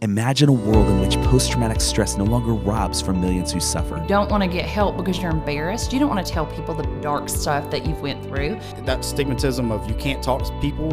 Imagine 0.00 0.48
a 0.48 0.52
world 0.52 0.88
in 0.88 1.00
which 1.00 1.16
post 1.28 1.50
traumatic 1.50 1.80
stress 1.80 2.16
no 2.16 2.22
longer 2.22 2.52
robs 2.52 3.02
from 3.02 3.20
millions 3.20 3.52
who 3.52 3.58
suffer. 3.58 3.96
You 3.96 4.06
don't 4.06 4.30
want 4.30 4.44
to 4.44 4.48
get 4.48 4.64
help 4.64 4.96
because 4.96 5.18
you're 5.20 5.32
embarrassed. 5.32 5.92
You 5.92 5.98
don't 5.98 6.08
want 6.08 6.24
to 6.24 6.32
tell 6.32 6.46
people 6.46 6.72
the 6.72 6.84
dark 7.00 7.28
stuff 7.28 7.68
that 7.72 7.84
you've 7.84 8.00
went 8.00 8.22
through. 8.24 8.60
That 8.84 9.00
stigmatism 9.00 9.72
of 9.72 9.88
you 9.88 9.96
can't 9.96 10.22
talk 10.22 10.44
to 10.44 10.60
people 10.60 10.92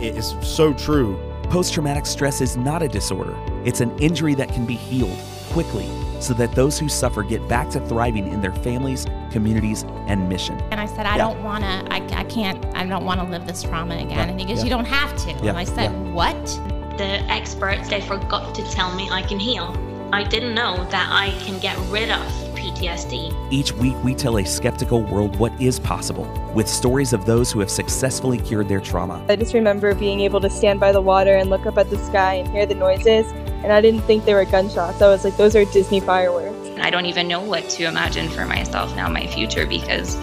is 0.00 0.34
so 0.40 0.72
true. 0.72 1.18
Post 1.50 1.74
traumatic 1.74 2.06
stress 2.06 2.40
is 2.40 2.56
not 2.56 2.82
a 2.82 2.88
disorder, 2.88 3.36
it's 3.66 3.80
an 3.82 3.96
injury 3.98 4.34
that 4.36 4.48
can 4.48 4.64
be 4.64 4.76
healed 4.76 5.18
quickly 5.50 5.86
so 6.20 6.32
that 6.34 6.52
those 6.52 6.78
who 6.78 6.88
suffer 6.88 7.22
get 7.22 7.46
back 7.48 7.68
to 7.70 7.80
thriving 7.86 8.26
in 8.32 8.40
their 8.40 8.52
families, 8.54 9.06
communities, 9.30 9.84
and 10.06 10.26
mission. 10.28 10.58
And 10.70 10.80
I 10.80 10.86
said, 10.86 11.04
I 11.06 11.16
Yeah. 11.16 11.28
don't 11.28 11.42
want 11.44 11.64
to, 11.64 11.68
I, 11.92 11.96
I 12.20 12.24
can't, 12.24 12.64
I 12.74 12.86
don't 12.86 13.04
want 13.04 13.20
to 13.20 13.26
live 13.26 13.46
this 13.46 13.62
trauma 13.62 13.94
again. 13.96 14.08
Yeah. 14.10 14.24
And 14.24 14.40
he 14.40 14.46
goes, 14.46 14.58
Yeah. 14.58 14.64
You 14.64 14.70
don't 14.70 14.84
have 14.86 15.14
to. 15.24 15.30
Yeah. 15.44 15.50
And 15.50 15.58
I 15.58 15.64
said, 15.64 15.92
Yeah. 15.92 16.12
What? 16.12 16.60
The 16.98 17.22
experts 17.30 17.88
they 17.88 18.00
forgot 18.00 18.54
to 18.56 18.62
tell 18.70 18.94
me 18.94 19.08
I 19.08 19.22
can 19.22 19.38
heal. 19.38 19.74
I 20.12 20.24
didn't 20.24 20.54
know 20.54 20.84
that 20.90 21.08
I 21.10 21.30
can 21.44 21.60
get 21.60 21.78
rid 21.90 22.10
of 22.10 22.20
PTSD. 22.54 23.52
Each 23.52 23.72
week, 23.72 23.94
we 24.02 24.14
tell 24.14 24.38
a 24.38 24.44
skeptical 24.44 25.02
world 25.02 25.36
what 25.36 25.58
is 25.60 25.78
possible 25.78 26.26
with 26.54 26.68
stories 26.68 27.12
of 27.12 27.24
those 27.24 27.52
who 27.52 27.60
have 27.60 27.70
successfully 27.70 28.38
cured 28.38 28.68
their 28.68 28.80
trauma. 28.80 29.24
I 29.28 29.36
just 29.36 29.54
remember 29.54 29.94
being 29.94 30.20
able 30.20 30.40
to 30.40 30.50
stand 30.50 30.80
by 30.80 30.90
the 30.90 31.00
water 31.00 31.36
and 31.36 31.50
look 31.50 31.66
up 31.66 31.78
at 31.78 31.88
the 31.88 31.98
sky 31.98 32.34
and 32.34 32.48
hear 32.48 32.66
the 32.66 32.74
noises, 32.74 33.30
and 33.62 33.72
I 33.72 33.80
didn't 33.80 34.00
think 34.02 34.24
they 34.24 34.34
were 34.34 34.44
gunshots. 34.44 35.00
I 35.00 35.08
was 35.08 35.24
like, 35.24 35.36
those 35.36 35.54
are 35.54 35.64
Disney 35.66 36.00
fireworks. 36.00 36.56
I 36.80 36.90
don't 36.90 37.06
even 37.06 37.28
know 37.28 37.40
what 37.40 37.68
to 37.70 37.84
imagine 37.84 38.28
for 38.28 38.44
myself 38.44 38.94
now, 38.96 39.08
my 39.08 39.26
future, 39.28 39.66
because 39.66 40.16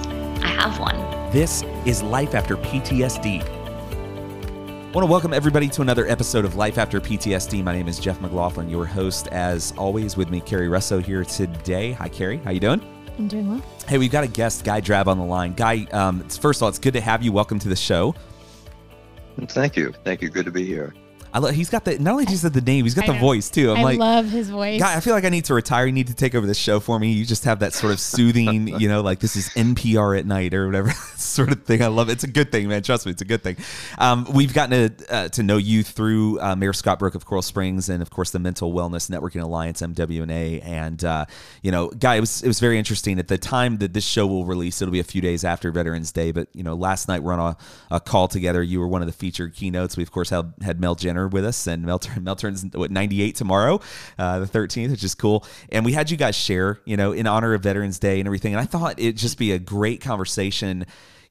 I 0.44 0.48
have 0.48 0.80
one. 0.80 0.98
This 1.32 1.63
is 1.85 2.04
Life 2.04 2.34
After 2.34 2.57
PTSD. 2.57 3.55
I 4.95 4.98
want 4.98 5.08
to 5.09 5.12
welcome 5.12 5.34
everybody 5.34 5.67
to 5.67 5.81
another 5.81 6.08
episode 6.08 6.45
of 6.45 6.55
Life 6.55 6.77
After 6.77 7.02
PTSD. 7.02 7.62
My 7.62 7.73
name 7.76 7.90
is 7.90 7.99
Jeff 7.99 8.22
McLaughlin, 8.22 8.70
your 8.70 8.85
host, 8.85 9.27
as 9.27 9.73
always. 9.77 10.16
With 10.16 10.30
me, 10.30 10.40
Carrie 10.40 10.70
Russo 10.70 10.99
here 10.99 11.26
today. 11.26 11.91
Hi, 11.91 12.07
Carrie. 12.07 12.38
How 12.38 12.51
you 12.51 12.62
doing? 12.62 12.82
I'm 13.18 13.27
doing 13.27 13.49
well. 13.49 13.62
Hey, 13.90 13.98
we've 13.98 14.10
got 14.10 14.23
a 14.23 14.27
guest, 14.27 14.63
Guy 14.63 14.79
Drab, 14.79 15.10
on 15.10 15.18
the 15.18 15.26
line. 15.26 15.54
Guy, 15.54 15.85
um, 15.91 16.21
first 16.29 16.60
of 16.60 16.63
all, 16.63 16.70
it's 16.70 16.79
good 16.79 16.93
to 16.93 17.01
have 17.01 17.21
you. 17.21 17.34
Welcome 17.34 17.60
to 17.60 17.68
the 17.68 17.76
show. 17.76 18.16
Thank 19.48 19.76
you. 19.76 19.93
Thank 20.05 20.21
you. 20.21 20.29
Good 20.29 20.46
to 20.46 20.51
be 20.51 20.66
here. 20.66 20.93
I 21.36 21.40
love. 21.40 21.54
He's 21.54 21.70
got 21.70 21.84
the 21.84 22.00
not 22.00 22.14
only 22.14 22.26
just 22.26 22.50
the 22.50 22.62
name, 22.62 22.86
he's 22.86 22.94
got 22.94 23.04
I 23.04 23.08
the 23.08 23.14
know. 23.16 23.20
voice 23.20 23.50
too. 23.50 23.70
I'm 23.70 23.80
I 23.80 23.84
like, 23.84 24.00
love 24.00 24.30
his 24.30 24.50
voice. 24.50 24.80
Guy, 24.80 24.96
I 24.96 25.02
feel 25.02 25.14
like 25.14 25.26
I 25.26 25.30
need 25.30 25.44
to 25.46 25.54
retire. 25.54 25.86
You 25.86 25.91
need 25.91 26.08
to 26.08 26.14
take 26.14 26.34
over 26.34 26.48
the 26.48 26.54
show 26.54 26.80
for 26.80 26.98
me. 26.98 27.12
You 27.12 27.26
just 27.26 27.44
have 27.44 27.60
that 27.60 27.74
sort 27.74 27.91
of 27.91 28.00
soothing, 28.00 28.68
you 28.80 28.88
know, 28.88 29.02
like 29.02 29.20
this 29.20 29.36
is 29.36 29.50
NPR 29.50 30.18
at 30.18 30.26
night 30.26 30.54
or 30.54 30.66
whatever 30.66 30.91
sort 31.18 31.52
of 31.52 31.66
thing. 31.66 31.82
I 31.84 31.88
love 31.88 32.08
it. 32.08 32.13
It's 32.13 32.24
a 32.24 32.30
good 32.30 32.54
thing, 32.54 32.70
man. 32.70 32.84
Trust 32.84 33.06
me, 33.06 33.12
it's 33.12 33.22
a 33.22 33.26
good 33.26 33.44
thing. 33.44 33.58
Um, 33.98 34.26
we've 34.34 34.54
gotten 34.54 34.96
to, 34.96 35.13
uh, 35.13 35.28
to 35.28 35.44
know 35.44 35.58
you 35.58 35.84
through 35.84 36.40
uh, 36.40 36.56
Mayor 36.56 36.72
Scott 36.72 37.00
Brook 37.00 37.16
of 37.16 37.26
Coral 37.26 37.41
Springs 37.41 37.90
and, 37.90 38.02
of 38.02 38.10
course, 38.12 38.32
the 38.32 38.40
Mental 38.40 38.72
Wellness 38.72 39.10
Networking 39.10 39.41
Alliance, 39.41 39.82
MWNA. 39.82 40.66
And, 40.66 41.04
uh, 41.04 41.26
you 41.62 41.72
know, 41.72 41.90
Guy, 41.90 42.16
it 42.16 42.22
was, 42.22 42.44
it 42.44 42.48
was 42.48 42.62
very 42.62 42.80
interesting. 42.80 43.20
At 43.20 43.28
the 43.28 43.38
time 43.38 43.80
that 43.80 43.91
this 43.91 44.06
show 44.06 44.26
will 44.26 44.46
release, 44.46 44.82
it'll 44.82 44.94
be 44.94 45.02
a 45.02 45.04
few 45.04 45.22
days 45.22 45.44
after 45.44 45.70
Veterans 45.70 46.13
Day. 46.13 46.32
But, 46.32 46.48
you 46.54 46.63
know, 46.63 46.76
last 46.76 47.10
night 47.10 47.24
we're 47.24 47.34
on 47.34 47.58
a, 47.91 47.96
a 47.96 48.00
call 48.00 48.30
together. 48.30 48.63
You 48.63 48.80
were 48.80 48.88
one 48.88 49.02
of 49.02 49.08
the 49.08 49.13
featured 49.13 49.54
keynotes. 49.54 49.98
We, 49.98 50.04
of 50.04 50.13
course, 50.13 50.30
had, 50.30 50.54
had 50.62 50.80
Mel 50.80 50.96
Jenner 50.96 51.24
with 51.34 51.45
us, 51.45 51.68
and 51.68 51.84
Mel, 51.84 51.99
turn- 51.99 52.23
Mel 52.23 52.35
what 52.73 52.91
98 52.91 53.35
tomorrow, 53.35 53.79
uh, 54.18 54.40
the 54.40 54.45
13th, 54.45 54.91
which 54.91 55.04
is 55.04 55.15
cool. 55.15 55.45
And 55.71 55.85
we 55.85 55.93
had 55.93 56.12
you 56.12 56.17
guys 56.17 56.35
share, 56.35 56.79
you 56.85 56.98
know, 56.98 57.12
in 57.12 57.27
honor 57.27 57.54
of 57.54 57.62
Veterans 57.63 57.99
Day 57.99 58.20
and 58.20 58.27
everything. 58.27 58.54
And 58.54 58.62
I 58.62 58.65
thought 58.65 58.99
it'd 58.99 59.17
just 59.17 59.37
be 59.37 59.51
a 59.51 59.59
great 59.59 60.01
conversation. 60.01 60.85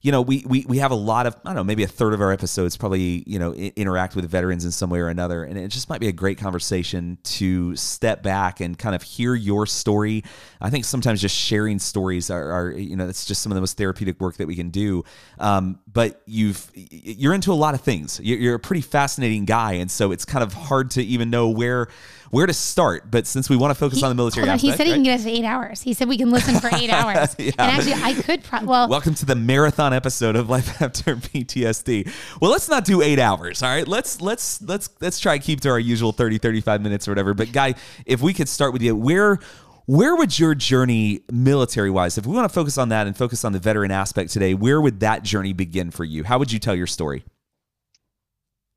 You 0.05 0.11
know, 0.11 0.21
we, 0.21 0.43
we 0.45 0.63
we 0.67 0.77
have 0.77 0.91
a 0.91 0.95
lot 0.95 1.25
of 1.25 1.35
I 1.43 1.49
don't 1.49 1.55
know, 1.55 1.63
maybe 1.63 1.81
a 1.81 1.87
third 1.87 2.13
of 2.13 2.21
our 2.21 2.31
episodes 2.31 2.77
probably 2.77 3.23
you 3.25 3.39
know 3.39 3.53
i- 3.53 3.73
interact 3.75 4.15
with 4.15 4.29
veterans 4.29 4.63
in 4.63 4.69
some 4.69 4.91
way 4.91 4.99
or 4.99 5.07
another, 5.07 5.43
and 5.43 5.57
it 5.57 5.69
just 5.69 5.89
might 5.89 5.99
be 5.99 6.07
a 6.07 6.11
great 6.11 6.37
conversation 6.37 7.17
to 7.23 7.75
step 7.75 8.21
back 8.21 8.59
and 8.59 8.77
kind 8.77 8.93
of 8.93 9.01
hear 9.01 9.33
your 9.33 9.65
story. 9.65 10.23
I 10.61 10.69
think 10.69 10.85
sometimes 10.85 11.21
just 11.21 11.35
sharing 11.35 11.79
stories 11.79 12.29
are, 12.29 12.51
are 12.51 12.71
you 12.71 12.95
know 12.95 13.07
it's 13.07 13.25
just 13.25 13.41
some 13.41 13.51
of 13.51 13.55
the 13.55 13.61
most 13.61 13.77
therapeutic 13.77 14.21
work 14.21 14.37
that 14.37 14.45
we 14.45 14.55
can 14.55 14.69
do. 14.69 15.03
Um, 15.39 15.79
but 15.91 16.21
you've 16.27 16.69
you're 16.75 17.33
into 17.33 17.51
a 17.51 17.55
lot 17.65 17.73
of 17.73 17.81
things. 17.81 18.19
You're, 18.23 18.37
you're 18.37 18.55
a 18.55 18.59
pretty 18.59 18.81
fascinating 18.81 19.45
guy, 19.45 19.73
and 19.73 19.89
so 19.89 20.11
it's 20.11 20.23
kind 20.25 20.43
of 20.43 20.53
hard 20.53 20.91
to 20.91 21.03
even 21.03 21.31
know 21.31 21.49
where 21.49 21.87
where 22.35 22.45
to 22.45 22.53
start. 22.53 23.09
But 23.09 23.25
since 23.27 23.49
we 23.49 23.55
want 23.55 23.71
to 23.71 23.75
focus 23.75 23.99
He- 23.99 24.03
on 24.03 24.09
the 24.09 24.15
military 24.15 24.43
on, 24.49 24.55
aspect, 24.55 24.61
he 24.71 24.77
said 24.77 24.87
he 24.87 24.93
can 24.93 25.03
get 25.03 25.19
us 25.19 25.23
to 25.23 25.31
eight 25.31 25.45
hours. 25.45 25.81
He 25.81 25.93
said 25.93 26.09
we 26.09 26.17
can 26.17 26.31
listen 26.31 26.59
for 26.59 26.69
eight 26.75 26.89
hours. 26.91 27.33
Yeah. 27.39 27.51
And 27.57 27.71
actually, 27.71 27.93
I 27.93 28.13
could. 28.13 28.43
Pro- 28.43 28.65
well, 28.65 28.89
Welcome 28.89 29.15
to 29.15 29.25
the 29.25 29.35
marathon 29.35 29.93
episode 29.93 30.35
of 30.35 30.49
Life 30.49 30.81
After 30.81 31.15
PTSD. 31.15 32.11
Well, 32.41 32.51
let's 32.51 32.67
not 32.67 32.83
do 32.83 33.01
8 33.01 33.19
hours, 33.19 33.63
all 33.63 33.69
right? 33.69 33.87
Let's 33.87 34.19
let's 34.19 34.61
let's 34.61 34.89
let's 34.99 35.19
try 35.19 35.37
keep 35.39 35.61
to 35.61 35.69
our 35.69 35.79
usual 35.79 36.11
30 36.11 36.37
35 36.39 36.81
minutes 36.81 37.07
or 37.07 37.11
whatever. 37.11 37.33
But 37.33 37.53
guy, 37.53 37.75
if 38.05 38.21
we 38.21 38.33
could 38.33 38.49
start 38.49 38.73
with 38.73 38.81
you, 38.81 38.95
where 38.95 39.39
where 39.85 40.15
would 40.15 40.37
your 40.37 40.55
journey 40.55 41.21
military 41.31 41.89
wise, 41.91 42.17
if 42.17 42.25
we 42.25 42.35
want 42.35 42.49
to 42.49 42.53
focus 42.53 42.77
on 42.77 42.89
that 42.89 43.07
and 43.07 43.15
focus 43.15 43.45
on 43.45 43.53
the 43.53 43.59
veteran 43.59 43.91
aspect 43.91 44.31
today, 44.33 44.53
where 44.55 44.81
would 44.81 44.99
that 45.01 45.23
journey 45.23 45.53
begin 45.53 45.89
for 45.91 46.03
you? 46.03 46.23
How 46.23 46.37
would 46.39 46.51
you 46.51 46.59
tell 46.59 46.75
your 46.75 46.87
story? 46.87 47.23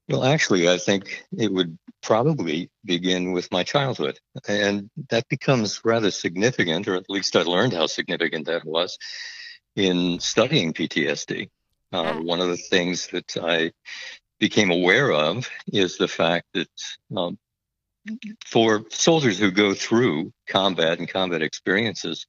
Well, 0.09 0.25
actually, 0.25 0.69
I 0.69 0.79
think 0.79 1.27
it 1.37 1.53
would 1.53 1.79
probably 2.03 2.71
begin 2.85 3.33
with 3.33 3.53
my 3.53 3.63
childhood. 3.63 4.19
And 4.47 4.89
that 5.11 5.29
becomes 5.29 5.83
rather 5.85 6.11
significant, 6.11 6.89
or 6.89 6.95
at 6.95 7.11
least 7.11 7.37
I 7.37 7.43
learned 7.43 7.75
how 7.75 7.87
significant 7.87 8.47
that 8.47 8.65
was 8.65 8.99
in 9.77 10.19
studying 10.21 10.73
PTSD. 10.73 11.51
Uh, 11.93 12.15
one 12.15 12.41
of 12.41 12.49
the 12.49 12.57
things 12.57 13.09
that 13.09 13.37
I 13.37 13.73
became 14.39 14.71
aware 14.71 15.13
of 15.13 15.49
is 15.67 15.99
the 15.99 16.09
fact 16.09 16.47
that 16.55 16.69
um, 17.15 17.39
for 18.47 18.85
soldiers 18.91 19.39
who 19.39 19.51
go 19.51 19.75
through 19.75 20.33
combat 20.47 20.99
and 20.99 21.09
combat 21.09 21.43
experiences, 21.43 22.25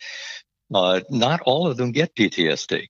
uh, 0.74 1.00
not 1.10 1.42
all 1.42 1.68
of 1.68 1.78
them 1.78 1.92
get 1.92 2.16
PTSD. 2.16 2.88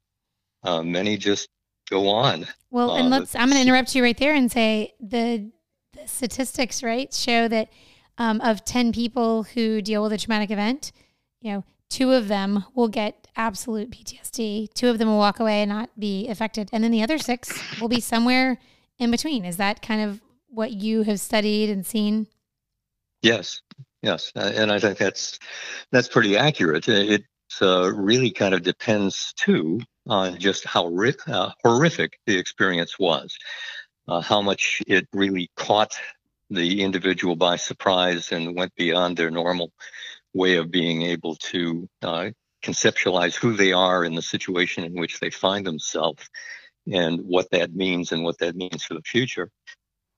Uh, 0.64 0.82
many 0.82 1.18
just 1.18 1.48
go 1.90 2.08
on 2.10 2.46
well, 2.72 2.96
and 2.96 3.10
let's. 3.10 3.36
I'm 3.36 3.50
going 3.50 3.56
to 3.56 3.62
interrupt 3.62 3.96
you 3.96 4.04
right 4.04 4.18
there 4.18 4.34
and 4.34 4.52
say 4.52 4.94
the, 5.00 5.50
the 5.94 6.08
statistics, 6.08 6.84
right, 6.84 7.12
show 7.14 7.48
that 7.48 7.70
um, 8.18 8.42
of 8.42 8.64
ten 8.64 8.92
people 8.92 9.44
who 9.44 9.82
deal 9.82 10.04
with 10.04 10.14
a 10.14 10.18
traumatic 10.18 10.52
event, 10.52 10.92
you 11.42 11.52
know, 11.52 11.64
two 11.90 12.12
of 12.12 12.28
them 12.28 12.64
will 12.76 12.88
get 12.88 13.28
absolute 13.36 13.90
PTSD. 13.90 14.72
Two 14.74 14.90
of 14.90 15.00
them 15.00 15.08
will 15.08 15.18
walk 15.18 15.40
away 15.40 15.62
and 15.62 15.70
not 15.70 15.90
be 16.00 16.28
affected, 16.28 16.70
and 16.72 16.84
then 16.84 16.92
the 16.92 17.02
other 17.02 17.18
six 17.18 17.52
will 17.82 17.90
be 17.90 18.00
somewhere 18.00 18.60
in 19.00 19.10
between. 19.10 19.44
Is 19.44 19.58
that 19.58 19.82
kind 19.82 20.02
of 20.02 20.22
what 20.48 20.72
you 20.72 21.04
have 21.04 21.20
studied 21.20 21.72
and 21.72 21.86
seen? 21.86 22.28
Yes, 23.24 23.62
yes, 24.04 24.32
uh, 24.36 24.52
and 24.54 24.72
I 24.72 24.80
think 24.80 25.00
that's 25.00 25.40
that's 25.92 26.08
pretty 26.08 26.38
accurate. 26.38 26.88
It 26.88 27.24
uh, 27.64 27.92
really 27.92 28.30
kind 28.30 28.54
of 28.54 28.62
depends 28.62 29.34
too 29.34 29.82
on 30.08 30.38
just 30.38 30.66
how 30.66 30.88
ri- 30.88 31.16
uh, 31.28 31.52
horrific 31.64 32.20
the 32.26 32.38
experience 32.38 32.98
was, 33.00 33.38
uh, 34.08 34.22
how 34.22 34.42
much 34.42 34.82
it 34.88 35.08
really 35.14 35.50
caught 35.56 35.94
the 36.50 36.82
individual 36.82 37.36
by 37.36 37.56
surprise 37.56 38.32
and 38.32 38.56
went 38.56 38.74
beyond 38.76 39.16
their 39.16 39.30
normal 39.30 39.72
way 40.34 40.56
of 40.56 40.72
being 40.72 41.04
able 41.04 41.36
to 41.36 41.88
uh, 42.02 42.30
conceptualize 42.64 43.36
who 43.36 43.56
they 43.56 43.72
are 43.72 44.04
in 44.04 44.16
the 44.16 44.22
situation 44.22 44.84
in 44.84 44.94
which 44.94 45.20
they 45.20 45.30
find 45.30 45.66
themselves 45.66 46.30
and 46.92 47.20
what 47.22 47.50
that 47.52 47.76
means 47.76 48.12
and 48.12 48.24
what 48.24 48.38
that 48.40 48.56
means 48.56 48.84
for 48.84 48.96
the 48.96 49.02
future. 49.02 49.50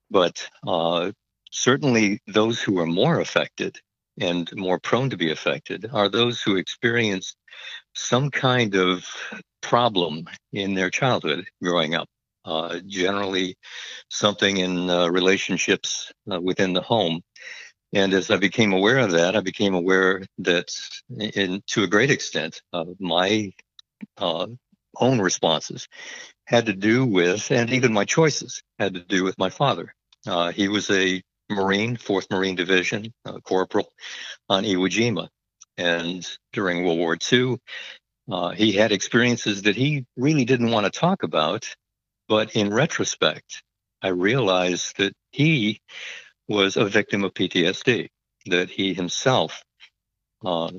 But 0.09 0.47
uh, 0.65 1.11
certainly 1.51 2.21
those 2.27 2.61
who 2.61 2.79
are 2.79 2.85
more 2.85 3.19
affected 3.19 3.77
and 4.19 4.49
more 4.55 4.79
prone 4.79 5.09
to 5.09 5.17
be 5.17 5.31
affected 5.31 5.89
are 5.91 6.09
those 6.09 6.41
who 6.41 6.57
experience 6.57 7.35
some 7.93 8.29
kind 8.29 8.75
of 8.75 9.05
problem 9.61 10.25
in 10.53 10.73
their 10.73 10.89
childhood 10.89 11.45
growing 11.61 11.95
up. 11.95 12.07
Uh, 12.43 12.79
generally, 12.87 13.55
something 14.09 14.57
in 14.57 14.89
uh, 14.89 15.07
relationships 15.07 16.11
uh, 16.31 16.41
within 16.41 16.73
the 16.73 16.81
home. 16.81 17.21
And 17.93 18.13
as 18.13 18.31
I 18.31 18.37
became 18.37 18.73
aware 18.73 18.97
of 18.97 19.11
that, 19.11 19.35
I 19.35 19.41
became 19.41 19.75
aware 19.75 20.23
that, 20.39 20.71
in 21.19 21.61
to 21.67 21.83
a 21.83 21.87
great 21.87 22.09
extent, 22.09 22.61
uh, 22.73 22.85
my 22.99 23.53
uh, 24.17 24.47
own 24.95 25.19
responses 25.19 25.87
had 26.45 26.65
to 26.65 26.73
do 26.73 27.05
with, 27.05 27.51
and 27.51 27.71
even 27.71 27.93
my 27.93 28.05
choices 28.05 28.63
had 28.79 28.95
to 28.95 29.01
do 29.01 29.23
with 29.23 29.37
my 29.37 29.49
father. 29.49 29.93
He 30.53 30.67
was 30.67 30.89
a 30.89 31.21
Marine, 31.49 31.97
4th 31.97 32.31
Marine 32.31 32.55
Division, 32.55 33.13
corporal 33.43 33.91
on 34.49 34.63
Iwo 34.63 34.89
Jima. 34.89 35.27
And 35.77 36.27
during 36.53 36.83
World 36.83 36.99
War 36.99 37.17
II, 37.31 37.57
uh, 38.29 38.49
he 38.49 38.71
had 38.73 38.91
experiences 38.91 39.63
that 39.63 39.75
he 39.75 40.05
really 40.15 40.45
didn't 40.45 40.71
want 40.71 40.91
to 40.91 40.99
talk 40.99 41.23
about. 41.23 41.67
But 42.27 42.55
in 42.55 42.73
retrospect, 42.73 43.63
I 44.01 44.09
realized 44.09 44.97
that 44.97 45.13
he 45.31 45.81
was 46.47 46.77
a 46.77 46.85
victim 46.85 47.23
of 47.23 47.33
PTSD, 47.33 48.09
that 48.47 48.69
he 48.69 48.93
himself 48.93 49.63
uh, 50.45 50.71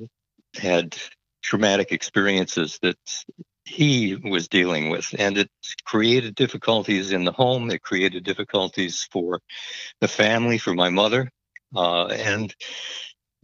had 0.55 0.97
traumatic 1.43 1.93
experiences 1.93 2.79
that 2.83 2.97
he 3.65 4.17
was 4.17 4.49
dealing 4.49 4.91
with. 4.91 5.15
And 5.19 5.39
it 5.39 5.51
created 5.85 6.35
difficulties 6.35 7.13
in 7.13 7.25
the 7.25 7.33
home, 7.33 7.71
it 7.71 7.83
created 7.83 8.25
difficulties 8.25 9.09
for 9.11 9.41
the 10.01 10.09
family, 10.09 10.59
for 10.59 10.75
my 10.75 10.91
mother. 10.91 11.31
Uh, 11.75 12.07
and 12.07 12.55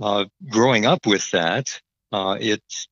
uh, 0.00 0.24
growing 0.48 0.86
up 0.86 1.06
with 1.06 1.30
that, 1.32 1.80
uh, 2.12 2.36
it's 2.40 2.88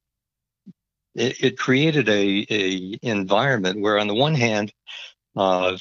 it, 1.17 1.43
it, 1.43 1.59
created 1.59 2.09
a, 2.09 2.47
a 2.51 2.99
environment 3.03 3.81
where, 3.81 3.99
on 3.99 4.07
the 4.07 4.15
one 4.15 4.35
hand, 4.35 4.73
uh, 5.37 5.77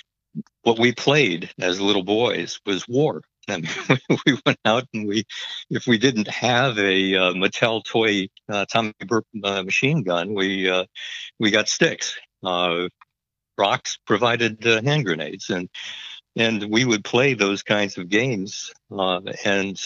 what 0.64 0.80
we 0.80 0.92
played 0.92 1.50
as 1.60 1.80
little 1.80 2.04
boys 2.04 2.60
was 2.66 2.88
war. 2.88 3.22
I 3.50 3.58
mean, 3.58 4.00
we 4.26 4.40
went 4.46 4.60
out 4.66 4.86
and 4.94 5.08
we, 5.08 5.24
if 5.70 5.86
we 5.86 5.98
didn't 6.00 6.28
have 6.28 6.80
a 6.80 7.16
uh, 7.16 7.34
Mattel 7.34 7.84
toy 7.84 8.28
uh, 8.50 8.66
Tommy 8.66 8.94
Burst 9.06 9.28
uh, 9.44 9.62
machine 9.62 10.02
gun, 10.02 10.34
we 10.34 10.70
uh, 10.70 10.86
we 11.40 11.52
got 11.52 11.70
sticks. 11.70 12.16
Uh, 12.44 12.90
rocks 13.58 13.98
provided 14.06 14.66
uh, 14.66 14.82
hand 14.82 15.06
grenades, 15.06 15.50
and 15.52 15.70
and 16.36 16.72
we 16.72 16.86
would 16.86 17.04
play 17.04 17.34
those 17.34 17.62
kinds 17.62 17.98
of 17.98 18.10
games 18.10 18.74
and 18.90 19.80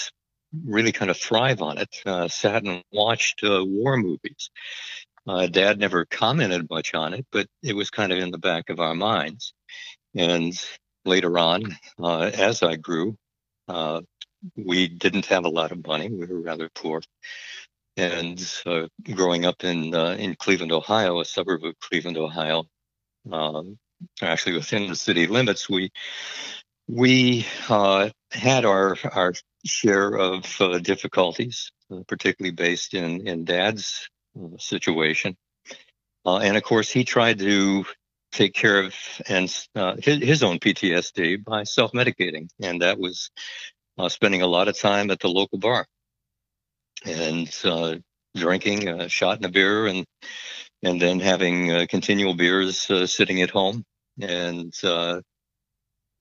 really 0.66 0.92
kind 0.92 1.12
of 1.12 1.18
thrive 1.18 1.62
on 1.62 1.78
it. 1.78 2.31
sat 2.31 2.63
and 2.63 2.84
watched 2.92 3.42
war 3.44 3.98
movies. 3.98 4.50
Dad 5.52 5.80
never 5.80 6.06
commented 6.06 6.70
much 6.70 6.94
on 6.94 7.14
it, 7.14 7.26
but 7.31 7.48
it 7.62 7.76
was 7.76 7.90
kind 7.90 8.12
of 8.12 8.20
in 8.20 8.31
the 8.31 8.38
back 8.38 8.70
of 8.70 8.80
our 8.80 8.96
minds. 8.96 9.54
And 10.16 10.54
later 11.06 11.38
on, 11.38 11.76
as 12.04 12.64
I 12.64 12.76
grew, 12.76 13.16
uh, 13.68 14.02
we 14.56 14.88
didn't 14.88 15.28
have 15.28 15.46
a 15.46 15.50
lot 15.50 15.72
of 15.72 15.86
money. 15.86 16.10
We 16.10 16.26
were 16.26 16.42
rather 16.42 16.70
poor. 16.74 17.02
And 17.98 18.40
uh, 18.66 18.88
growing 19.04 19.46
up 19.46 19.64
in 19.64 19.94
uh, 19.94 20.16
in 20.18 20.36
Cleveland, 20.36 20.72
Ohio, 20.72 21.20
a 21.20 21.26
suburb 21.26 21.66
of 21.66 21.80
Cleveland, 21.80 22.18
Ohio, 22.18 22.64
um, 23.31 23.78
actually 24.22 24.56
within 24.56 24.88
the 24.88 24.96
city 24.96 25.28
limits, 25.28 25.70
we 25.70 25.92
we 26.88 27.46
uh, 27.68 28.10
had 28.31 28.64
our 28.66 28.96
our 29.12 29.34
share 29.66 30.14
of 30.14 30.62
uh, 30.62 30.80
difficulties, 30.80 31.72
uh, 31.92 32.02
particularly 32.08 32.54
based 32.56 32.94
in 32.94 33.28
in 33.28 33.44
Dad's 33.44 34.10
situation. 34.58 35.36
and 36.26 36.58
of 36.58 36.64
course, 36.64 36.90
he 36.90 37.04
tried 37.04 37.40
to 37.40 37.86
take 38.31 38.54
care 38.54 38.81
of 38.81 38.96
and 39.28 39.68
uh, 39.76 39.96
his, 40.02 40.20
his 40.20 40.44
own 40.44 40.60
PTSD 40.60 41.44
by 41.44 41.64
self-medicating, 41.64 42.50
and 42.62 42.81
that 42.81 43.00
was 43.00 43.31
uh, 43.98 44.10
spending 44.10 44.42
a 44.42 44.48
lot 44.48 44.68
of 44.68 44.78
time 44.78 45.12
at 45.12 45.20
the 45.20 45.28
local 45.28 45.58
bar. 45.58 45.86
And 47.06 47.50
uh, 47.64 47.96
drinking 48.36 48.88
a 48.88 49.10
shot 49.10 49.38
and 49.38 49.46
a 49.46 49.50
beer, 49.50 49.88
and 49.88 50.06
and 50.84 51.02
then 51.02 51.20
having 51.20 51.72
uh, 51.72 51.86
continual 51.90 52.34
beers 52.34 52.90
uh, 52.92 53.08
sitting 53.08 53.42
at 53.42 53.50
home. 53.50 53.84
And 54.22 54.74
uh, 54.84 55.22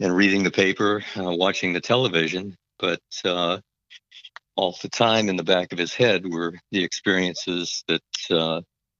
and 0.00 0.14
reading 0.14 0.44
the 0.44 0.52
paper, 0.52 1.02
watching 1.16 1.72
the 1.72 1.80
television, 1.80 2.56
but 2.78 3.00
all 4.58 4.76
the 4.82 4.88
time 4.88 5.28
in 5.28 5.36
the 5.36 5.44
back 5.44 5.72
of 5.72 5.78
his 5.78 5.94
head 5.94 6.26
were 6.26 6.52
the 6.72 6.84
experiences 6.84 7.84
that 7.88 8.02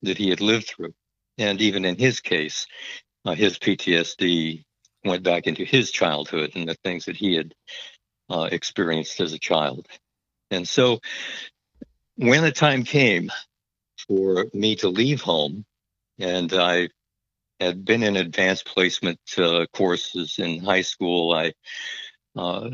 that 0.01 0.17
he 0.17 0.29
had 0.29 0.41
lived 0.41 0.67
through 0.67 0.93
and 1.39 1.61
even 1.61 1.85
in 1.85 1.97
his 1.97 2.19
case, 2.19 2.67
uh, 3.25 3.33
his 3.33 3.57
PTSD 3.57 4.63
went 5.05 5.23
back 5.23 5.47
into 5.47 5.63
his 5.63 5.89
childhood 5.89 6.51
and 6.55 6.67
the 6.67 6.75
things 6.83 7.05
that 7.05 7.15
he 7.15 7.35
had 7.35 7.53
uh, 8.29 8.49
experienced 8.51 9.21
as 9.21 9.33
a 9.33 9.39
child. 9.39 9.87
And 10.51 10.67
so 10.67 10.99
when 12.17 12.43
the 12.43 12.51
time 12.51 12.83
came 12.83 13.31
for 14.07 14.47
me 14.53 14.75
to 14.77 14.89
leave 14.89 15.21
home, 15.21 15.65
and 16.19 16.51
I 16.53 16.89
had 17.61 17.85
been 17.85 18.03
in 18.03 18.17
advanced 18.17 18.65
placement 18.65 19.19
uh, 19.37 19.65
courses 19.73 20.39
in 20.39 20.59
high 20.59 20.81
school, 20.81 21.33
I 21.33 21.53
uh, 22.35 22.71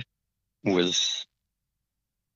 was 0.64 1.28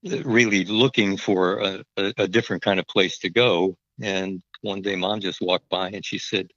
really 0.03 0.65
looking 0.65 1.17
for 1.17 1.59
a, 1.59 1.83
a, 1.97 2.13
a 2.17 2.27
different 2.27 2.63
kind 2.63 2.79
of 2.79 2.87
place 2.87 3.19
to 3.19 3.29
go. 3.29 3.77
And 4.01 4.41
one 4.61 4.81
day 4.81 4.95
mom 4.95 5.19
just 5.19 5.41
walked 5.41 5.69
by 5.69 5.89
and 5.89 6.05
she 6.05 6.17
said, 6.17 6.49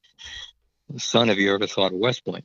Son, 0.99 1.29
have 1.29 1.39
you 1.39 1.55
ever 1.55 1.67
thought 1.67 1.93
of 1.93 1.99
West 1.99 2.25
Point? 2.25 2.45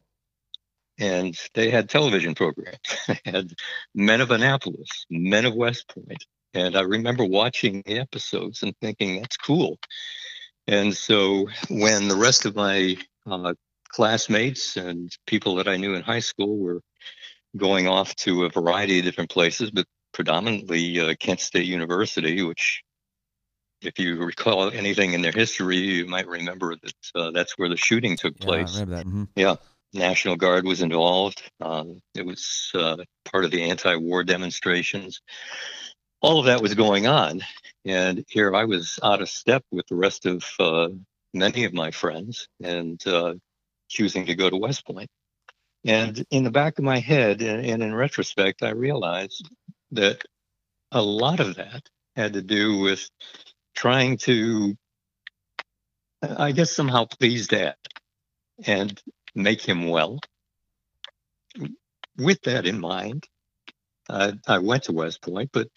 And 0.99 1.37
they 1.53 1.69
had 1.69 1.89
television 1.89 2.33
programs. 2.33 2.79
they 3.07 3.19
had 3.25 3.53
Men 3.93 4.21
of 4.21 4.31
Annapolis, 4.31 5.05
Men 5.09 5.45
of 5.45 5.53
West 5.53 5.93
Point. 5.93 6.23
And 6.53 6.75
I 6.75 6.81
remember 6.81 7.23
watching 7.23 7.83
the 7.85 7.99
episodes 7.99 8.63
and 8.63 8.73
thinking, 8.81 9.21
that's 9.21 9.37
cool. 9.37 9.77
And 10.65 10.95
so 10.95 11.47
when 11.69 12.07
the 12.07 12.15
rest 12.15 12.45
of 12.45 12.55
my 12.55 12.97
uh, 13.25 13.53
classmates 13.89 14.75
and 14.75 15.11
people 15.27 15.55
that 15.55 15.67
I 15.67 15.77
knew 15.77 15.93
in 15.93 16.01
high 16.01 16.19
school 16.19 16.57
were 16.57 16.81
going 17.55 17.87
off 17.87 18.15
to 18.15 18.45
a 18.45 18.49
variety 18.49 18.99
of 18.99 19.05
different 19.05 19.29
places, 19.29 19.71
but 19.71 19.85
predominantly 20.17 20.99
uh, 20.99 21.13
Kent 21.19 21.39
State 21.39 21.67
University, 21.67 22.41
which 22.41 22.81
if 23.83 23.99
you 23.99 24.17
recall 24.17 24.71
anything 24.71 25.13
in 25.13 25.21
their 25.21 25.31
history, 25.31 25.77
you 25.77 26.07
might 26.07 26.27
remember 26.27 26.75
that 26.75 26.93
uh, 27.13 27.29
that's 27.29 27.53
where 27.55 27.69
the 27.69 27.77
shooting 27.77 28.17
took 28.17 28.35
place. 28.39 28.73
Yeah, 28.73 28.79
I 28.79 28.81
remember 28.81 28.95
that. 28.95 29.05
Mm-hmm. 29.05 29.23
Yeah, 29.35 29.55
National 29.93 30.35
Guard 30.35 30.65
was 30.65 30.81
involved. 30.81 31.43
Um, 31.61 32.01
it 32.15 32.25
was 32.25 32.71
uh, 32.73 32.97
part 33.31 33.45
of 33.45 33.51
the 33.51 33.69
anti-war 33.69 34.23
demonstrations. 34.23 35.21
All 36.23 36.39
of 36.39 36.47
that 36.47 36.63
was 36.63 36.73
going 36.73 37.05
on, 37.05 37.41
and 37.85 38.25
here 38.27 38.55
I 38.55 38.65
was 38.65 38.97
out 39.03 39.21
of 39.21 39.29
step 39.29 39.63
with 39.71 39.85
the 39.85 39.95
rest 39.95 40.25
of 40.25 40.43
uh, 40.59 40.87
many 41.35 41.65
of 41.65 41.73
my 41.73 41.91
friends, 41.91 42.47
and 42.63 42.99
uh, 43.05 43.35
choosing 43.87 44.25
to 44.25 44.33
go 44.33 44.49
to 44.49 44.57
West 44.57 44.83
Point. 44.87 45.11
And 45.85 46.25
in 46.31 46.43
the 46.43 46.49
back 46.49 46.79
of 46.79 46.85
my 46.85 46.97
head, 46.97 47.43
and 47.43 47.83
in 47.83 47.93
retrospect, 47.93 48.63
I 48.63 48.71
realized 48.71 49.47
that 49.91 50.21
a 50.91 51.01
lot 51.01 51.39
of 51.39 51.55
that 51.55 51.83
had 52.15 52.33
to 52.33 52.41
do 52.41 52.79
with 52.79 53.09
trying 53.75 54.17
to, 54.17 54.75
I 56.21 56.51
guess, 56.51 56.75
somehow 56.75 57.05
please 57.05 57.47
dad 57.47 57.75
and 58.65 58.99
make 59.35 59.61
him 59.61 59.87
well. 59.87 60.19
With 62.17 62.41
that 62.43 62.65
in 62.65 62.79
mind, 62.79 63.27
uh, 64.09 64.33
I 64.47 64.59
went 64.59 64.83
to 64.83 64.93
West 64.93 65.21
Point, 65.21 65.51
but 65.53 65.67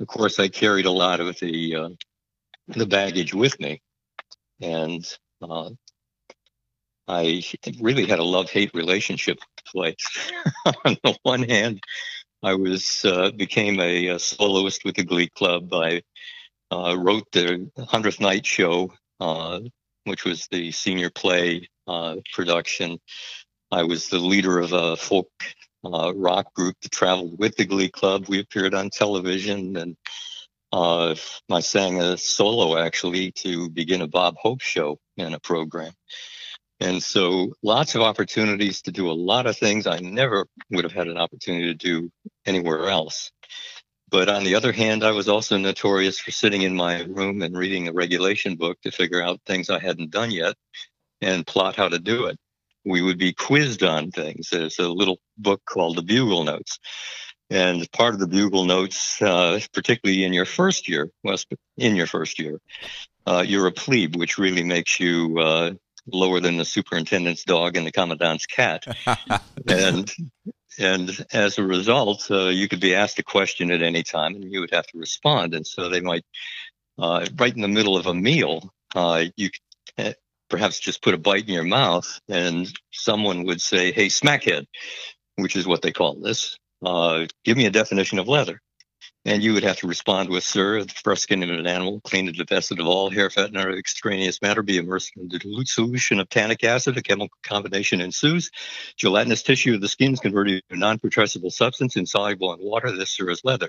of 0.00 0.06
course, 0.06 0.38
I 0.38 0.48
carried 0.48 0.86
a 0.86 0.90
lot 0.90 1.20
of 1.20 1.38
the 1.38 1.76
uh, 1.76 1.88
the 2.68 2.86
baggage 2.86 3.34
with 3.34 3.58
me, 3.60 3.80
and 4.60 5.06
uh, 5.42 5.70
I 7.08 7.42
really 7.80 8.06
had 8.06 8.18
a 8.18 8.24
love 8.24 8.50
hate 8.50 8.72
relationship 8.74 9.38
with 9.38 9.64
the 9.64 9.70
place. 9.72 10.32
On 10.84 10.96
the 11.02 11.18
one 11.22 11.42
hand, 11.42 11.80
I 12.42 12.54
was 12.54 13.04
uh, 13.04 13.30
became 13.32 13.78
a, 13.80 14.08
a, 14.08 14.18
soloist 14.18 14.84
with 14.84 14.96
the 14.96 15.04
Glee 15.04 15.28
Club. 15.28 15.72
I 15.74 16.02
uh, 16.70 16.96
wrote 16.98 17.30
the 17.32 17.70
Hundredth 17.78 18.20
Night 18.20 18.46
Show, 18.46 18.92
uh, 19.20 19.60
which 20.04 20.24
was 20.24 20.46
the 20.46 20.72
senior 20.72 21.10
play 21.10 21.68
uh, 21.86 22.16
production. 22.32 22.98
I 23.70 23.82
was 23.82 24.08
the 24.08 24.18
leader 24.18 24.58
of 24.58 24.72
a 24.72 24.96
folk 24.96 25.30
uh, 25.84 26.12
rock 26.14 26.52
group 26.54 26.76
that 26.82 26.92
traveled 26.92 27.38
with 27.38 27.56
the 27.56 27.66
Glee 27.66 27.90
Club. 27.90 28.26
We 28.26 28.40
appeared 28.40 28.74
on 28.74 28.88
television, 28.88 29.76
and 29.76 29.96
uh, 30.72 31.14
I 31.50 31.60
sang 31.60 32.00
a 32.00 32.16
solo 32.16 32.78
actually 32.78 33.32
to 33.32 33.68
begin 33.68 34.00
a 34.00 34.08
Bob 34.08 34.36
Hope 34.38 34.62
show 34.62 34.98
in 35.18 35.34
a 35.34 35.40
program. 35.40 35.92
And 36.80 37.02
so 37.02 37.52
lots 37.62 37.94
of 37.94 38.00
opportunities 38.00 38.82
to 38.82 38.92
do 38.92 39.10
a 39.10 39.12
lot 39.12 39.46
of 39.46 39.56
things 39.56 39.86
I 39.86 39.98
never 39.98 40.46
would 40.70 40.84
have 40.84 40.94
had 40.94 41.08
an 41.08 41.18
opportunity 41.18 41.66
to 41.66 41.74
do 41.74 42.10
anywhere 42.46 42.88
else. 42.88 43.30
But 44.08 44.28
on 44.28 44.44
the 44.44 44.56
other 44.56 44.72
hand, 44.72 45.04
I 45.04 45.12
was 45.12 45.28
also 45.28 45.56
notorious 45.56 46.18
for 46.18 46.30
sitting 46.32 46.62
in 46.62 46.74
my 46.74 47.02
room 47.02 47.42
and 47.42 47.56
reading 47.56 47.86
a 47.86 47.92
regulation 47.92 48.56
book 48.56 48.80
to 48.82 48.90
figure 48.90 49.22
out 49.22 49.40
things 49.46 49.70
I 49.70 49.78
hadn't 49.78 50.10
done 50.10 50.30
yet 50.30 50.56
and 51.20 51.46
plot 51.46 51.76
how 51.76 51.88
to 51.88 51.98
do 51.98 52.26
it. 52.26 52.38
We 52.84 53.02
would 53.02 53.18
be 53.18 53.34
quizzed 53.34 53.82
on 53.82 54.10
things. 54.10 54.48
There's 54.50 54.78
a 54.78 54.88
little 54.88 55.20
book 55.36 55.60
called 55.64 55.96
the 55.96 56.02
Bugle 56.02 56.44
Notes. 56.44 56.78
And 57.50 57.90
part 57.92 58.14
of 58.14 58.20
the 58.20 58.26
Bugle 58.26 58.64
Notes, 58.64 59.20
uh, 59.20 59.60
particularly 59.72 60.24
in 60.24 60.32
your 60.32 60.44
first 60.44 60.88
year, 60.88 61.10
well, 61.22 61.36
in 61.76 61.94
your 61.94 62.06
first 62.06 62.38
year, 62.38 62.58
uh, 63.26 63.44
you're 63.46 63.66
a 63.66 63.72
plebe, 63.72 64.16
which 64.16 64.38
really 64.38 64.64
makes 64.64 64.98
you 64.98 65.38
uh, 65.38 65.72
lower 66.06 66.40
than 66.40 66.56
the 66.56 66.64
superintendent's 66.64 67.44
dog 67.44 67.76
and 67.76 67.86
the 67.86 67.92
commandant's 67.92 68.46
cat. 68.46 68.84
and 69.68 70.12
and 70.78 71.26
as 71.32 71.58
a 71.58 71.64
result, 71.64 72.30
uh, 72.30 72.48
you 72.48 72.68
could 72.68 72.80
be 72.80 72.94
asked 72.94 73.18
a 73.18 73.22
question 73.22 73.70
at 73.70 73.82
any 73.82 74.02
time, 74.02 74.34
and 74.34 74.50
you 74.50 74.60
would 74.60 74.70
have 74.70 74.86
to 74.88 74.98
respond. 74.98 75.54
And 75.54 75.66
so 75.66 75.88
they 75.88 76.00
might, 76.00 76.24
uh, 76.98 77.26
right 77.36 77.54
in 77.54 77.62
the 77.62 77.68
middle 77.68 77.96
of 77.96 78.06
a 78.06 78.14
meal, 78.14 78.72
uh, 78.94 79.24
you 79.36 79.50
eh, 79.98 80.14
perhaps 80.48 80.80
just 80.80 81.02
put 81.02 81.14
a 81.14 81.18
bite 81.18 81.48
in 81.48 81.54
your 81.54 81.64
mouth, 81.64 82.20
and 82.28 82.72
someone 82.92 83.44
would 83.44 83.60
say, 83.60 83.92
"Hey, 83.92 84.06
smackhead," 84.06 84.66
which 85.36 85.56
is 85.56 85.66
what 85.66 85.82
they 85.82 85.92
call 85.92 86.14
this. 86.14 86.56
Uh, 86.84 87.26
give 87.44 87.56
me 87.56 87.66
a 87.66 87.70
definition 87.70 88.18
of 88.18 88.28
leather. 88.28 88.60
And 89.26 89.42
you 89.42 89.52
would 89.52 89.64
have 89.64 89.76
to 89.78 89.86
respond 89.86 90.30
with, 90.30 90.44
sir, 90.44 90.82
the 90.82 90.94
fresh 91.04 91.20
skin 91.20 91.42
of 91.42 91.50
an 91.50 91.66
animal, 91.66 92.00
clean 92.00 92.26
and 92.26 92.36
divested 92.36 92.80
of 92.80 92.86
all 92.86 93.10
hair, 93.10 93.28
fat, 93.28 93.48
and 93.48 93.56
other 93.58 93.76
extraneous 93.76 94.40
matter, 94.40 94.62
be 94.62 94.78
immersed 94.78 95.12
in 95.14 95.28
the 95.28 95.38
dilute 95.38 95.68
solution 95.68 96.20
of 96.20 96.28
tannic 96.30 96.64
acid, 96.64 96.96
a 96.96 97.02
chemical 97.02 97.36
combination 97.42 98.00
ensues. 98.00 98.50
Gelatinous 98.96 99.42
tissue 99.42 99.74
of 99.74 99.82
the 99.82 99.88
skin 99.88 100.14
is 100.14 100.20
converted 100.20 100.62
to 100.70 100.74
a 100.74 100.78
non-putrescible 100.78 101.52
substance 101.52 101.96
insoluble 101.96 102.54
in 102.54 102.60
water. 102.60 102.96
This, 102.96 103.10
sir, 103.10 103.28
is 103.28 103.44
leather. 103.44 103.68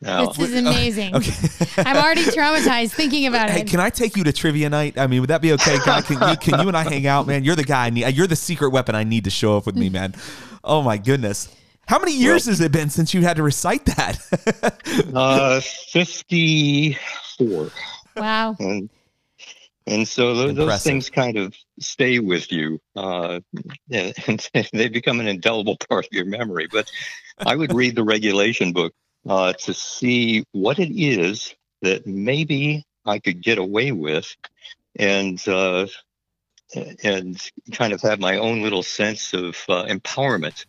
Now, 0.00 0.26
This 0.26 0.50
is 0.50 0.56
amazing. 0.66 1.14
Okay. 1.14 1.32
I'm 1.78 1.96
already 1.96 2.24
traumatized 2.24 2.90
thinking 2.90 3.26
about 3.26 3.48
it. 3.48 3.52
Hey, 3.52 3.60
it. 3.62 3.68
can 3.68 3.80
I 3.80 3.90
take 3.90 4.16
you 4.16 4.24
to 4.24 4.32
trivia 4.32 4.68
night? 4.68 4.98
I 4.98 5.06
mean, 5.06 5.20
would 5.20 5.30
that 5.30 5.42
be 5.42 5.52
okay? 5.54 5.78
God, 5.84 6.04
can 6.04 6.28
you 6.28 6.36
can 6.36 6.60
you 6.60 6.68
and 6.68 6.76
I 6.76 6.82
hang 6.82 7.06
out, 7.06 7.26
man? 7.26 7.44
You're 7.44 7.56
the 7.56 7.64
guy 7.64 7.86
I 7.86 7.90
need. 7.90 8.08
You're 8.14 8.26
the 8.26 8.36
secret 8.36 8.70
weapon 8.70 8.94
I 8.94 9.04
need 9.04 9.24
to 9.24 9.30
show 9.30 9.56
up 9.56 9.66
with 9.66 9.76
me, 9.76 9.88
man. 9.88 10.14
Oh 10.64 10.80
my 10.80 10.96
goodness. 10.96 11.52
How 11.92 11.98
many 11.98 12.14
years 12.14 12.46
has 12.46 12.62
it 12.62 12.72
been 12.72 12.88
since 12.88 13.12
you 13.12 13.20
had 13.20 13.36
to 13.36 13.42
recite 13.42 13.84
that? 13.84 14.18
uh, 15.14 15.60
54. 15.60 17.70
wow. 18.16 18.56
and 18.58 18.88
and 19.86 20.08
so 20.08 20.34
those, 20.34 20.54
those 20.54 20.82
things 20.82 21.10
kind 21.10 21.36
of 21.36 21.54
stay 21.80 22.18
with 22.18 22.50
you 22.50 22.80
uh, 22.96 23.40
and, 23.90 24.48
and 24.54 24.70
they 24.72 24.88
become 24.88 25.20
an 25.20 25.28
indelible 25.28 25.76
part 25.86 26.06
of 26.06 26.12
your 26.12 26.24
memory 26.24 26.66
but 26.72 26.90
i 27.44 27.54
would 27.54 27.74
read 27.74 27.94
the 27.94 28.04
regulation 28.04 28.72
book 28.72 28.94
uh, 29.28 29.52
to 29.52 29.74
see 29.74 30.46
what 30.52 30.78
it 30.78 30.98
is 30.98 31.54
that 31.82 32.06
maybe 32.06 32.86
i 33.04 33.18
could 33.18 33.42
get 33.42 33.58
away 33.58 33.92
with 33.92 34.34
and 34.96 35.46
uh, 35.46 35.86
and 37.04 37.50
kind 37.72 37.92
of 37.92 38.00
have 38.00 38.18
my 38.18 38.38
own 38.38 38.62
little 38.62 38.82
sense 38.82 39.34
of 39.34 39.56
uh, 39.68 39.84
empowerment 39.84 40.64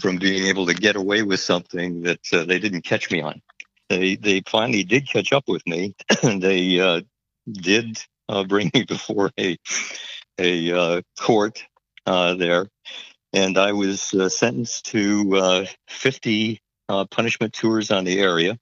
from 0.00 0.16
being 0.16 0.46
able 0.46 0.66
to 0.66 0.74
get 0.74 0.96
away 0.96 1.22
with 1.22 1.40
something 1.40 2.02
that 2.02 2.20
uh, 2.32 2.44
they 2.44 2.58
didn't 2.58 2.82
catch 2.82 3.10
me 3.10 3.20
on. 3.20 3.42
They 3.88 4.16
they 4.16 4.42
finally 4.46 4.84
did 4.84 5.08
catch 5.08 5.32
up 5.32 5.44
with 5.48 5.66
me. 5.66 5.94
They 6.22 6.80
uh, 6.80 7.02
did 7.50 7.98
uh, 8.28 8.44
bring 8.44 8.70
me 8.74 8.84
before 8.88 9.30
a 9.38 9.56
a 10.38 10.72
uh, 10.72 11.02
court 11.20 11.64
uh, 12.06 12.34
there, 12.34 12.68
and 13.32 13.58
I 13.58 13.72
was 13.72 14.14
uh, 14.14 14.28
sentenced 14.28 14.86
to 14.86 15.36
uh, 15.36 15.66
50 15.88 16.60
uh, 16.88 17.04
punishment 17.10 17.52
tours 17.52 17.90
on 17.90 18.04
the 18.04 18.18
area, 18.20 18.58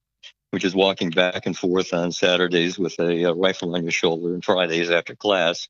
which 0.51 0.65
is 0.65 0.75
walking 0.75 1.11
back 1.11 1.47
and 1.47 1.57
forth 1.57 1.95
on 1.95 2.13
Saturdays 2.13 2.79
with 2.79 2.99
a, 3.01 3.33
rifle 3.33 3.75
on 3.75 3.83
your 3.83 3.93
shoulder, 3.93 4.35
and 4.35 4.45
Fridays 4.45 4.91
after 4.91 5.15
class, 5.15 5.69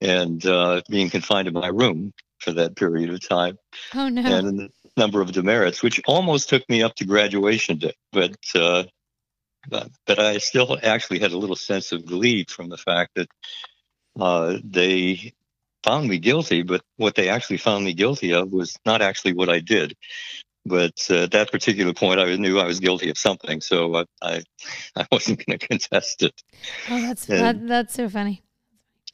and 0.00 0.44
uh, 0.46 0.82
being 0.88 1.10
confined 1.10 1.46
to 1.46 1.52
my 1.52 1.68
room 1.68 2.12
for 2.38 2.52
that 2.52 2.76
period 2.76 3.10
of 3.10 3.26
time. 3.26 3.58
Oh 3.94 4.08
no. 4.08 4.22
and 4.22 4.70
number 4.96 5.20
of 5.20 5.32
demerits, 5.32 5.82
which 5.82 6.00
almost 6.06 6.48
took 6.48 6.68
me 6.68 6.82
up 6.82 6.94
to 6.96 7.04
graduation 7.04 7.78
day. 7.78 7.94
But 8.12 8.36
uh, 8.54 8.84
but, 9.68 9.88
but 10.06 10.18
I 10.18 10.38
still 10.38 10.78
actually 10.82 11.20
had 11.20 11.32
a 11.32 11.38
little 11.38 11.56
sense 11.56 11.92
of 11.92 12.04
glee 12.04 12.44
from 12.44 12.68
the 12.68 12.76
fact 12.76 13.12
that 13.16 13.28
uh, 14.18 14.58
they 14.62 15.32
found 15.82 16.08
me 16.08 16.18
guilty, 16.18 16.62
but 16.62 16.82
what 16.96 17.14
they 17.14 17.28
actually 17.28 17.58
found 17.58 17.84
me 17.84 17.94
guilty 17.94 18.32
of 18.32 18.52
was 18.52 18.76
not 18.86 19.02
actually 19.02 19.34
what 19.34 19.48
I 19.48 19.60
did. 19.60 19.94
But 20.66 20.94
uh, 21.10 21.24
at 21.24 21.32
that 21.32 21.52
particular 21.52 21.92
point, 21.92 22.20
I 22.20 22.36
knew 22.36 22.58
I 22.58 22.64
was 22.64 22.80
guilty 22.80 23.10
of 23.10 23.18
something, 23.18 23.60
so 23.60 23.96
I 23.96 24.04
I, 24.22 24.42
I 24.96 25.06
wasn't 25.12 25.44
going 25.44 25.58
to 25.58 25.66
contest 25.66 26.22
it. 26.22 26.40
oh, 26.90 27.00
that's 27.02 27.26
that, 27.26 27.66
that's 27.66 27.94
so 27.94 28.08
funny. 28.08 28.42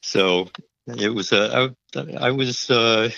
So 0.01 0.49
it 0.87 1.13
was 1.13 1.33
uh, 1.33 1.69
I, 1.95 2.01
I 2.17 2.31
was 2.31 2.69
uh, 2.69 3.09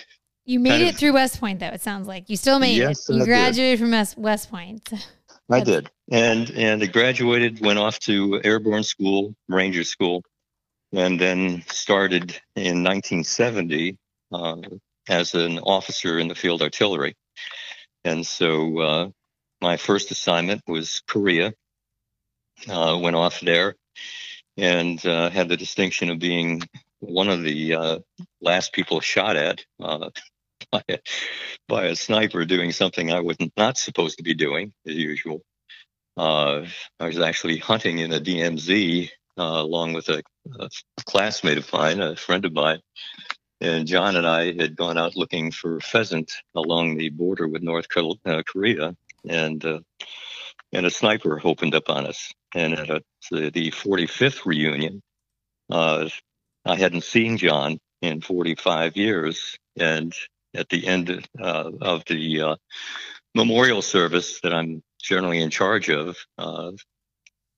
You 0.45 0.59
made 0.59 0.81
it 0.81 0.93
of- 0.93 0.99
through 0.99 1.13
West 1.13 1.39
Point 1.39 1.59
though. 1.59 1.67
It 1.67 1.81
sounds 1.81 2.07
like 2.07 2.29
you 2.29 2.37
still 2.37 2.59
made 2.59 2.77
Yes, 2.77 3.09
it. 3.09 3.15
You 3.15 3.25
graduated 3.25 3.79
from 3.79 3.91
West 3.91 4.17
West 4.17 4.49
Point. 4.49 4.91
I 5.49 5.61
did, 5.61 5.89
and 6.11 6.49
and 6.51 6.81
I 6.81 6.85
graduated, 6.87 7.59
went 7.61 7.79
off 7.79 7.99
to 7.99 8.41
airborne 8.43 8.83
school, 8.83 9.35
Ranger 9.47 9.83
School, 9.83 10.23
and 10.93 11.19
then 11.19 11.63
started 11.67 12.39
in 12.55 12.83
1970 12.83 13.97
uh, 14.31 14.55
as 15.09 15.33
an 15.33 15.59
officer 15.59 16.17
in 16.17 16.27
the 16.27 16.35
field 16.35 16.61
artillery. 16.61 17.15
And 18.03 18.25
so 18.25 18.79
uh, 18.79 19.09
my 19.61 19.77
first 19.77 20.11
assignment 20.11 20.61
was 20.67 21.01
Korea. 21.07 21.53
Uh, 22.69 22.97
went 23.01 23.15
off 23.15 23.41
there, 23.41 23.75
and 24.57 25.05
uh, 25.05 25.29
had 25.29 25.49
the 25.49 25.57
distinction 25.57 26.09
of 26.09 26.19
being 26.19 26.61
one 26.99 27.27
of 27.27 27.43
the 27.43 27.75
uh, 27.75 27.99
last 28.41 28.71
people 28.71 29.01
shot 29.01 29.35
at 29.35 29.65
uh, 29.81 30.09
by, 30.73 30.83
a, 30.89 30.97
by 31.67 31.85
a 31.85 31.95
sniper 31.95 32.45
doing 32.45 32.71
something 32.71 33.11
I 33.11 33.19
was 33.19 33.37
not 33.55 33.77
supposed 33.77 34.17
to 34.17 34.23
be 34.23 34.33
doing, 34.33 34.73
as 34.87 34.95
usual. 34.95 35.41
Uh, 36.17 36.65
I 36.99 37.05
was 37.05 37.19
actually 37.19 37.57
hunting 37.57 37.99
in 37.99 38.11
a 38.11 38.19
DMZ 38.19 39.09
uh, 39.37 39.41
along 39.41 39.93
with 39.93 40.09
a, 40.09 40.23
a 40.59 40.69
classmate 41.05 41.57
of 41.57 41.71
mine, 41.71 42.01
a 42.01 42.15
friend 42.15 42.45
of 42.45 42.53
mine. 42.53 42.79
And 43.61 43.87
John 43.87 44.15
and 44.15 44.27
I 44.27 44.53
had 44.53 44.75
gone 44.75 44.97
out 44.97 45.15
looking 45.15 45.51
for 45.51 45.79
pheasant 45.79 46.33
along 46.55 46.97
the 46.97 47.09
border 47.09 47.47
with 47.47 47.63
North 47.63 47.87
uh, 48.25 48.43
Korea, 48.45 48.95
and 49.27 49.63
uh, 49.63 49.79
and 50.73 50.85
a 50.85 50.89
sniper 50.89 51.39
opened 51.43 51.75
up 51.75 51.89
on 51.89 52.05
us. 52.05 52.33
And 52.53 52.73
at 52.73 52.89
a, 52.89 53.01
the, 53.31 53.51
the 53.51 53.71
45th 53.71 54.45
reunion, 54.45 55.01
uh, 55.71 56.09
I 56.65 56.75
hadn't 56.75 57.03
seen 57.03 57.37
John 57.37 57.79
in 58.01 58.21
45 58.21 58.97
years, 58.97 59.57
and 59.77 60.13
at 60.55 60.69
the 60.69 60.85
end 60.87 61.27
uh, 61.39 61.71
of 61.81 62.03
the 62.05 62.41
uh, 62.41 62.55
memorial 63.35 63.81
service 63.81 64.39
that 64.41 64.53
I'm 64.53 64.83
generally 65.01 65.41
in 65.41 65.49
charge 65.49 65.89
of, 65.89 66.17
uh, 66.37 66.71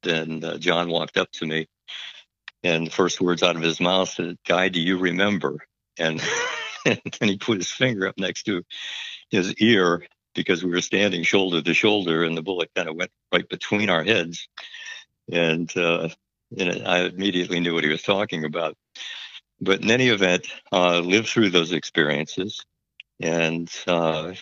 then 0.03 0.43
uh, 0.43 0.57
John 0.57 0.89
walked 0.89 1.17
up 1.17 1.31
to 1.33 1.45
me, 1.45 1.67
and 2.63 2.87
the 2.87 2.91
first 2.91 3.21
words 3.21 3.43
out 3.43 3.55
of 3.55 3.61
his 3.61 3.79
mouth 3.79 4.09
said, 4.09 4.37
"Guy, 4.47 4.69
do 4.69 4.79
you 4.79 4.97
remember?" 4.97 5.57
And 5.97 6.21
then 6.85 6.99
he 7.19 7.37
put 7.37 7.57
his 7.57 7.71
finger 7.71 8.07
up 8.07 8.17
next 8.17 8.43
to 8.43 8.63
his 9.29 9.53
ear 9.55 10.05
because 10.33 10.63
we 10.63 10.71
were 10.71 10.81
standing 10.81 11.23
shoulder 11.23 11.61
to 11.61 11.73
shoulder, 11.73 12.23
and 12.23 12.37
the 12.37 12.43
bullet 12.43 12.69
kind 12.75 12.89
of 12.89 12.95
went 12.95 13.11
right 13.31 13.47
between 13.47 13.89
our 13.89 14.03
heads, 14.03 14.47
and 15.31 15.75
uh, 15.75 16.09
and 16.57 16.87
I 16.87 17.05
immediately 17.05 17.59
knew 17.59 17.73
what 17.73 17.83
he 17.83 17.89
was 17.89 18.03
talking 18.03 18.45
about. 18.45 18.75
But 19.59 19.81
in 19.81 19.89
any 19.89 20.09
event, 20.09 20.47
uh, 20.71 20.99
lived 20.99 21.29
through 21.29 21.49
those 21.49 21.71
experiences, 21.71 22.63
and 23.19 23.69
uh, 23.87 24.33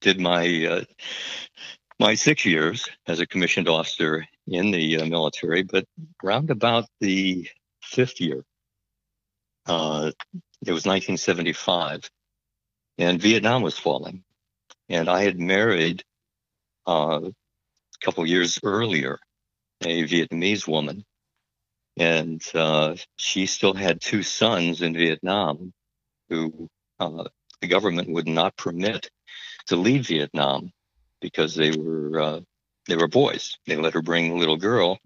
did 0.00 0.20
my 0.20 0.66
uh, 0.66 0.84
my 1.98 2.14
six 2.14 2.44
years 2.44 2.88
as 3.06 3.20
a 3.20 3.26
commissioned 3.26 3.68
officer 3.68 4.26
in 4.46 4.70
the 4.70 4.98
uh, 4.98 5.06
military. 5.06 5.62
But 5.62 5.84
round 6.22 6.50
about 6.50 6.86
the 7.00 7.48
fifth 7.82 8.20
year, 8.20 8.44
uh, 9.66 10.12
it 10.64 10.72
was 10.72 10.86
1975, 10.86 12.08
and 12.98 13.20
Vietnam 13.20 13.62
was 13.62 13.78
falling, 13.78 14.24
and 14.88 15.08
I 15.08 15.22
had 15.22 15.38
married 15.38 16.04
uh, 16.86 17.20
a 17.22 18.04
couple 18.04 18.26
years 18.26 18.58
earlier 18.62 19.18
a 19.82 20.02
Vietnamese 20.04 20.66
woman, 20.66 21.04
and 21.96 22.42
uh, 22.54 22.96
she 23.16 23.46
still 23.46 23.74
had 23.74 24.00
two 24.00 24.22
sons 24.22 24.82
in 24.82 24.94
Vietnam 24.94 25.72
who 26.28 26.68
uh, 27.00 27.24
the 27.60 27.68
government 27.68 28.08
would 28.08 28.28
not 28.28 28.56
permit 28.56 29.10
to 29.66 29.76
leave 29.76 30.06
Vietnam 30.06 30.72
because 31.20 31.54
they 31.54 31.70
were 31.76 32.20
uh, 32.20 32.40
they 32.88 32.96
were 32.96 33.08
boys. 33.08 33.58
They 33.66 33.76
let 33.76 33.94
her 33.94 34.02
bring 34.02 34.30
the 34.30 34.36
little 34.36 34.56
girl, 34.56 34.98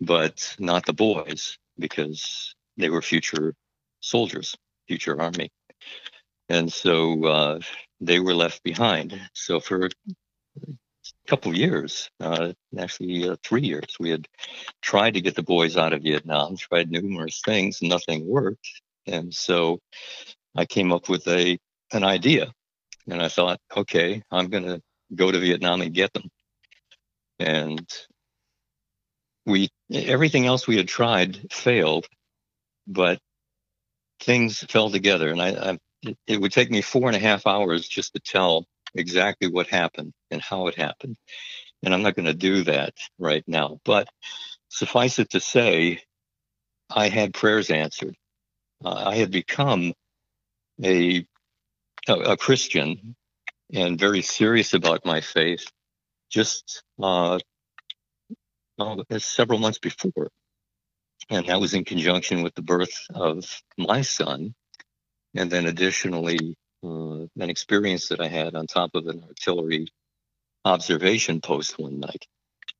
but 0.00 0.54
not 0.58 0.86
the 0.86 0.92
boys 0.92 1.58
because 1.78 2.54
they 2.76 2.90
were 2.90 3.02
future 3.02 3.54
soldiers, 4.00 4.56
future 4.86 5.20
army, 5.20 5.50
and 6.48 6.72
so 6.72 7.24
uh, 7.24 7.60
they 8.00 8.20
were 8.20 8.34
left 8.34 8.62
behind. 8.62 9.18
So 9.34 9.60
for 9.60 9.86
a 9.86 9.90
couple 11.26 11.52
of 11.52 11.56
years, 11.56 12.10
uh, 12.20 12.52
actually 12.78 13.28
uh, 13.28 13.36
three 13.42 13.62
years, 13.62 13.96
we 13.98 14.10
had 14.10 14.26
tried 14.82 15.14
to 15.14 15.20
get 15.20 15.36
the 15.36 15.42
boys 15.42 15.76
out 15.76 15.92
of 15.92 16.02
Vietnam, 16.02 16.56
tried 16.56 16.90
numerous 16.90 17.40
things, 17.44 17.80
nothing 17.82 18.26
worked, 18.26 18.68
and 19.06 19.32
so 19.32 19.80
I 20.56 20.64
came 20.66 20.92
up 20.92 21.08
with 21.08 21.26
a 21.28 21.58
an 21.92 22.04
idea, 22.04 22.52
and 23.08 23.22
I 23.22 23.28
thought, 23.28 23.58
okay, 23.76 24.22
I'm 24.30 24.48
going 24.48 24.64
to 24.64 24.80
go 25.14 25.30
to 25.30 25.38
Vietnam 25.38 25.82
and 25.82 25.94
get 25.94 26.12
them. 26.12 26.28
And 27.38 27.86
we 29.46 29.68
everything 29.92 30.46
else 30.46 30.66
we 30.66 30.76
had 30.76 30.88
tried 30.88 31.52
failed, 31.52 32.06
but 32.86 33.18
things 34.20 34.60
fell 34.68 34.90
together, 34.90 35.30
and 35.30 35.40
I, 35.40 35.48
I 35.48 35.78
it, 36.26 36.40
would 36.40 36.52
take 36.52 36.70
me 36.70 36.82
four 36.82 37.08
and 37.08 37.16
a 37.16 37.20
half 37.20 37.46
hours 37.46 37.86
just 37.88 38.14
to 38.14 38.20
tell 38.20 38.66
exactly 38.94 39.48
what 39.48 39.66
happened 39.66 40.12
and 40.30 40.40
how 40.40 40.66
it 40.66 40.76
happened, 40.76 41.16
and 41.82 41.94
I'm 41.94 42.02
not 42.02 42.14
going 42.14 42.26
to 42.26 42.34
do 42.34 42.64
that 42.64 42.94
right 43.18 43.44
now. 43.46 43.78
But 43.84 44.08
suffice 44.68 45.18
it 45.18 45.30
to 45.30 45.40
say, 45.40 46.00
I 46.90 47.08
had 47.08 47.34
prayers 47.34 47.70
answered. 47.70 48.14
Uh, 48.84 49.04
I 49.06 49.16
had 49.16 49.30
become 49.30 49.92
a 50.84 51.26
a, 52.08 52.14
a 52.14 52.36
Christian 52.36 53.16
and 53.72 53.98
very 53.98 54.22
serious 54.22 54.74
about 54.74 55.04
my 55.06 55.20
faith 55.20 55.66
just 56.30 56.82
uh, 57.02 57.38
several 59.18 59.58
months 59.58 59.78
before. 59.78 60.30
And 61.30 61.46
that 61.46 61.60
was 61.60 61.74
in 61.74 61.84
conjunction 61.84 62.42
with 62.42 62.54
the 62.54 62.62
birth 62.62 63.06
of 63.14 63.44
my 63.78 64.02
son. 64.02 64.54
And 65.36 65.50
then 65.50 65.66
additionally, 65.66 66.56
uh, 66.84 67.26
an 67.38 67.50
experience 67.50 68.08
that 68.08 68.20
I 68.20 68.28
had 68.28 68.54
on 68.54 68.66
top 68.66 68.90
of 68.94 69.06
an 69.06 69.24
artillery 69.28 69.86
observation 70.64 71.40
post 71.40 71.78
one 71.78 72.00
night 72.00 72.26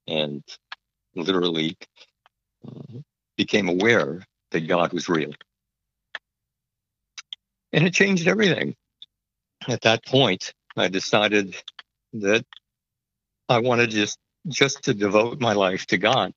and 0.09 0.43
literally 1.15 1.77
uh, 2.67 2.99
became 3.37 3.69
aware 3.69 4.23
that 4.53 4.67
God 4.69 4.93
was 4.93 5.09
real. 5.09 5.33
And 7.73 7.87
it 7.87 7.95
changed 7.95 8.27
everything. 8.27 8.75
At 9.69 9.83
that 9.83 10.05
point, 10.05 10.53
I 10.77 10.89
decided 10.89 11.57
that 12.15 12.45
I 13.49 13.59
wanted 13.59 13.91
just 13.91 14.19
just 14.49 14.85
to 14.85 14.95
devote 14.95 15.41
my 15.41 15.53
life 15.53 15.87
to 15.89 15.99
God. 15.99 16.33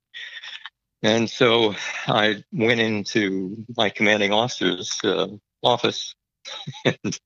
And 1.02 1.30
so 1.30 1.76
I 2.08 2.44
went 2.52 2.80
into 2.80 3.66
my 3.78 3.90
commanding 3.90 4.34
officer's 4.34 5.00
uh, 5.04 5.28
office, 5.62 6.16
and 6.86 7.20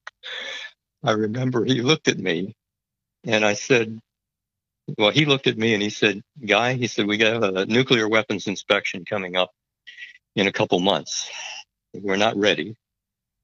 I 1.04 1.12
remember 1.12 1.66
he 1.66 1.82
looked 1.82 2.08
at 2.08 2.18
me, 2.18 2.56
and 3.26 3.46
I 3.46 3.54
said, 3.54 4.00
"Well, 4.98 5.12
he 5.12 5.26
looked 5.26 5.48
at 5.48 5.58
me 5.58 5.74
and 5.74 5.84
he 5.84 5.90
said, 5.90 6.22
Guy, 6.46 6.74
he 6.74 6.88
said, 6.88 7.08
we 7.08 7.18
got 7.18 7.44
a 7.44 7.66
nuclear 7.66 8.08
weapons 8.08 8.48
inspection 8.48 9.06
coming 9.06 9.36
up 9.36 9.52
in 10.36 10.48
a 10.48 10.52
couple 10.52 10.80
months. 10.80 11.30
We're 11.94 12.18
not 12.18 12.38
ready. 12.38 12.76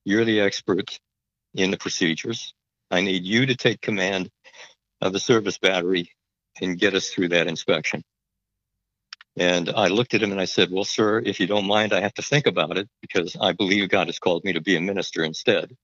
You're 0.05 0.25
the 0.25 0.41
expert 0.41 0.99
in 1.53 1.71
the 1.71 1.77
procedures. 1.77 2.53
I 2.91 3.01
need 3.01 3.23
you 3.23 3.45
to 3.47 3.55
take 3.55 3.81
command 3.81 4.29
of 5.01 5.13
the 5.13 5.19
service 5.19 5.57
battery 5.57 6.11
and 6.61 6.77
get 6.79 6.93
us 6.93 7.09
through 7.09 7.29
that 7.29 7.47
inspection. 7.47 8.03
And 9.37 9.69
I 9.69 9.87
looked 9.87 10.13
at 10.13 10.21
him 10.21 10.31
and 10.31 10.39
I 10.39 10.45
said, 10.45 10.69
Well, 10.71 10.83
sir, 10.83 11.19
if 11.25 11.39
you 11.39 11.47
don't 11.47 11.65
mind, 11.65 11.91
I 11.93 12.01
have 12.01 12.13
to 12.15 12.21
think 12.21 12.45
about 12.45 12.77
it 12.77 12.87
because 13.01 13.35
I 13.39 13.53
believe 13.53 13.89
God 13.89 14.07
has 14.07 14.19
called 14.19 14.43
me 14.43 14.53
to 14.53 14.61
be 14.61 14.75
a 14.75 14.81
minister 14.81 15.23
instead. 15.23 15.75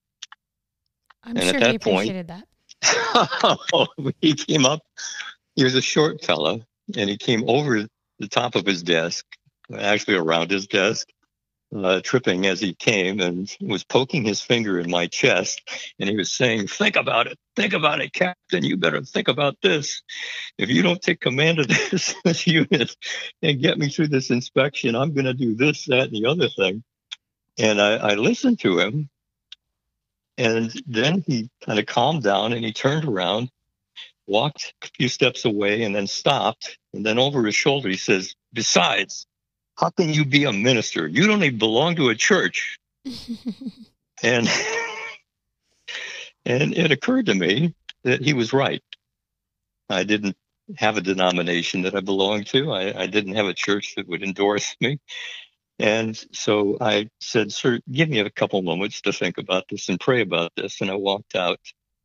I'm 1.24 1.36
And 1.36 1.38
at 1.40 1.50
sure 1.50 1.60
that 1.60 1.70
he 1.72 1.78
point- 1.78 2.10
appreciated 2.10 2.28
that. 2.28 2.46
Oh, 3.72 3.88
he 4.20 4.34
came 4.34 4.64
up, 4.64 4.80
he 5.56 5.64
was 5.64 5.74
a 5.74 5.82
short 5.82 6.24
fellow 6.24 6.62
and 6.96 7.10
he 7.10 7.16
came 7.16 7.44
over 7.48 7.86
the 8.20 8.28
top 8.28 8.54
of 8.54 8.64
his 8.64 8.82
desk, 8.84 9.24
actually 9.76 10.14
around 10.16 10.50
his 10.50 10.66
desk, 10.68 11.08
uh, 11.74 12.00
tripping 12.02 12.46
as 12.46 12.60
he 12.60 12.74
came 12.74 13.20
and 13.20 13.54
was 13.60 13.84
poking 13.84 14.24
his 14.24 14.40
finger 14.40 14.80
in 14.80 14.90
my 14.90 15.06
chest. 15.06 15.62
And 15.98 16.08
he 16.08 16.16
was 16.16 16.32
saying, 16.32 16.66
Think 16.66 16.96
about 16.96 17.26
it. 17.26 17.38
Think 17.56 17.72
about 17.72 18.00
it, 18.00 18.12
Captain. 18.12 18.64
You 18.64 18.76
better 18.76 19.02
think 19.02 19.28
about 19.28 19.56
this. 19.62 20.02
If 20.58 20.68
you 20.68 20.82
don't 20.82 21.00
take 21.00 21.20
command 21.20 21.58
of 21.60 21.68
this, 21.68 22.14
this 22.24 22.46
unit 22.46 22.96
and 23.42 23.60
get 23.60 23.78
me 23.78 23.88
through 23.88 24.08
this 24.08 24.30
inspection, 24.30 24.96
I'm 24.96 25.14
going 25.14 25.26
to 25.26 25.34
do 25.34 25.54
this, 25.54 25.86
that, 25.86 26.08
and 26.08 26.12
the 26.12 26.26
other 26.26 26.48
thing. 26.48 26.82
And 27.58 27.80
I, 27.80 27.96
I 27.96 28.14
listened 28.14 28.60
to 28.60 28.78
him. 28.78 29.08
And 30.38 30.72
then 30.86 31.22
he 31.26 31.50
kind 31.66 31.78
of 31.78 31.84
calmed 31.84 32.22
down 32.22 32.54
and 32.54 32.64
he 32.64 32.72
turned 32.72 33.04
around, 33.04 33.50
walked 34.26 34.72
a 34.82 34.88
few 34.96 35.08
steps 35.08 35.44
away, 35.44 35.82
and 35.82 35.94
then 35.94 36.06
stopped. 36.06 36.78
And 36.94 37.04
then 37.04 37.18
over 37.18 37.44
his 37.44 37.54
shoulder, 37.54 37.90
he 37.90 37.98
says, 37.98 38.34
Besides, 38.54 39.26
how 39.80 39.88
can 39.90 40.12
you 40.12 40.26
be 40.26 40.44
a 40.44 40.52
minister? 40.52 41.06
You 41.06 41.26
don't 41.26 41.42
even 41.42 41.58
belong 41.58 41.96
to 41.96 42.10
a 42.10 42.14
church. 42.14 42.78
and 44.22 44.48
and 46.44 46.74
it 46.76 46.92
occurred 46.92 47.26
to 47.26 47.34
me 47.34 47.74
that 48.04 48.22
he 48.22 48.34
was 48.34 48.52
right. 48.52 48.82
I 49.88 50.04
didn't 50.04 50.36
have 50.76 50.96
a 50.96 51.00
denomination 51.00 51.82
that 51.82 51.94
I 51.94 52.00
belonged 52.00 52.46
to. 52.48 52.72
I, 52.72 53.02
I 53.02 53.06
didn't 53.06 53.34
have 53.34 53.46
a 53.46 53.54
church 53.54 53.94
that 53.96 54.06
would 54.06 54.22
endorse 54.22 54.76
me. 54.80 55.00
And 55.78 56.16
so 56.32 56.76
I 56.80 57.08
said, 57.20 57.50
Sir, 57.50 57.80
give 57.90 58.08
me 58.08 58.20
a 58.20 58.30
couple 58.30 58.60
moments 58.62 59.00
to 59.02 59.12
think 59.12 59.38
about 59.38 59.64
this 59.68 59.88
and 59.88 59.98
pray 59.98 60.20
about 60.20 60.52
this. 60.54 60.80
And 60.82 60.90
I 60.90 60.94
walked 60.94 61.34
out, 61.34 61.58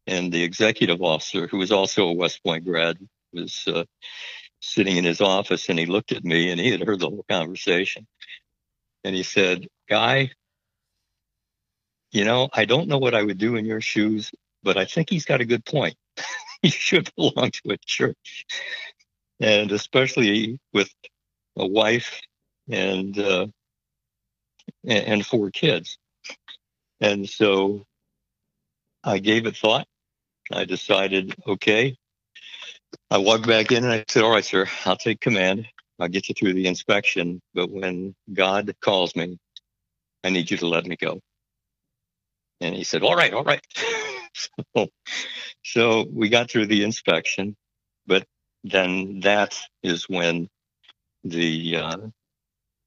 and 0.07 0.31
the 0.31 0.43
executive 0.43 1.01
officer, 1.01 1.47
who 1.47 1.57
was 1.57 1.71
also 1.73 2.07
a 2.07 2.13
West 2.13 2.41
Point 2.43 2.63
grad, 2.63 2.97
was 3.33 3.65
uh, 3.67 3.83
sitting 4.65 4.97
in 4.97 5.05
his 5.05 5.21
office 5.21 5.69
and 5.69 5.77
he 5.77 5.85
looked 5.85 6.11
at 6.11 6.23
me 6.23 6.51
and 6.51 6.59
he 6.59 6.71
had 6.71 6.81
heard 6.81 6.99
the 6.99 7.09
whole 7.09 7.25
conversation. 7.29 8.07
And 9.03 9.15
he 9.15 9.23
said, 9.23 9.67
Guy, 9.87 10.31
you 12.11 12.25
know, 12.25 12.49
I 12.53 12.65
don't 12.65 12.87
know 12.87 12.97
what 12.97 13.13
I 13.13 13.23
would 13.23 13.37
do 13.37 13.55
in 13.55 13.65
your 13.65 13.81
shoes, 13.81 14.31
but 14.63 14.77
I 14.77 14.85
think 14.85 15.09
he's 15.09 15.25
got 15.25 15.41
a 15.41 15.45
good 15.45 15.65
point. 15.65 15.95
you 16.63 16.71
should 16.71 17.13
belong 17.15 17.51
to 17.51 17.71
a 17.71 17.77
church. 17.85 18.45
And 19.39 19.71
especially 19.71 20.59
with 20.73 20.89
a 21.57 21.67
wife 21.67 22.21
and 22.69 23.17
uh, 23.19 23.47
and 24.87 25.25
four 25.25 25.51
kids. 25.51 25.97
And 27.01 27.29
so 27.29 27.85
I 29.03 29.19
gave 29.19 29.45
it 29.45 29.57
thought. 29.57 29.87
I 30.51 30.65
decided, 30.65 31.35
okay, 31.47 31.97
I 33.09 33.17
walked 33.17 33.47
back 33.47 33.71
in 33.71 33.83
and 33.83 33.93
I 33.93 34.05
said, 34.07 34.23
All 34.23 34.31
right, 34.31 34.45
sir, 34.45 34.67
I'll 34.85 34.97
take 34.97 35.21
command. 35.21 35.67
I'll 35.99 36.07
get 36.07 36.29
you 36.29 36.35
through 36.35 36.53
the 36.53 36.67
inspection. 36.67 37.41
But 37.53 37.71
when 37.71 38.15
God 38.33 38.75
calls 38.81 39.15
me, 39.15 39.37
I 40.23 40.29
need 40.29 40.51
you 40.51 40.57
to 40.57 40.67
let 40.67 40.85
me 40.85 40.95
go. 40.95 41.19
And 42.61 42.75
he 42.75 42.83
said, 42.83 43.03
All 43.03 43.15
right, 43.15 43.33
all 43.33 43.43
right. 43.43 43.65
so, 44.75 44.87
so 45.63 46.05
we 46.11 46.29
got 46.29 46.49
through 46.49 46.67
the 46.67 46.83
inspection. 46.83 47.55
But 48.07 48.25
then 48.63 49.21
that 49.21 49.59
is 49.83 50.09
when 50.09 50.49
the 51.23 51.77
uh, 51.77 51.97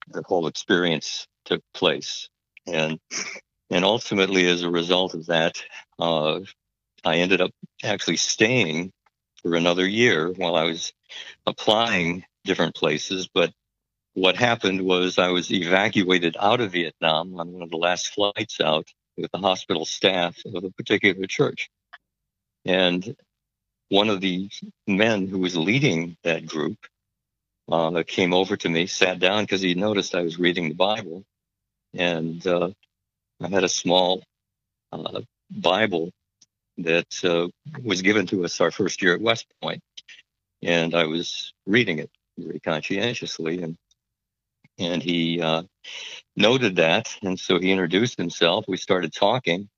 the 0.08 0.22
whole 0.26 0.46
experience 0.46 1.26
took 1.44 1.62
place. 1.74 2.28
And 2.66 2.98
and 3.70 3.84
ultimately, 3.84 4.46
as 4.46 4.62
a 4.62 4.70
result 4.70 5.14
of 5.14 5.26
that, 5.26 5.62
uh, 5.98 6.40
I 7.04 7.16
ended 7.16 7.40
up 7.40 7.50
actually 7.84 8.16
staying 8.16 8.92
for 9.42 9.55
another 9.55 9.87
year 9.87 10.31
while 10.33 10.57
I 10.57 10.64
was 10.64 10.92
applying 11.46 12.24
different 12.44 12.74
places. 12.74 13.29
But 13.33 13.53
what 14.14 14.37
happened 14.37 14.83
was 14.83 15.18
I 15.18 15.29
was 15.29 15.53
evacuated 15.53 16.37
out 16.38 16.61
of 16.61 16.72
Vietnam 16.72 17.38
on 17.38 17.53
one 17.53 17.62
of 17.62 17.70
the 17.70 17.77
last 17.77 18.09
flights 18.09 18.61
out 18.61 18.88
with 19.16 19.31
the 19.33 19.38
hospital 19.38 19.85
staff 19.85 20.37
of 20.46 20.64
a 20.64 20.70
particular 20.70 21.27
church. 21.27 21.70
And 22.64 23.16
one 23.88 24.11
of 24.11 24.20
the 24.20 24.51
men 24.87 25.27
who 25.27 25.38
was 25.38 25.57
leading 25.57 26.16
that 26.24 26.46
group 26.46 26.79
uh, 27.70 28.03
came 28.07 28.33
over 28.35 28.57
to 28.57 28.68
me, 28.68 28.87
sat 28.87 29.18
down 29.18 29.44
because 29.44 29.61
he 29.61 29.74
noticed 29.74 30.14
I 30.14 30.22
was 30.22 30.38
reading 30.38 30.68
the 30.68 30.74
Bible. 30.74 31.24
And 31.94 32.46
uh, 32.46 32.70
I 33.40 33.48
had 33.48 33.64
a 33.64 33.68
small 33.68 34.22
uh, 34.92 35.20
Bible 35.51 36.11
that 36.78 37.24
uh, 37.24 37.48
was 37.82 38.02
given 38.02 38.26
to 38.28 38.44
us 38.44 38.60
our 38.60 38.70
first 38.70 39.02
year 39.02 39.14
at 39.14 39.20
West 39.20 39.46
Point, 39.60 39.82
and 40.62 40.94
I 40.94 41.04
was 41.04 41.52
reading 41.66 41.98
it 41.98 42.10
very 42.38 42.60
conscientiously, 42.60 43.62
and 43.62 43.76
and 44.78 45.02
he 45.02 45.40
uh, 45.40 45.64
noted 46.36 46.76
that, 46.76 47.16
and 47.22 47.38
so 47.38 47.58
he 47.58 47.72
introduced 47.72 48.16
himself. 48.16 48.64
We 48.68 48.76
started 48.76 49.12
talking, 49.12 49.68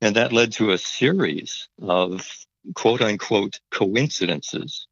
and 0.00 0.16
that 0.16 0.32
led 0.32 0.52
to 0.52 0.72
a 0.72 0.78
series 0.78 1.68
of 1.80 2.28
quote 2.74 3.02
unquote 3.02 3.60
coincidences, 3.70 4.88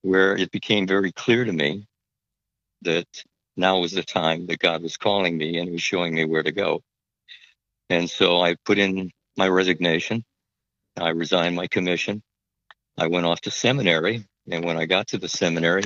where 0.00 0.36
it 0.36 0.50
became 0.50 0.86
very 0.86 1.12
clear 1.12 1.44
to 1.44 1.52
me 1.52 1.86
that 2.82 3.06
now 3.56 3.78
was 3.78 3.92
the 3.92 4.02
time 4.02 4.46
that 4.46 4.58
God 4.58 4.82
was 4.82 4.96
calling 4.96 5.36
me 5.36 5.58
and 5.58 5.70
was 5.70 5.82
showing 5.82 6.14
me 6.14 6.24
where 6.24 6.42
to 6.42 6.52
go. 6.52 6.82
And 7.90 8.08
so 8.08 8.40
I 8.40 8.56
put 8.64 8.78
in 8.78 9.10
my 9.36 9.48
resignation 9.48 10.24
I 10.96 11.10
resigned 11.10 11.56
my 11.56 11.66
commission. 11.66 12.22
I 12.98 13.06
went 13.08 13.26
off 13.26 13.40
to 13.42 13.50
seminary, 13.50 14.24
and 14.50 14.64
when 14.64 14.76
I 14.76 14.86
got 14.86 15.08
to 15.08 15.18
the 15.18 15.28
seminary, 15.28 15.84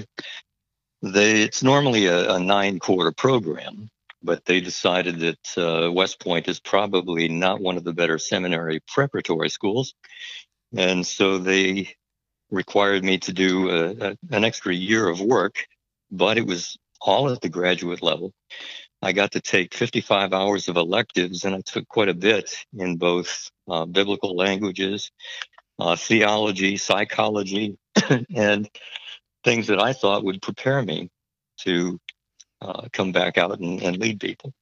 they 1.02 1.42
it's 1.42 1.62
normally 1.62 2.06
a, 2.06 2.34
a 2.34 2.40
nine 2.40 2.78
quarter 2.78 3.12
program, 3.12 3.88
but 4.22 4.44
they 4.44 4.60
decided 4.60 5.20
that 5.20 5.58
uh, 5.58 5.92
West 5.92 6.20
Point 6.20 6.48
is 6.48 6.60
probably 6.60 7.28
not 7.28 7.60
one 7.60 7.76
of 7.76 7.84
the 7.84 7.92
better 7.92 8.18
seminary 8.18 8.80
preparatory 8.88 9.50
schools, 9.50 9.94
and 10.76 11.06
so 11.06 11.38
they 11.38 11.94
required 12.50 13.04
me 13.04 13.18
to 13.18 13.32
do 13.32 13.70
a, 13.70 14.10
a, 14.10 14.16
an 14.30 14.44
extra 14.44 14.74
year 14.74 15.08
of 15.08 15.20
work, 15.20 15.66
but 16.10 16.38
it 16.38 16.46
was 16.46 16.76
all 17.00 17.30
at 17.30 17.40
the 17.40 17.48
graduate 17.48 18.02
level. 18.02 18.32
I 19.02 19.12
got 19.12 19.32
to 19.32 19.40
take 19.40 19.74
55 19.74 20.32
hours 20.32 20.68
of 20.68 20.76
electives, 20.76 21.44
and 21.44 21.54
I 21.54 21.60
took 21.60 21.86
quite 21.88 22.08
a 22.08 22.14
bit 22.14 22.56
in 22.76 22.96
both 22.96 23.50
uh, 23.68 23.84
biblical 23.84 24.34
languages, 24.34 25.10
uh, 25.78 25.96
theology, 25.96 26.76
psychology, 26.76 27.76
and 28.34 28.68
things 29.44 29.66
that 29.68 29.80
I 29.80 29.92
thought 29.92 30.24
would 30.24 30.42
prepare 30.42 30.82
me 30.82 31.10
to 31.60 32.00
uh, 32.60 32.88
come 32.92 33.12
back 33.12 33.38
out 33.38 33.58
and, 33.60 33.80
and, 33.82 33.98
lead 33.98 34.18
people. 34.18 34.52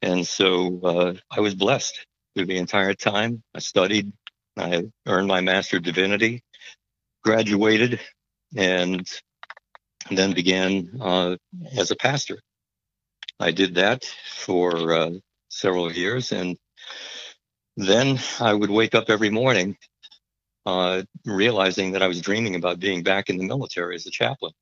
And 0.00 0.26
so 0.26 0.80
uh, 0.82 1.14
I 1.30 1.40
was 1.40 1.54
blessed 1.54 2.06
through 2.34 2.46
the 2.46 2.56
entire 2.56 2.94
time. 2.94 3.42
I 3.54 3.58
studied, 3.58 4.12
I 4.56 4.84
earned 5.06 5.28
my 5.28 5.40
Master 5.40 5.78
of 5.78 5.82
Divinity, 5.82 6.42
graduated, 7.24 8.00
and 8.56 9.06
then 10.10 10.32
began 10.32 10.88
uh, 11.00 11.36
as 11.76 11.90
a 11.90 11.96
pastor. 11.96 12.38
I 13.40 13.52
did 13.52 13.76
that 13.76 14.04
for 14.04 14.92
uh, 14.92 15.10
several 15.48 15.90
years, 15.90 16.32
and 16.32 16.58
then 17.76 18.20
I 18.38 18.52
would 18.52 18.70
wake 18.70 18.94
up 18.94 19.08
every 19.08 19.30
morning 19.30 19.78
uh, 20.66 21.02
realizing 21.24 21.92
that 21.92 22.02
I 22.02 22.08
was 22.08 22.20
dreaming 22.20 22.54
about 22.54 22.80
being 22.80 23.02
back 23.02 23.30
in 23.30 23.38
the 23.38 23.46
military 23.46 23.94
as 23.94 24.06
a 24.06 24.10
chaplain. 24.10 24.52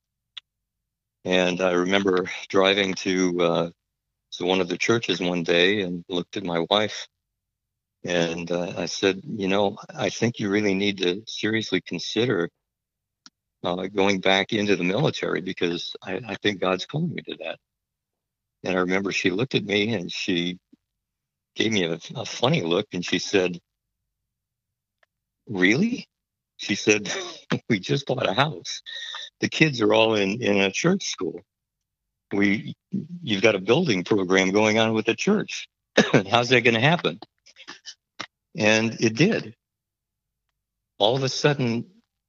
And 1.24 1.60
I 1.60 1.72
remember 1.72 2.30
driving 2.48 2.94
to 2.94 3.40
uh, 3.40 3.70
to 4.32 4.44
one 4.44 4.60
of 4.60 4.68
the 4.68 4.78
churches 4.78 5.20
one 5.20 5.42
day 5.42 5.80
and 5.80 6.04
looked 6.08 6.36
at 6.36 6.44
my 6.44 6.64
wife, 6.70 7.08
and 8.04 8.50
uh, 8.50 8.74
I 8.78 8.86
said, 8.86 9.22
"You 9.24 9.48
know, 9.48 9.76
I 9.94 10.10
think 10.10 10.38
you 10.38 10.50
really 10.50 10.74
need 10.74 10.98
to 10.98 11.22
seriously 11.26 11.80
consider 11.80 12.48
uh, 13.64 13.88
going 13.88 14.20
back 14.20 14.52
into 14.52 14.76
the 14.76 14.84
military 14.84 15.40
because 15.40 15.94
I, 16.02 16.20
I 16.28 16.34
think 16.36 16.60
God's 16.60 16.86
calling 16.86 17.14
me 17.14 17.22
to 17.22 17.36
that." 17.40 17.58
And 18.68 18.76
I 18.76 18.80
remember 18.82 19.12
she 19.12 19.30
looked 19.30 19.54
at 19.54 19.64
me 19.64 19.94
and 19.94 20.12
she 20.12 20.58
gave 21.56 21.72
me 21.72 21.84
a, 21.84 21.98
a 22.14 22.26
funny 22.26 22.60
look, 22.60 22.86
and 22.92 23.02
she 23.04 23.18
said, 23.18 23.58
really? 25.48 26.06
She 26.58 26.74
said, 26.74 27.10
we 27.70 27.80
just 27.80 28.06
bought 28.06 28.28
a 28.28 28.34
house. 28.34 28.82
The 29.40 29.48
kids 29.48 29.80
are 29.80 29.94
all 29.94 30.16
in, 30.16 30.42
in 30.42 30.58
a 30.58 30.70
church 30.70 31.06
school. 31.06 31.40
We, 32.30 32.74
you've 33.22 33.42
got 33.42 33.54
a 33.54 33.58
building 33.60 34.04
program 34.04 34.50
going 34.50 34.78
on 34.78 34.92
with 34.92 35.06
the 35.06 35.14
church. 35.14 35.66
How's 36.30 36.50
that 36.50 36.60
going 36.60 36.74
to 36.74 36.80
happen? 36.80 37.20
And 38.54 39.00
it 39.00 39.16
did. 39.16 39.54
All 40.98 41.16
of 41.16 41.22
a 41.22 41.28
sudden, 41.30 41.86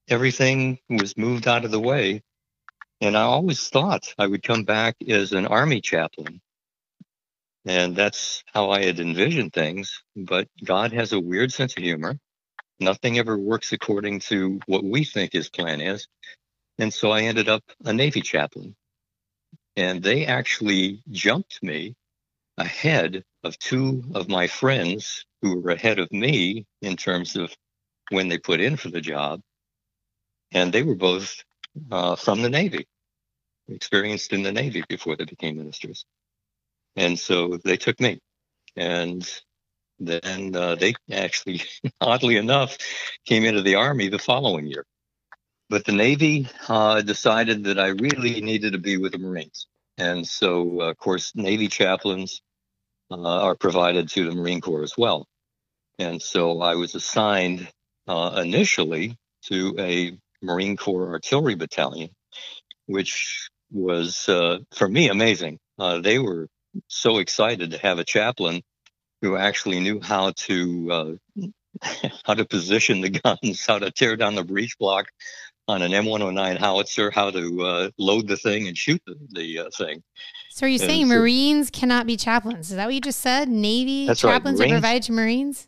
everything 0.07 0.79
was 0.89 1.17
moved 1.17 1.49
out 1.49 1.65
of 1.65 1.71
the 1.71 1.81
way. 1.81 2.21
And 3.01 3.17
I 3.17 3.21
always 3.23 3.69
thought 3.69 4.13
I 4.17 4.27
would 4.27 4.43
come 4.43 4.63
back 4.63 4.95
as 5.07 5.33
an 5.33 5.45
army 5.47 5.81
chaplain. 5.81 6.41
And 7.65 7.95
that's 7.95 8.43
how 8.53 8.71
I 8.71 8.83
had 8.83 8.99
envisioned 8.99 9.53
things. 9.53 10.03
But 10.15 10.47
God 10.63 10.91
has 10.93 11.13
a 11.13 11.19
weird 11.19 11.51
sense 11.53 11.77
of 11.77 11.83
humor 11.83 12.17
nothing 12.79 13.17
ever 13.19 13.37
works 13.37 13.73
according 13.73 14.19
to 14.19 14.59
what 14.65 14.83
we 14.83 15.03
think 15.03 15.33
his 15.33 15.49
plan 15.49 15.81
is. 15.81 16.07
And 16.77 16.93
so 16.93 17.11
I 17.11 17.23
ended 17.23 17.49
up 17.49 17.63
a 17.85 17.93
Navy 17.93 18.21
chaplain. 18.21 18.75
And 19.75 20.01
they 20.01 20.25
actually 20.25 21.01
jumped 21.09 21.61
me 21.63 21.95
ahead 22.57 23.23
of 23.43 23.57
two 23.59 24.03
of 24.13 24.27
my 24.27 24.47
friends 24.47 25.25
who 25.41 25.59
were 25.59 25.71
ahead 25.71 25.99
of 25.99 26.11
me 26.11 26.65
in 26.81 26.97
terms 26.97 27.35
of 27.35 27.55
when 28.09 28.27
they 28.27 28.37
put 28.37 28.59
in 28.59 28.75
for 28.75 28.89
the 28.89 29.01
job. 29.01 29.41
And 30.51 30.73
they 30.73 30.83
were 30.83 30.95
both 30.95 31.43
uh, 31.91 32.15
from 32.15 32.41
the 32.41 32.49
Navy, 32.49 32.87
experienced 33.67 34.33
in 34.33 34.43
the 34.43 34.51
Navy 34.51 34.83
before 34.87 35.15
they 35.15 35.25
became 35.25 35.57
ministers. 35.57 36.05
And 36.95 37.17
so 37.17 37.57
they 37.63 37.77
took 37.77 37.99
me. 37.99 38.19
And 38.75 39.27
then 39.99 40.55
uh, 40.55 40.75
they 40.75 40.95
actually, 41.11 41.61
oddly 42.01 42.37
enough, 42.37 42.77
came 43.25 43.45
into 43.45 43.61
the 43.61 43.75
Army 43.75 44.09
the 44.09 44.19
following 44.19 44.67
year. 44.67 44.85
But 45.69 45.85
the 45.85 45.91
Navy 45.91 46.47
uh, 46.67 47.01
decided 47.01 47.65
that 47.65 47.79
I 47.79 47.87
really 47.89 48.41
needed 48.41 48.73
to 48.73 48.79
be 48.79 48.97
with 48.97 49.11
the 49.11 49.19
Marines. 49.19 49.67
And 49.97 50.25
so, 50.25 50.81
uh, 50.81 50.89
of 50.91 50.97
course, 50.97 51.33
Navy 51.35 51.67
chaplains 51.67 52.41
uh, 53.11 53.17
are 53.17 53.55
provided 53.55 54.09
to 54.09 54.29
the 54.29 54.35
Marine 54.35 54.61
Corps 54.61 54.83
as 54.83 54.97
well. 54.97 55.27
And 55.99 56.21
so 56.21 56.61
I 56.61 56.75
was 56.75 56.95
assigned 56.95 57.67
uh, 58.07 58.41
initially 58.43 59.17
to 59.43 59.75
a 59.77 60.17
Marine 60.41 60.77
Corps 60.77 61.09
artillery 61.09 61.55
battalion, 61.55 62.09
which 62.85 63.49
was, 63.71 64.27
uh, 64.29 64.59
for 64.73 64.87
me, 64.87 65.09
amazing. 65.09 65.59
they 66.01 66.19
were 66.19 66.47
so 66.87 67.17
excited 67.17 67.71
to 67.71 67.77
have 67.79 67.99
a 67.99 68.03
chaplain 68.03 68.61
who 69.21 69.35
actually 69.35 69.79
knew 69.79 69.99
how 70.01 70.31
to 70.31 70.91
uh, 70.91 71.47
how 72.25 72.33
to 72.33 72.45
position 72.45 73.01
the 73.01 73.09
guns, 73.09 73.65
how 73.65 73.79
to 73.79 73.91
tear 73.91 74.15
down 74.15 74.35
the 74.35 74.43
breech 74.43 74.77
block 74.77 75.07
on 75.67 75.81
an 75.81 75.91
M109 75.91 76.57
howitzer, 76.57 77.11
how 77.11 77.29
to 77.29 77.61
uh, 77.61 77.89
load 77.97 78.27
the 78.27 78.37
thing 78.37 78.67
and 78.67 78.77
shoot 78.77 79.01
the, 79.05 79.15
the 79.29 79.59
uh, 79.59 79.69
thing. 79.77 80.01
So 80.49 80.65
are 80.65 80.69
you 80.69 80.79
and 80.79 80.89
saying 80.89 81.07
so, 81.07 81.15
Marines 81.15 81.69
cannot 81.69 82.07
be 82.07 82.17
chaplains? 82.17 82.71
Is 82.71 82.77
that 82.77 82.85
what 82.85 82.95
you 82.95 83.01
just 83.01 83.19
said? 83.19 83.49
Navy 83.49 84.13
chaplains 84.15 84.59
right. 84.59 84.69
are 84.69 84.73
provided 84.73 85.03
to 85.03 85.11
Marines? 85.11 85.67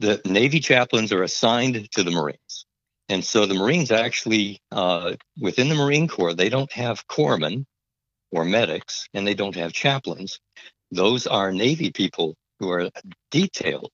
The 0.00 0.20
Navy 0.26 0.60
chaplains 0.60 1.12
are 1.12 1.22
assigned 1.22 1.90
to 1.92 2.02
the 2.02 2.10
Marines. 2.10 2.66
And 3.12 3.22
so 3.22 3.44
the 3.44 3.52
Marines 3.52 3.90
actually, 3.90 4.58
uh, 4.70 5.12
within 5.38 5.68
the 5.68 5.74
Marine 5.74 6.08
Corps, 6.08 6.32
they 6.32 6.48
don't 6.48 6.72
have 6.72 7.06
corpsmen 7.08 7.66
or 8.30 8.42
medics, 8.42 9.06
and 9.12 9.26
they 9.26 9.34
don't 9.34 9.54
have 9.54 9.74
chaplains. 9.74 10.40
Those 10.90 11.26
are 11.26 11.52
Navy 11.52 11.92
people 11.92 12.34
who 12.58 12.70
are 12.70 12.88
detailed 13.30 13.92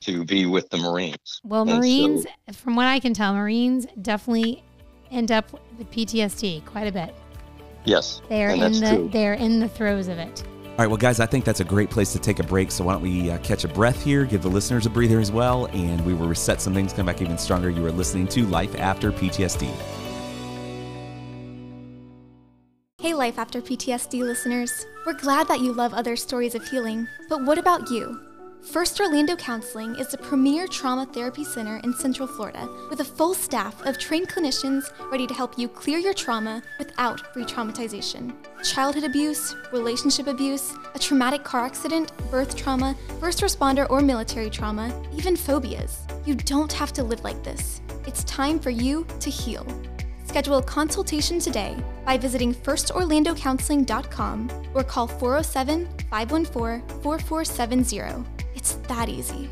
to 0.00 0.24
be 0.24 0.46
with 0.46 0.68
the 0.70 0.78
Marines. 0.78 1.40
Well, 1.44 1.62
and 1.62 1.78
Marines, 1.78 2.24
so, 2.24 2.52
from 2.54 2.74
what 2.74 2.86
I 2.86 2.98
can 2.98 3.14
tell, 3.14 3.34
Marines 3.34 3.86
definitely 4.02 4.64
end 5.12 5.30
up 5.30 5.52
with 5.78 5.88
PTSD 5.92 6.64
quite 6.64 6.88
a 6.88 6.92
bit. 6.92 7.14
Yes, 7.84 8.20
they're 8.28 8.50
in 8.50 8.72
the 8.72 8.96
true. 8.96 9.10
they're 9.12 9.34
in 9.34 9.60
the 9.60 9.68
throes 9.68 10.08
of 10.08 10.18
it. 10.18 10.42
All 10.80 10.84
right, 10.84 10.88
well, 10.88 10.96
guys, 10.96 11.20
I 11.20 11.26
think 11.26 11.44
that's 11.44 11.60
a 11.60 11.64
great 11.64 11.90
place 11.90 12.10
to 12.14 12.18
take 12.18 12.38
a 12.38 12.42
break. 12.42 12.70
So 12.70 12.84
why 12.84 12.94
don't 12.94 13.02
we 13.02 13.30
uh, 13.30 13.36
catch 13.40 13.64
a 13.64 13.68
breath 13.68 14.02
here, 14.02 14.24
give 14.24 14.40
the 14.40 14.48
listeners 14.48 14.86
a 14.86 14.88
breather 14.88 15.20
as 15.20 15.30
well, 15.30 15.66
and 15.74 16.02
we 16.06 16.14
will 16.14 16.26
reset 16.26 16.58
some 16.62 16.72
things, 16.72 16.94
come 16.94 17.04
back 17.04 17.20
even 17.20 17.36
stronger. 17.36 17.68
You 17.68 17.84
are 17.84 17.92
listening 17.92 18.26
to 18.28 18.46
Life 18.46 18.74
After 18.76 19.12
PTSD. 19.12 19.70
Hey, 22.96 23.12
Life 23.12 23.38
After 23.38 23.60
PTSD 23.60 24.22
listeners. 24.22 24.86
We're 25.04 25.12
glad 25.12 25.48
that 25.48 25.60
you 25.60 25.74
love 25.74 25.92
other 25.92 26.16
stories 26.16 26.54
of 26.54 26.66
healing, 26.66 27.06
but 27.28 27.44
what 27.44 27.58
about 27.58 27.90
you? 27.90 28.18
First 28.62 29.00
Orlando 29.00 29.36
Counseling 29.36 29.96
is 29.96 30.08
the 30.08 30.18
premier 30.18 30.66
trauma 30.66 31.06
therapy 31.06 31.44
center 31.44 31.80
in 31.82 31.94
Central 31.94 32.28
Florida 32.28 32.68
with 32.90 33.00
a 33.00 33.04
full 33.04 33.32
staff 33.34 33.84
of 33.86 33.98
trained 33.98 34.28
clinicians 34.28 34.92
ready 35.10 35.26
to 35.26 35.34
help 35.34 35.58
you 35.58 35.66
clear 35.66 35.98
your 35.98 36.12
trauma 36.12 36.62
without 36.78 37.34
re 37.34 37.44
traumatization. 37.44 38.32
Childhood 38.62 39.04
abuse, 39.04 39.56
relationship 39.72 40.26
abuse, 40.26 40.74
a 40.94 40.98
traumatic 40.98 41.42
car 41.42 41.64
accident, 41.64 42.12
birth 42.30 42.54
trauma, 42.54 42.94
first 43.18 43.40
responder 43.40 43.88
or 43.90 44.02
military 44.02 44.50
trauma, 44.50 44.94
even 45.16 45.36
phobias. 45.36 46.06
You 46.26 46.34
don't 46.34 46.72
have 46.72 46.92
to 46.92 47.02
live 47.02 47.24
like 47.24 47.42
this. 47.42 47.80
It's 48.06 48.24
time 48.24 48.60
for 48.60 48.70
you 48.70 49.06
to 49.20 49.30
heal. 49.30 49.66
Schedule 50.26 50.58
a 50.58 50.62
consultation 50.62 51.40
today 51.40 51.76
by 52.04 52.18
visiting 52.18 52.54
firstorlandocounseling.com 52.54 54.50
or 54.74 54.84
call 54.84 55.08
407 55.08 55.88
514 56.10 57.00
4470. 57.02 58.39
It's 58.54 58.74
that 58.88 59.08
easy. 59.08 59.48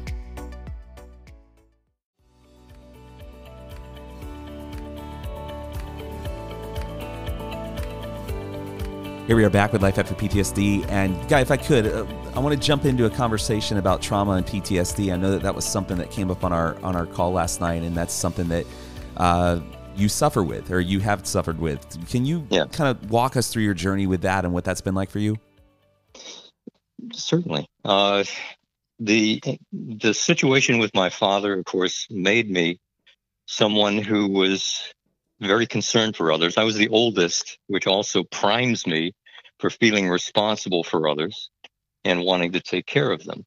Here 9.26 9.36
we 9.36 9.44
are 9.44 9.50
back 9.50 9.74
with 9.74 9.82
Life 9.82 9.98
After 9.98 10.14
PTSD. 10.14 10.88
And, 10.88 11.28
Guy, 11.28 11.40
if 11.42 11.50
I 11.50 11.58
could, 11.58 11.86
uh, 11.86 12.06
I 12.34 12.38
want 12.38 12.58
to 12.58 12.66
jump 12.66 12.86
into 12.86 13.04
a 13.04 13.10
conversation 13.10 13.76
about 13.76 14.00
trauma 14.00 14.32
and 14.32 14.46
PTSD. 14.46 15.12
I 15.12 15.16
know 15.16 15.30
that 15.32 15.42
that 15.42 15.54
was 15.54 15.66
something 15.66 15.98
that 15.98 16.10
came 16.10 16.30
up 16.30 16.44
on 16.44 16.52
our 16.54 16.82
on 16.82 16.96
our 16.96 17.04
call 17.04 17.32
last 17.32 17.60
night, 17.60 17.82
and 17.82 17.94
that's 17.94 18.14
something 18.14 18.48
that 18.48 18.64
uh, 19.18 19.60
you 19.94 20.08
suffer 20.08 20.42
with 20.42 20.70
or 20.70 20.80
you 20.80 21.00
have 21.00 21.26
suffered 21.26 21.58
with. 21.58 22.08
Can 22.08 22.24
you 22.24 22.46
yeah. 22.48 22.64
kind 22.72 22.88
of 22.88 23.10
walk 23.10 23.36
us 23.36 23.52
through 23.52 23.64
your 23.64 23.74
journey 23.74 24.06
with 24.06 24.22
that 24.22 24.46
and 24.46 24.54
what 24.54 24.64
that's 24.64 24.80
been 24.80 24.94
like 24.94 25.10
for 25.10 25.18
you? 25.18 25.36
Certainly. 27.12 27.68
Uh, 27.84 28.24
the 28.98 29.40
the 29.72 30.14
situation 30.14 30.78
with 30.78 30.94
my 30.94 31.10
father, 31.10 31.58
of 31.58 31.64
course, 31.64 32.06
made 32.10 32.50
me 32.50 32.78
someone 33.46 33.98
who 33.98 34.28
was 34.28 34.92
very 35.40 35.66
concerned 35.66 36.16
for 36.16 36.32
others. 36.32 36.56
I 36.58 36.64
was 36.64 36.76
the 36.76 36.88
oldest, 36.88 37.58
which 37.68 37.86
also 37.86 38.24
primes 38.24 38.86
me 38.86 39.12
for 39.60 39.70
feeling 39.70 40.08
responsible 40.08 40.84
for 40.84 41.08
others 41.08 41.50
and 42.04 42.24
wanting 42.24 42.52
to 42.52 42.60
take 42.60 42.86
care 42.86 43.10
of 43.10 43.24
them. 43.24 43.44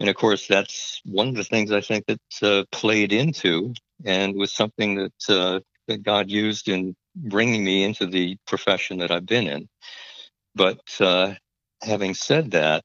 And 0.00 0.08
of 0.08 0.16
course, 0.16 0.46
that's 0.46 1.00
one 1.04 1.28
of 1.28 1.34
the 1.34 1.44
things 1.44 1.72
I 1.72 1.80
think 1.80 2.06
that 2.06 2.20
uh, 2.42 2.64
played 2.72 3.12
into 3.12 3.74
and 4.04 4.34
was 4.34 4.52
something 4.52 4.96
that 4.96 5.28
uh, 5.28 5.60
that 5.88 6.02
God 6.02 6.30
used 6.30 6.68
in 6.68 6.96
bringing 7.14 7.64
me 7.64 7.84
into 7.84 8.06
the 8.06 8.36
profession 8.46 8.98
that 8.98 9.10
I've 9.10 9.26
been 9.26 9.46
in. 9.46 9.68
But 10.54 10.80
uh, 11.00 11.34
having 11.82 12.14
said 12.14 12.52
that, 12.52 12.84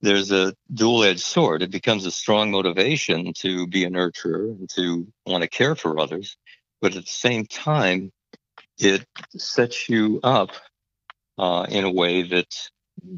there's 0.00 0.30
a 0.30 0.54
dual 0.72 1.04
edged 1.04 1.20
sword. 1.20 1.62
It 1.62 1.70
becomes 1.70 2.06
a 2.06 2.10
strong 2.10 2.50
motivation 2.50 3.32
to 3.38 3.66
be 3.66 3.84
a 3.84 3.90
nurturer 3.90 4.50
and 4.50 4.68
to 4.70 5.06
want 5.26 5.42
to 5.42 5.48
care 5.48 5.74
for 5.74 5.98
others. 5.98 6.36
But 6.80 6.94
at 6.94 7.04
the 7.04 7.10
same 7.10 7.46
time, 7.46 8.12
it 8.78 9.04
sets 9.36 9.88
you 9.88 10.20
up 10.22 10.50
uh, 11.36 11.66
in 11.68 11.84
a 11.84 11.90
way 11.90 12.22
that 12.22 12.70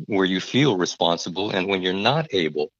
where 0.06 0.24
you 0.24 0.40
feel 0.40 0.76
responsible 0.76 1.50
and 1.50 1.68
when 1.68 1.82
you're 1.82 1.92
not 1.92 2.28
able 2.32 2.70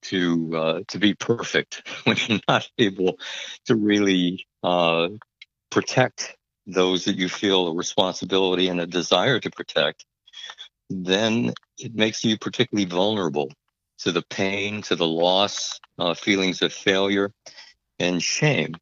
to 0.00 0.56
uh, 0.56 0.80
to 0.88 0.98
be 0.98 1.14
perfect 1.14 1.82
when 2.04 2.16
you're 2.26 2.40
not 2.48 2.68
able 2.78 3.18
to 3.66 3.74
really 3.74 4.46
uh, 4.62 5.08
protect 5.70 6.36
those 6.66 7.04
that 7.06 7.16
you 7.16 7.28
feel 7.28 7.68
a 7.68 7.74
responsibility 7.74 8.68
and 8.68 8.80
a 8.80 8.86
desire 8.86 9.40
to 9.40 9.50
protect, 9.50 10.04
then 10.90 11.52
it 11.78 11.94
makes 11.94 12.24
you 12.24 12.38
particularly 12.38 12.88
vulnerable 12.88 13.50
to 13.98 14.12
the 14.12 14.22
pain, 14.22 14.82
to 14.82 14.96
the 14.96 15.06
loss, 15.06 15.80
uh, 15.98 16.14
feelings 16.14 16.62
of 16.62 16.72
failure, 16.72 17.32
and 17.98 18.22
shame. 18.22 18.74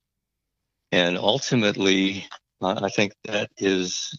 And 0.92 1.16
ultimately, 1.16 2.26
uh, 2.60 2.80
I 2.82 2.88
think 2.88 3.12
that 3.24 3.50
is 3.58 4.18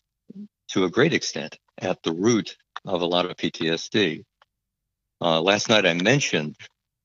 to 0.70 0.86
a 0.86 0.90
great 0.90 1.14
extent 1.14 1.58
at 1.78 2.02
the 2.04 2.14
root 2.14 2.58
of 2.86 3.02
a 3.02 3.06
lot 3.06 3.26
of 3.26 3.38
PTSD. 3.38 4.24
Uh, 5.22 5.42
last 5.42 5.70
night 5.70 5.86
I 5.86 5.94
mentioned 5.94 6.56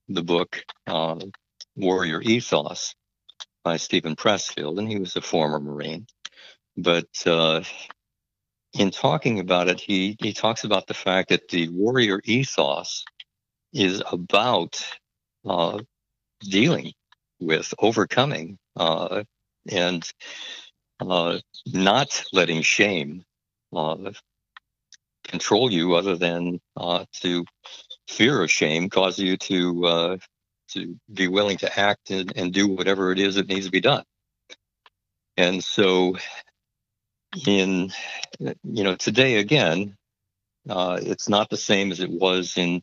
the 0.09 0.23
book 0.23 0.63
uh, 0.87 1.19
Warrior 1.77 2.21
Ethos 2.21 2.95
by 3.65 3.77
Steven 3.77 4.17
Pressfield, 4.17 4.79
and 4.79 4.89
he 4.89 4.99
was 4.99 5.17
a 5.17 5.23
former 5.23 5.61
Marine. 5.61 6.07
But 6.77 7.09
uh, 7.27 7.63
in 8.75 8.91
talking 8.91 9.39
about 9.41 9.69
it, 9.69 9.81
he, 9.81 10.17
he 10.21 10.33
talks 10.33 10.65
about 10.65 10.87
the 10.87 10.95
fact 10.95 11.29
that 11.29 11.49
the 11.49 11.69
warrior 11.69 12.21
ethos 12.25 13.05
is 13.73 14.03
about 14.11 14.85
uh, 15.45 15.81
dealing 16.41 16.93
with, 17.41 17.73
overcoming, 17.79 18.59
uh, 18.77 19.25
and 19.71 20.11
uh, 21.01 21.39
not 21.67 22.25
letting 22.33 22.63
shame 22.63 23.25
uh, 23.75 24.13
control 25.25 25.71
you, 25.71 25.95
other 25.95 26.17
than 26.17 26.61
uh, 26.77 27.05
to 27.13 27.45
fear 28.09 28.43
of 28.43 28.51
shame 28.51 28.89
cause 28.91 29.19
you 29.19 29.37
to 29.37 29.87
uh, 29.87 30.17
to 30.69 30.99
be 31.13 31.29
willing 31.29 31.57
to 31.59 31.79
act 31.79 32.11
and, 32.11 32.33
and 32.37 32.53
do 32.53 32.69
whatever 32.69 33.13
it 33.13 33.19
is 33.19 33.35
that 33.35 33.49
needs 33.49 33.67
to 33.67 33.73
be 33.73 33.81
done. 33.81 34.05
And 35.37 35.63
so, 35.63 36.17
in 37.47 37.93
you 38.63 38.85
know 38.85 38.97
today 38.97 39.37
again, 39.37 39.97
uh, 40.69 40.99
it's 41.01 41.29
not 41.29 41.51
the 41.51 41.57
same 41.57 41.93
as 41.93 42.01
it 42.01 42.11
was 42.11 42.57
in 42.57 42.83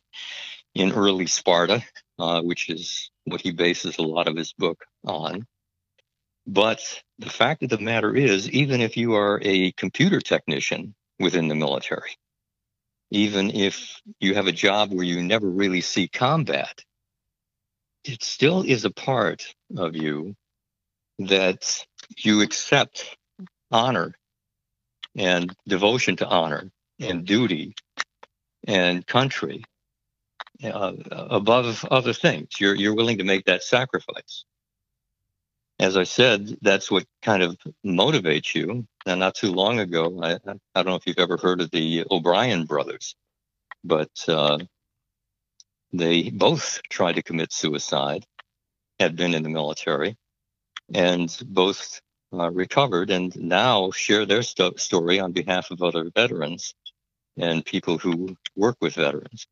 in 0.74 0.92
early 0.92 1.26
Sparta, 1.26 1.82
uh, 2.18 2.42
which 2.42 2.70
is 2.70 3.10
what 3.24 3.40
he 3.40 3.52
bases 3.52 3.98
a 3.98 4.02
lot 4.02 4.28
of 4.28 4.36
his 4.36 4.52
book 4.52 4.84
on. 5.04 5.46
But 6.46 6.80
the 7.18 7.30
fact 7.30 7.62
of 7.62 7.68
the 7.68 7.78
matter 7.78 8.14
is, 8.14 8.50
even 8.50 8.80
if 8.80 8.96
you 8.96 9.14
are 9.14 9.40
a 9.42 9.72
computer 9.72 10.20
technician 10.20 10.94
within 11.18 11.48
the 11.48 11.54
military, 11.54 12.16
even 13.10 13.50
if 13.50 14.00
you 14.20 14.34
have 14.34 14.46
a 14.46 14.52
job 14.52 14.92
where 14.92 15.04
you 15.04 15.22
never 15.22 15.48
really 15.48 15.80
see 15.80 16.08
combat, 16.08 16.82
it 18.04 18.22
still 18.22 18.62
is 18.62 18.84
a 18.84 18.90
part 18.90 19.54
of 19.76 19.94
you 19.94 20.34
that 21.18 21.84
you 22.16 22.40
accept 22.40 23.16
honor 23.70 24.14
and 25.16 25.54
devotion 25.66 26.16
to 26.16 26.26
honor 26.26 26.70
and 26.98 27.24
duty 27.24 27.74
and 28.66 29.06
country 29.06 29.64
uh, 30.62 30.92
above 31.10 31.84
other 31.90 32.12
things. 32.12 32.48
You're 32.58 32.74
you're 32.74 32.94
willing 32.94 33.18
to 33.18 33.24
make 33.24 33.46
that 33.46 33.62
sacrifice. 33.62 34.44
As 35.78 35.96
I 35.96 36.04
said, 36.04 36.58
that's 36.60 36.90
what 36.90 37.06
kind 37.22 37.42
of 37.42 37.56
motivates 37.84 38.54
you. 38.54 38.86
Now, 39.06 39.14
not 39.14 39.34
too 39.34 39.50
long 39.50 39.78
ago, 39.78 40.20
I, 40.22 40.34
I 40.34 40.58
don't 40.74 40.86
know 40.86 40.96
if 40.96 41.06
you've 41.06 41.18
ever 41.18 41.38
heard 41.38 41.62
of 41.62 41.70
the 41.70 42.04
O'Brien 42.10 42.66
brothers, 42.66 43.16
but 43.82 44.10
uh, 44.28 44.58
they 45.92 46.28
both 46.28 46.80
tried 46.90 47.14
to 47.14 47.22
commit 47.22 47.52
suicide, 47.52 48.26
had 48.98 49.16
been 49.16 49.34
in 49.34 49.42
the 49.42 49.48
military, 49.48 50.18
and 50.92 51.34
both 51.46 52.02
uh, 52.32 52.50
recovered 52.50 53.10
and 53.10 53.34
now 53.36 53.90
share 53.90 54.26
their 54.26 54.42
sto- 54.42 54.76
story 54.76 55.20
on 55.20 55.32
behalf 55.32 55.70
of 55.70 55.82
other 55.82 56.10
veterans 56.14 56.74
and 57.36 57.64
people 57.64 57.98
who 57.98 58.36
work 58.56 58.76
with 58.80 58.94
veterans. 58.94 59.46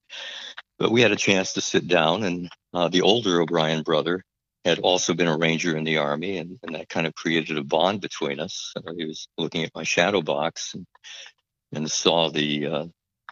But 0.79 0.91
we 0.91 1.01
had 1.01 1.13
a 1.13 1.17
chance 1.17 1.55
to 1.55 1.61
sit 1.61 1.89
down, 1.89 2.23
and 2.23 2.49
uh, 2.73 2.89
the 2.89 3.03
older 3.03 3.41
O'Brien 3.41 3.83
brother 3.83 4.25
had 4.65 4.79
also 4.79 5.15
been 5.15 5.29
a 5.29 5.37
ranger 5.37 5.77
in 5.77 5.85
the 5.85 5.99
army, 5.99 6.39
and, 6.39 6.59
and 6.63 6.75
that 6.75 6.89
kind 6.89 7.07
of 7.07 7.15
created 7.15 7.57
a 7.59 7.65
bond 7.65 8.01
between 8.01 8.39
us. 8.39 8.73
Uh, 8.77 8.93
he 8.97 9.05
was 9.05 9.29
looking 9.39 9.65
at 9.65 9.75
my 9.75 9.83
shadow 9.83 10.21
box 10.21 10.75
and, 10.75 10.87
and 11.73 11.91
saw 11.91 12.31
the 12.31 12.67
uh, 12.67 12.85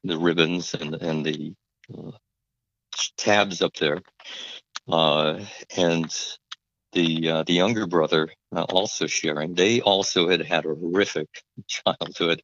the 0.04 0.18
ribbons 0.18 0.74
and 0.74 0.94
and 0.94 1.24
the 1.24 1.54
uh, 1.96 2.12
tabs 3.16 3.62
up 3.62 3.74
there, 3.74 4.00
uh, 4.88 5.40
and 5.76 6.14
the 6.96 7.30
uh, 7.30 7.42
the 7.44 7.52
younger 7.52 7.86
brother 7.86 8.30
uh, 8.54 8.64
also 8.64 9.06
sharing. 9.06 9.54
They 9.54 9.82
also 9.82 10.28
had 10.28 10.40
had 10.40 10.64
a 10.64 10.74
horrific 10.74 11.28
childhood 11.68 12.42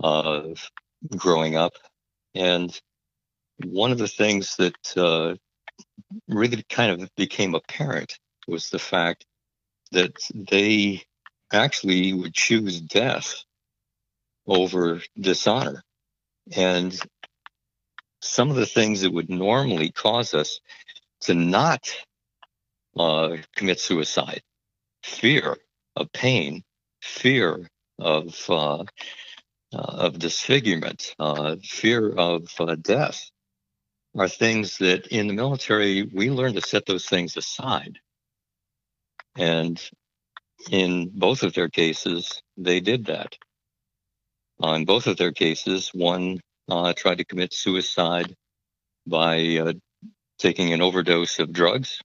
of 0.00 0.70
growing 1.16 1.56
up, 1.56 1.72
and 2.34 2.80
one 3.64 3.92
of 3.92 3.98
the 3.98 4.08
things 4.08 4.56
that 4.56 4.96
uh, 4.96 5.34
really 6.28 6.62
kind 6.68 7.02
of 7.02 7.10
became 7.16 7.54
apparent 7.54 8.18
was 8.48 8.70
the 8.70 8.78
fact 8.78 9.26
that 9.92 10.16
they 10.34 11.02
actually 11.52 12.12
would 12.12 12.34
choose 12.34 12.80
death 12.80 13.34
over 14.46 15.02
dishonor. 15.20 15.82
And 16.56 16.98
some 18.20 18.50
of 18.50 18.56
the 18.56 18.66
things 18.66 19.02
that 19.02 19.12
would 19.12 19.30
normally 19.30 19.90
cause 19.90 20.34
us 20.34 20.60
to 21.22 21.34
not 21.34 21.90
uh, 22.96 23.36
commit 23.56 23.80
suicide 23.80 24.42
fear 25.02 25.56
of 25.96 26.12
pain, 26.12 26.62
fear 27.00 27.68
of, 27.98 28.34
uh, 28.48 28.78
uh, 28.80 28.84
of 29.72 30.18
disfigurement, 30.18 31.14
uh, 31.18 31.56
fear 31.62 32.10
of 32.10 32.48
uh, 32.60 32.76
death 32.76 33.30
are 34.16 34.28
things 34.28 34.78
that 34.78 35.06
in 35.08 35.26
the 35.26 35.34
military 35.34 36.02
we 36.02 36.30
learn 36.30 36.54
to 36.54 36.60
set 36.60 36.86
those 36.86 37.06
things 37.06 37.36
aside. 37.36 37.98
And 39.36 39.80
in 40.70 41.10
both 41.14 41.42
of 41.42 41.54
their 41.54 41.68
cases, 41.68 42.42
they 42.56 42.80
did 42.80 43.06
that. 43.06 43.36
Uh, 44.62 44.84
both 44.84 45.06
of 45.06 45.16
their 45.16 45.32
cases, 45.32 45.90
one 45.94 46.40
uh, 46.70 46.92
tried 46.92 47.18
to 47.18 47.24
commit 47.24 47.52
suicide 47.52 48.34
by 49.06 49.56
uh, 49.56 49.72
taking 50.38 50.72
an 50.72 50.82
overdose 50.82 51.38
of 51.38 51.52
drugs, 51.52 52.00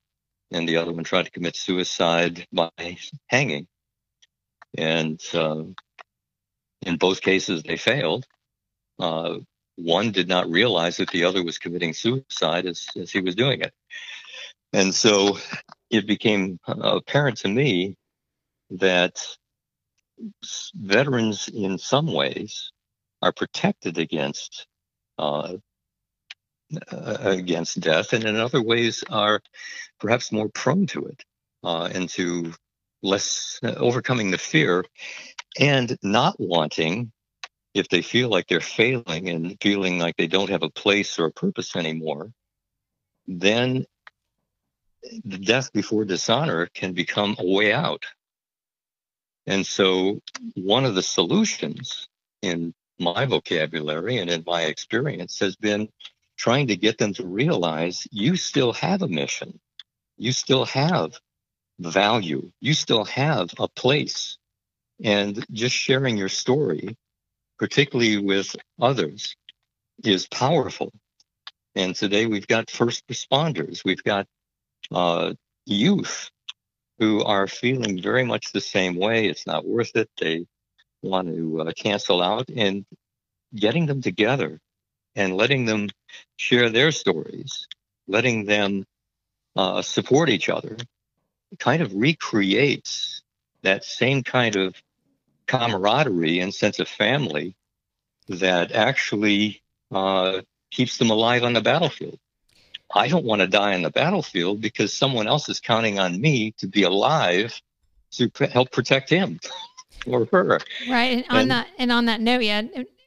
and 0.51 0.67
the 0.67 0.77
other 0.77 0.91
one 0.93 1.03
tried 1.03 1.25
to 1.25 1.31
commit 1.31 1.55
suicide 1.55 2.47
by 2.51 2.69
hanging. 3.27 3.67
And 4.77 5.21
uh, 5.33 5.63
in 6.83 6.97
both 6.97 7.21
cases, 7.21 7.63
they 7.63 7.77
failed. 7.77 8.25
Uh, 8.99 9.39
one 9.75 10.11
did 10.11 10.27
not 10.27 10.49
realize 10.49 10.97
that 10.97 11.09
the 11.09 11.25
other 11.25 11.43
was 11.43 11.59
committing 11.59 11.93
suicide 11.93 12.65
as, 12.65 12.87
as 12.95 13.11
he 13.11 13.21
was 13.21 13.35
doing 13.35 13.61
it. 13.61 13.73
And 14.73 14.93
so 14.93 15.37
it 15.89 16.07
became 16.07 16.59
apparent 16.67 17.37
to 17.39 17.47
me 17.47 17.95
that 18.71 19.23
veterans, 20.75 21.47
in 21.47 21.77
some 21.77 22.11
ways, 22.11 22.71
are 23.21 23.31
protected 23.31 23.97
against 23.97 24.67
uh, 25.17 25.53
uh, 26.91 27.17
against 27.21 27.79
death, 27.79 28.13
and 28.13 28.23
in 28.25 28.35
other 28.35 28.61
ways 28.61 29.03
are 29.09 29.41
perhaps 29.99 30.31
more 30.31 30.49
prone 30.49 30.85
to 30.87 31.05
it 31.05 31.23
uh, 31.63 31.89
and 31.93 32.09
to 32.09 32.53
less 33.01 33.59
uh, 33.63 33.73
overcoming 33.77 34.31
the 34.31 34.37
fear 34.37 34.83
and 35.59 35.97
not 36.03 36.35
wanting 36.39 37.11
if 37.73 37.87
they 37.89 38.01
feel 38.01 38.29
like 38.29 38.47
they're 38.47 38.59
failing 38.59 39.29
and 39.29 39.57
feeling 39.61 39.99
like 39.99 40.17
they 40.17 40.27
don't 40.27 40.49
have 40.49 40.63
a 40.63 40.69
place 40.69 41.19
or 41.19 41.25
a 41.25 41.31
purpose 41.31 41.75
anymore, 41.75 42.31
then 43.27 43.85
the 45.23 45.37
death 45.37 45.71
before 45.73 46.05
dishonor 46.05 46.67
can 46.73 46.93
become 46.93 47.35
a 47.39 47.45
way 47.45 47.71
out. 47.71 48.03
And 49.45 49.65
so, 49.65 50.21
one 50.55 50.85
of 50.85 50.95
the 50.95 51.03
solutions 51.03 52.09
in 52.41 52.73
my 52.99 53.25
vocabulary 53.25 54.17
and 54.17 54.29
in 54.29 54.43
my 54.45 54.63
experience 54.63 55.39
has 55.39 55.55
been 55.55 55.87
trying 56.37 56.67
to 56.67 56.75
get 56.75 56.97
them 56.97 57.13
to 57.15 57.25
realize 57.25 58.07
you 58.11 58.35
still 58.35 58.73
have 58.73 59.01
a 59.01 59.07
mission, 59.07 59.59
you 60.17 60.31
still 60.31 60.65
have 60.65 61.13
value, 61.79 62.51
you 62.59 62.73
still 62.73 63.05
have 63.05 63.49
a 63.59 63.67
place. 63.67 64.37
And 65.03 65.45
just 65.51 65.75
sharing 65.75 66.17
your 66.17 66.29
story 66.29 66.97
particularly 67.57 68.17
with 68.17 68.55
others, 68.79 69.35
is 70.03 70.27
powerful. 70.27 70.91
And 71.75 71.95
today 71.95 72.25
we've 72.25 72.47
got 72.47 72.69
first 72.69 73.05
responders, 73.07 73.83
we've 73.83 74.03
got 74.03 74.27
uh, 74.91 75.33
youth 75.65 76.29
who 76.99 77.23
are 77.23 77.47
feeling 77.47 78.01
very 78.01 78.23
much 78.23 78.51
the 78.51 78.61
same 78.61 78.95
way. 78.95 79.27
It's 79.27 79.45
not 79.45 79.67
worth 79.67 79.95
it. 79.95 80.09
They 80.19 80.45
want 81.03 81.27
to 81.27 81.61
uh, 81.61 81.71
cancel 81.75 82.21
out 82.21 82.49
and 82.49 82.85
getting 83.55 83.85
them 83.85 84.01
together 84.01 84.59
and 85.15 85.35
letting 85.35 85.65
them 85.65 85.89
share 86.37 86.69
their 86.69 86.91
stories, 86.91 87.67
letting 88.07 88.45
them 88.45 88.85
uh, 89.55 89.81
support 89.81 90.29
each 90.29 90.49
other, 90.49 90.77
kind 91.59 91.81
of 91.81 91.93
recreates 91.93 93.21
that 93.63 93.83
same 93.83 94.23
kind 94.23 94.55
of 94.55 94.75
camaraderie 95.47 96.39
and 96.39 96.53
sense 96.53 96.79
of 96.79 96.87
family 96.87 97.55
that 98.27 98.71
actually 98.73 99.61
uh, 99.91 100.41
keeps 100.71 100.97
them 100.97 101.09
alive 101.09 101.43
on 101.43 101.53
the 101.53 101.61
battlefield. 101.61 102.19
I 102.93 103.07
don't 103.07 103.25
want 103.25 103.41
to 103.41 103.47
die 103.47 103.73
on 103.73 103.81
the 103.81 103.89
battlefield 103.89 104.61
because 104.61 104.93
someone 104.93 105.27
else 105.27 105.49
is 105.49 105.59
counting 105.59 105.99
on 105.99 106.19
me 106.19 106.51
to 106.59 106.67
be 106.67 106.83
alive 106.83 107.59
to 108.11 108.29
p- 108.29 108.47
help 108.47 108.71
protect 108.71 109.09
him 109.09 109.39
or 110.07 110.25
her. 110.31 110.59
Right. 110.89 111.17
And 111.17 111.25
on 111.29 111.37
And- 111.39 111.51
that 111.51 111.67
and 111.77 111.91
on 111.91 112.05
that 112.05 112.21
note, 112.21 112.43
yeah, 112.43 112.61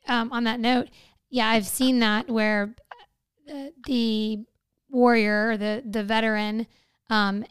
um, 0.09 0.33
on 0.33 0.45
that 0.45 0.61
note, 0.61 0.89
yeah, 1.31 1.49
I've 1.49 1.67
seen 1.67 2.01
that 2.01 2.29
where 2.29 2.75
the, 3.51 3.73
the 3.87 4.45
warrior, 4.89 5.57
the 5.57 5.83
the 5.89 6.03
veteran, 6.03 6.67
um, 7.09 7.45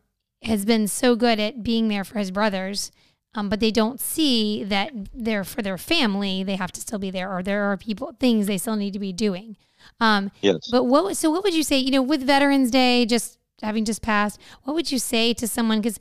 has 0.43 0.65
been 0.65 0.87
so 0.87 1.15
good 1.15 1.39
at 1.39 1.63
being 1.63 1.87
there 1.89 2.03
for 2.03 2.17
his 2.19 2.31
brothers. 2.31 2.91
Um, 3.35 3.47
but 3.47 3.59
they 3.59 3.69
don't 3.69 3.99
see 3.99 4.63
that 4.63 4.91
they're 5.13 5.43
for 5.43 5.61
their 5.61 5.77
family. 5.77 6.43
They 6.43 6.55
have 6.55 6.71
to 6.71 6.81
still 6.81 6.97
be 6.97 7.11
there, 7.11 7.31
or 7.31 7.43
there 7.43 7.65
are 7.71 7.77
people 7.77 8.15
things 8.19 8.47
they 8.47 8.57
still 8.57 8.75
need 8.75 8.93
to 8.93 8.99
be 8.99 9.13
doing. 9.13 9.55
Um, 9.99 10.31
Yes. 10.41 10.67
but 10.71 10.85
what 10.85 11.15
so 11.15 11.29
what 11.29 11.43
would 11.43 11.53
you 11.53 11.61
say? 11.63 11.77
You 11.77 11.91
know, 11.91 12.01
with 12.01 12.23
Veterans 12.25 12.71
Day 12.71 13.05
just 13.05 13.37
having 13.61 13.85
just 13.85 14.01
passed, 14.01 14.39
what 14.63 14.73
would 14.73 14.91
you 14.91 14.97
say 14.97 15.33
to 15.35 15.47
someone? 15.47 15.79
Because 15.79 15.99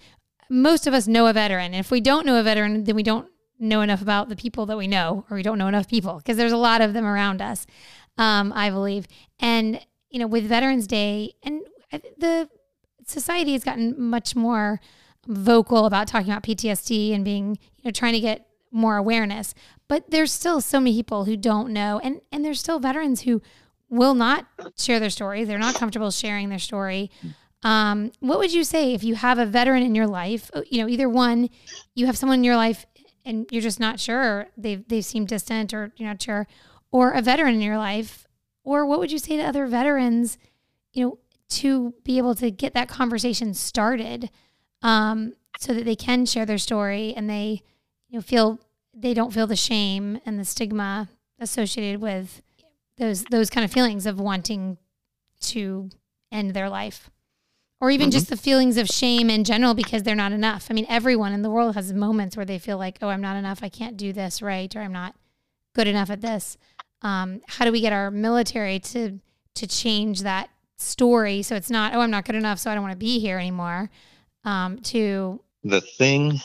most 0.48 0.86
of 0.86 0.94
us 0.94 1.06
know 1.06 1.26
a 1.26 1.34
veteran, 1.34 1.66
and 1.74 1.80
if 1.84 1.90
we 1.90 2.00
don't 2.00 2.24
know 2.24 2.40
a 2.40 2.42
veteran, 2.42 2.84
then 2.84 2.96
we 2.96 3.02
don't 3.02 3.28
know 3.58 3.82
enough 3.82 4.00
about 4.00 4.30
the 4.30 4.36
people 4.36 4.64
that 4.66 4.78
we 4.78 4.86
know, 4.86 5.26
or 5.28 5.36
we 5.36 5.42
don't 5.42 5.58
know 5.58 5.68
enough 5.68 5.86
people 5.88 6.16
because 6.16 6.38
there's 6.38 6.52
a 6.52 6.56
lot 6.56 6.80
of 6.80 6.94
them 6.94 7.04
around 7.04 7.42
us. 7.42 7.66
Um, 8.18 8.52
I 8.54 8.70
believe, 8.70 9.06
and 9.40 9.80
you 10.10 10.18
know, 10.18 10.26
with 10.26 10.44
Veterans 10.44 10.86
Day, 10.86 11.34
and 11.42 11.62
the 12.18 12.48
society 13.06 13.52
has 13.52 13.64
gotten 13.64 13.94
much 14.00 14.34
more 14.36 14.80
vocal 15.26 15.86
about 15.86 16.08
talking 16.08 16.30
about 16.30 16.42
PTSD 16.42 17.14
and 17.14 17.24
being, 17.24 17.50
you 17.76 17.82
know, 17.84 17.90
trying 17.90 18.14
to 18.14 18.20
get 18.20 18.46
more 18.70 18.96
awareness. 18.96 19.54
But 19.88 20.10
there's 20.10 20.32
still 20.32 20.60
so 20.60 20.80
many 20.80 20.94
people 20.96 21.24
who 21.24 21.36
don't 21.36 21.72
know, 21.72 22.00
and 22.02 22.20
and 22.32 22.44
there's 22.44 22.60
still 22.60 22.78
veterans 22.80 23.22
who 23.22 23.40
will 23.88 24.14
not 24.14 24.46
share 24.76 25.00
their 25.00 25.10
story. 25.10 25.44
They're 25.44 25.58
not 25.58 25.74
comfortable 25.76 26.10
sharing 26.10 26.48
their 26.50 26.58
story. 26.58 27.10
Um, 27.62 28.12
what 28.20 28.38
would 28.38 28.52
you 28.52 28.62
say 28.64 28.94
if 28.94 29.02
you 29.02 29.14
have 29.16 29.38
a 29.38 29.46
veteran 29.46 29.82
in 29.82 29.94
your 29.94 30.06
life? 30.06 30.50
uh, 30.54 30.62
You 30.70 30.82
know, 30.82 30.88
either 30.88 31.08
one, 31.08 31.48
you 31.94 32.06
have 32.06 32.16
someone 32.16 32.38
in 32.38 32.44
your 32.44 32.56
life 32.56 32.84
and 33.24 33.46
you're 33.50 33.62
just 33.62 33.80
not 33.80 33.98
sure 33.98 34.48
they 34.56 34.76
they 34.76 35.00
seem 35.00 35.24
distant 35.24 35.72
or 35.74 35.92
you're 35.96 36.08
not 36.08 36.22
sure, 36.22 36.46
or 36.90 37.10
a 37.12 37.22
veteran 37.22 37.54
in 37.54 37.60
your 37.60 37.78
life, 37.78 38.26
or 38.64 38.86
what 38.86 38.98
would 38.98 39.12
you 39.12 39.18
say 39.18 39.36
to 39.36 39.42
other 39.42 39.66
veterans? 39.66 40.38
You 40.92 41.04
know, 41.04 41.18
to 41.50 41.94
be 42.04 42.18
able 42.18 42.34
to 42.36 42.50
get 42.50 42.74
that 42.74 42.88
conversation 42.88 43.54
started, 43.54 44.30
um, 44.82 45.34
so 45.58 45.72
that 45.72 45.84
they 45.84 45.96
can 45.96 46.26
share 46.26 46.46
their 46.46 46.58
story 46.58 47.14
and 47.16 47.28
they, 47.28 47.62
you 48.08 48.18
know, 48.18 48.22
feel 48.22 48.60
they 48.94 49.14
don't 49.14 49.32
feel 49.32 49.46
the 49.46 49.56
shame 49.56 50.20
and 50.24 50.38
the 50.38 50.44
stigma 50.44 51.08
associated 51.38 52.00
with 52.00 52.42
those 52.96 53.24
those 53.24 53.50
kind 53.50 53.64
of 53.64 53.72
feelings 53.72 54.06
of 54.06 54.18
wanting 54.20 54.76
to 55.40 55.88
end 56.32 56.52
their 56.52 56.68
life 56.68 57.10
or 57.80 57.90
even 57.90 58.10
just 58.10 58.28
the 58.28 58.36
feelings 58.36 58.76
of 58.76 58.88
shame 58.88 59.30
in 59.30 59.44
general 59.44 59.72
because 59.72 60.02
they're 60.02 60.16
not 60.16 60.32
enough. 60.32 60.66
I 60.68 60.74
mean, 60.74 60.86
everyone 60.88 61.32
in 61.32 61.42
the 61.42 61.50
world 61.50 61.76
has 61.76 61.92
moments 61.92 62.36
where 62.36 62.46
they 62.46 62.58
feel 62.58 62.76
like, 62.76 62.98
"Oh, 63.00 63.08
I'm 63.08 63.20
not 63.20 63.36
enough. 63.36 63.60
I 63.62 63.68
can't 63.68 63.96
do 63.96 64.12
this 64.12 64.42
right, 64.42 64.74
or 64.74 64.80
I'm 64.80 64.92
not 64.92 65.14
good 65.74 65.86
enough 65.86 66.10
at 66.10 66.20
this." 66.20 66.56
Um, 67.02 67.40
how 67.46 67.64
do 67.64 67.72
we 67.72 67.80
get 67.80 67.92
our 67.92 68.10
military 68.10 68.80
to 68.80 69.18
to 69.54 69.66
change 69.66 70.22
that 70.22 70.50
story 70.76 71.42
so 71.42 71.56
it's 71.56 71.70
not, 71.70 71.94
"Oh, 71.94 72.00
I'm 72.00 72.10
not 72.10 72.24
good 72.24 72.36
enough, 72.36 72.58
so 72.58 72.70
I 72.70 72.74
don't 72.74 72.82
want 72.82 72.92
to 72.92 72.98
be 72.98 73.18
here 73.18 73.38
anymore." 73.38 73.90
Um, 74.44 74.78
to 74.82 75.40
the 75.64 75.80
thing 75.80 76.40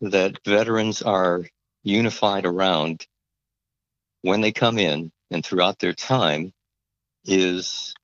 that 0.00 0.38
veterans 0.44 1.02
are 1.02 1.46
unified 1.82 2.46
around 2.46 3.06
when 4.22 4.40
they 4.40 4.52
come 4.52 4.78
in 4.78 5.10
and 5.30 5.44
throughout 5.44 5.78
their 5.78 5.92
time 5.92 6.52
is 7.24 7.94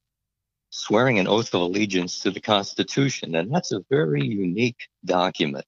swearing 0.70 1.18
an 1.18 1.26
oath 1.26 1.54
of 1.54 1.61
allegiance 1.61 2.20
to 2.20 2.30
the 2.30 2.40
Constitution. 2.40 3.34
And 3.34 3.52
that's 3.52 3.72
a 3.72 3.84
very 3.90 4.24
unique 4.24 4.88
document. 5.04 5.64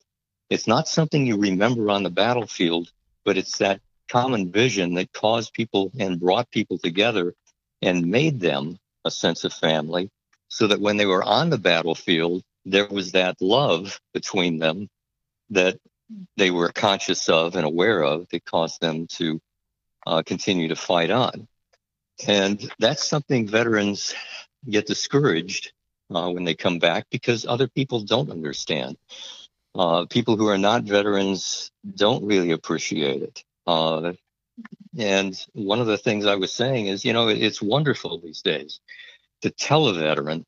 It's 0.49 0.67
not 0.67 0.87
something 0.87 1.25
you 1.25 1.37
remember 1.37 1.89
on 1.89 2.03
the 2.03 2.09
battlefield, 2.09 2.91
but 3.25 3.37
it's 3.37 3.57
that 3.57 3.81
common 4.11 4.51
vision 4.51 4.95
that 4.95 5.13
caused 5.13 5.53
people 5.53 5.89
and 5.97 6.19
brought 6.19 6.51
people 6.51 6.77
together 6.77 7.33
and 7.81 8.05
made 8.05 8.41
them 8.41 8.77
a 9.05 9.11
sense 9.11 9.45
of 9.45 9.53
family 9.53 10.09
so 10.49 10.67
that 10.67 10.81
when 10.81 10.97
they 10.97 11.05
were 11.05 11.23
on 11.23 11.49
the 11.49 11.57
battlefield, 11.57 12.43
there 12.65 12.87
was 12.87 13.13
that 13.13 13.37
love 13.41 13.99
between 14.13 14.59
them 14.59 14.89
that 15.49 15.77
they 16.35 16.51
were 16.51 16.71
conscious 16.73 17.29
of 17.29 17.55
and 17.55 17.65
aware 17.65 18.03
of 18.03 18.27
that 18.29 18.43
caused 18.43 18.81
them 18.81 19.07
to 19.07 19.39
uh, 20.05 20.21
continue 20.23 20.67
to 20.67 20.75
fight 20.75 21.09
on. 21.09 21.47
And 22.27 22.69
that's 22.79 23.07
something 23.07 23.47
veterans 23.47 24.13
get 24.69 24.85
discouraged 24.87 25.71
uh, 26.13 26.29
when 26.29 26.43
they 26.43 26.53
come 26.53 26.79
back 26.79 27.05
because 27.09 27.45
other 27.45 27.69
people 27.69 28.01
don't 28.01 28.29
understand. 28.29 28.97
Uh, 29.73 30.05
people 30.05 30.35
who 30.35 30.49
are 30.49 30.57
not 30.57 30.83
veterans 30.83 31.71
don't 31.95 32.25
really 32.25 32.51
appreciate 32.51 33.21
it. 33.21 33.43
Uh, 33.67 34.13
and 34.97 35.45
one 35.53 35.79
of 35.79 35.87
the 35.87 35.97
things 35.97 36.25
I 36.25 36.35
was 36.35 36.51
saying 36.51 36.87
is, 36.87 37.05
you 37.05 37.13
know, 37.13 37.27
it's 37.27 37.61
wonderful 37.61 38.19
these 38.19 38.41
days 38.41 38.79
to 39.41 39.49
tell 39.49 39.87
a 39.87 39.93
veteran, 39.93 40.45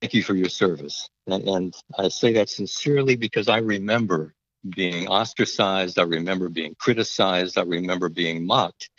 thank 0.00 0.14
you 0.14 0.22
for 0.22 0.34
your 0.34 0.48
service. 0.48 1.08
And, 1.26 1.46
and 1.48 1.74
I 1.98 2.08
say 2.08 2.32
that 2.34 2.48
sincerely 2.48 3.16
because 3.16 3.48
I 3.48 3.58
remember 3.58 4.34
being 4.68 5.08
ostracized. 5.08 5.98
I 5.98 6.04
remember 6.04 6.48
being 6.48 6.74
criticized. 6.78 7.58
I 7.58 7.62
remember 7.62 8.08
being 8.08 8.46
mocked 8.46 8.90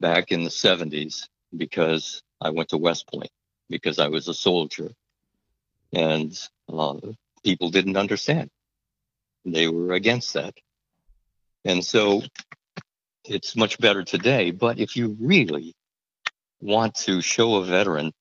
back 0.00 0.32
in 0.32 0.44
the 0.44 0.50
70s 0.50 1.28
because 1.56 2.22
I 2.40 2.50
went 2.50 2.70
to 2.70 2.78
West 2.78 3.06
Point, 3.08 3.30
because 3.68 3.98
I 3.98 4.08
was 4.08 4.28
a 4.28 4.34
soldier. 4.34 4.90
And 5.92 6.36
uh, 6.72 6.96
people 7.44 7.70
didn't 7.70 7.96
understand. 7.96 8.50
They 9.44 9.68
were 9.68 9.92
against 9.92 10.34
that. 10.34 10.54
And 11.64 11.84
so 11.84 12.22
it's 13.24 13.56
much 13.56 13.78
better 13.78 14.04
today. 14.04 14.50
But 14.50 14.78
if 14.78 14.96
you 14.96 15.16
really 15.20 15.74
want 16.60 16.94
to 16.94 17.20
show 17.20 17.56
a 17.56 17.64
veteran 17.64 18.12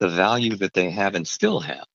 the 0.00 0.08
value 0.08 0.56
that 0.56 0.74
they 0.74 0.90
have 0.90 1.14
and 1.14 1.26
still 1.26 1.60
have, 1.60 1.86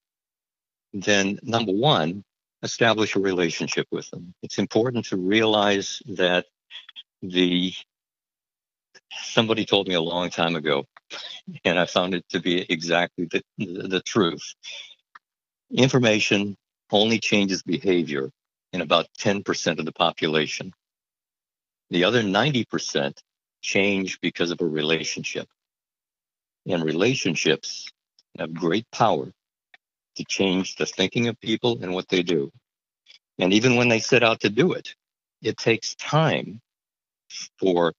then 0.93 1.39
number 1.43 1.71
one, 1.71 2.23
establish 2.63 3.15
a 3.15 3.19
relationship 3.19 3.87
with 3.91 4.09
them. 4.09 4.33
It's 4.41 4.57
important 4.57 5.05
to 5.05 5.17
realize 5.17 6.01
that 6.07 6.45
the 7.21 7.73
somebody 9.11 9.65
told 9.65 9.87
me 9.87 9.93
a 9.93 10.01
long 10.01 10.29
time 10.29 10.55
ago, 10.55 10.85
and 11.65 11.79
I 11.79 11.85
found 11.85 12.13
it 12.13 12.25
to 12.29 12.39
be 12.39 12.65
exactly 12.69 13.25
the, 13.25 13.41
the, 13.57 13.87
the 13.87 14.01
truth. 14.01 14.55
Information 15.71 16.55
only 16.91 17.19
changes 17.19 17.61
behavior 17.61 18.31
in 18.73 18.81
about 18.81 19.07
10% 19.19 19.79
of 19.79 19.85
the 19.85 19.91
population. 19.91 20.73
The 21.89 22.03
other 22.03 22.21
90% 22.21 23.17
change 23.61 24.19
because 24.21 24.51
of 24.51 24.61
a 24.61 24.65
relationship. 24.65 25.47
And 26.65 26.83
relationships 26.83 27.89
have 28.37 28.53
great 28.53 28.89
power 28.91 29.31
to 30.15 30.25
change 30.25 30.75
the 30.75 30.85
thinking 30.85 31.27
of 31.27 31.39
people 31.39 31.79
and 31.81 31.93
what 31.93 32.07
they 32.09 32.23
do. 32.23 32.51
And 33.39 33.53
even 33.53 33.75
when 33.75 33.87
they 33.87 33.99
set 33.99 34.23
out 34.23 34.41
to 34.41 34.49
do 34.49 34.73
it, 34.73 34.95
it 35.41 35.57
takes 35.57 35.95
time 35.95 36.61
for 37.59 37.93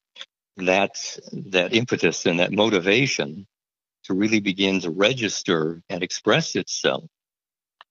that 0.57 0.97
that 1.33 1.75
impetus 1.75 2.27
and 2.27 2.41
that 2.41 2.53
motivation 2.53 3.47
to 4.05 4.15
really 4.15 4.41
begin 4.41 4.81
to 4.81 4.91
register 4.91 5.83
and 5.89 6.03
express 6.03 6.57
itself 6.57 7.05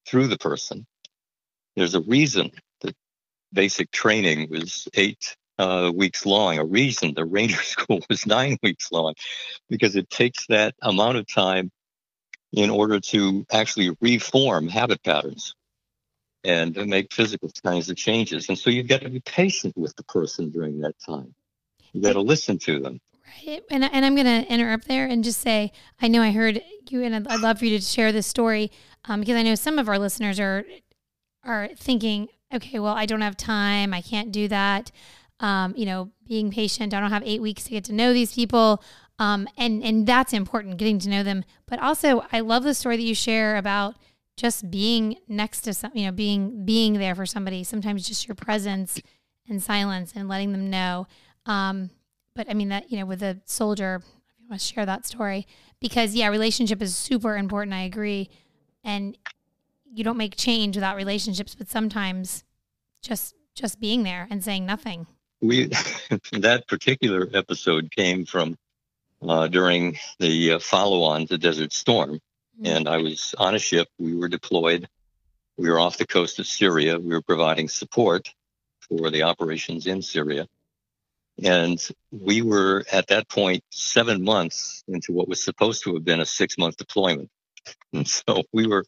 through 0.06 0.28
the 0.28 0.38
person. 0.38 0.86
There's 1.76 1.96
a 1.96 2.02
reason 2.02 2.52
that 2.82 2.96
basic 3.54 3.92
training 3.92 4.50
was 4.50 4.88
eight 4.94 5.36
uh, 5.60 5.92
weeks 5.94 6.26
long. 6.26 6.58
A 6.58 6.66
reason 6.66 7.14
the 7.14 7.26
Ranger 7.26 7.62
School 7.62 8.00
was 8.10 8.26
nine 8.26 8.58
weeks 8.64 8.92
long, 8.92 9.14
because 9.70 9.96
it 9.96 10.10
takes 10.10 10.48
that 10.48 10.74
amount 10.82 11.18
of 11.18 11.28
time 11.28 11.72
in 12.52 12.72
order 12.72 13.00
to 13.00 13.46
actually 13.52 13.96
reform 14.02 14.68
habit 14.68 15.04
patterns 15.04 15.54
and 16.44 16.76
make 16.88 17.14
physical 17.14 17.52
kinds 17.64 17.90
of 17.90 17.98
changes. 17.98 18.50
And 18.50 18.58
so 18.58 18.70
you've 18.70 18.88
got 18.88 19.02
to 19.02 19.10
be 19.10 19.20
patient 19.20 19.78
with 19.78 19.96
the 19.98 20.04
person 20.04 20.50
during 20.50 20.80
that 20.80 20.96
time. 21.06 21.36
You 21.94 22.02
got 22.02 22.14
to 22.14 22.22
listen 22.22 22.58
to 22.60 22.80
them. 22.80 23.02
Right. 23.46 23.62
And, 23.70 23.84
and 23.84 24.06
I'm 24.06 24.16
going 24.16 24.26
to 24.26 24.52
interrupt 24.52 24.88
there 24.88 25.06
and 25.06 25.24
just 25.24 25.42
say, 25.42 25.72
I 26.02 26.08
know 26.08 26.22
I 26.22 26.32
heard 26.32 26.62
you, 26.90 27.04
and 27.04 27.16
I'd, 27.16 27.42
love 27.42 27.60
for 27.60 27.66
you 27.66 27.78
to 27.78 27.86
share 27.86 28.12
this 28.12 28.26
story 28.26 28.72
um, 29.06 29.20
because 29.20 29.36
I 29.36 29.44
know 29.44 29.56
some 29.56 29.78
of 29.78 29.88
our 29.88 30.00
listeners 30.00 30.40
are 30.40 30.66
are 31.44 31.70
thinking, 31.76 32.28
okay, 32.54 32.80
well, 32.80 32.94
I 32.94 33.06
don't 33.06 33.22
have 33.22 33.38
time, 33.38 33.94
I 33.94 34.02
can't 34.02 34.32
do 34.32 34.48
that. 34.50 34.92
Um, 35.42 35.74
you 35.78 35.86
know, 35.86 36.12
being 36.28 36.52
patient. 36.52 36.94
I 36.94 37.00
don't 37.00 37.12
have 37.12 37.24
eight 37.26 37.42
weeks 37.42 37.64
to 37.64 37.70
get 37.70 37.86
to 37.86 37.94
know 37.94 38.12
these 38.12 38.34
people, 38.34 38.84
um, 39.20 39.48
and 39.58 39.82
and 39.84 40.06
that's 40.06 40.34
important, 40.34 40.78
getting 40.78 41.00
to 41.00 41.10
know 41.10 41.24
them. 41.24 41.46
But 41.66 41.80
also, 41.80 42.26
I 42.32 42.42
love 42.42 42.64
the 42.64 42.74
story 42.74 42.98
that 42.98 43.04
you 43.04 43.16
share 43.16 43.56
about 43.56 43.96
just 44.36 44.70
being 44.70 45.18
next 45.28 45.62
to 45.62 45.74
some, 45.74 45.92
you 45.94 46.06
know, 46.06 46.12
being 46.12 46.66
being 46.66 46.94
there 46.94 47.16
for 47.16 47.26
somebody. 47.26 47.64
Sometimes 47.64 48.08
just 48.08 48.28
your 48.28 48.36
presence 48.36 49.02
and 49.48 49.64
silence 49.64 50.12
and 50.16 50.28
letting 50.28 50.52
them 50.52 50.70
know. 50.70 51.08
Um, 51.46 51.90
but 52.36 52.50
I 52.50 52.54
mean 52.54 52.70
that 52.70 52.92
you 52.92 53.00
know, 53.00 53.06
with 53.06 53.24
a 53.24 53.40
soldier, 53.46 54.02
you 54.40 54.48
want 54.50 54.60
to 54.62 54.68
share 54.68 54.86
that 54.86 55.06
story, 55.06 55.48
because 55.80 56.16
yeah, 56.16 56.28
relationship 56.28 56.82
is 56.82 56.96
super 56.96 57.38
important. 57.38 57.74
I 57.74 57.84
agree, 57.84 58.30
and 58.84 59.18
you 59.90 60.04
don't 60.04 60.18
make 60.18 60.36
change 60.36 60.76
without 60.76 60.98
relationships. 60.98 61.56
But 61.56 61.70
sometimes 61.70 62.44
just 63.02 63.36
just 63.56 63.80
being 63.80 64.04
there 64.04 64.28
and 64.30 64.44
saying 64.44 64.66
nothing. 64.66 65.08
We 65.42 65.66
that 66.34 66.66
particular 66.68 67.28
episode 67.34 67.92
came 67.96 68.26
from 68.26 68.58
uh, 69.22 69.48
during 69.48 69.98
the 70.20 70.54
uh, 70.54 70.60
follow-on 70.60 71.28
to 71.28 71.38
Desert 71.38 71.74
Storm, 71.74 72.20
Mm. 72.62 72.78
and 72.78 72.90
I 72.90 72.98
was 72.98 73.34
on 73.38 73.56
a 73.56 73.60
ship. 73.60 73.88
We 73.98 74.16
were 74.16 74.28
deployed. 74.28 74.88
We 75.58 75.70
were 75.70 75.80
off 75.80 75.98
the 75.98 76.08
coast 76.08 76.40
of 76.40 76.48
Syria. 76.48 77.00
We 77.00 77.10
were 77.10 77.22
providing 77.22 77.70
support 77.70 78.34
for 78.82 79.10
the 79.10 79.24
operations 79.24 79.88
in 79.88 80.02
Syria, 80.02 80.48
and 81.42 81.80
we 82.12 82.42
were 82.42 82.84
at 82.92 83.08
that 83.08 83.30
point 83.30 83.64
seven 83.72 84.24
months 84.24 84.84
into 84.88 85.14
what 85.14 85.28
was 85.30 85.44
supposed 85.44 85.84
to 85.84 85.94
have 85.94 86.04
been 86.04 86.20
a 86.20 86.26
six-month 86.26 86.78
deployment. 86.78 87.30
And 87.94 88.08
so 88.08 88.44
we 88.52 88.68
were 88.68 88.86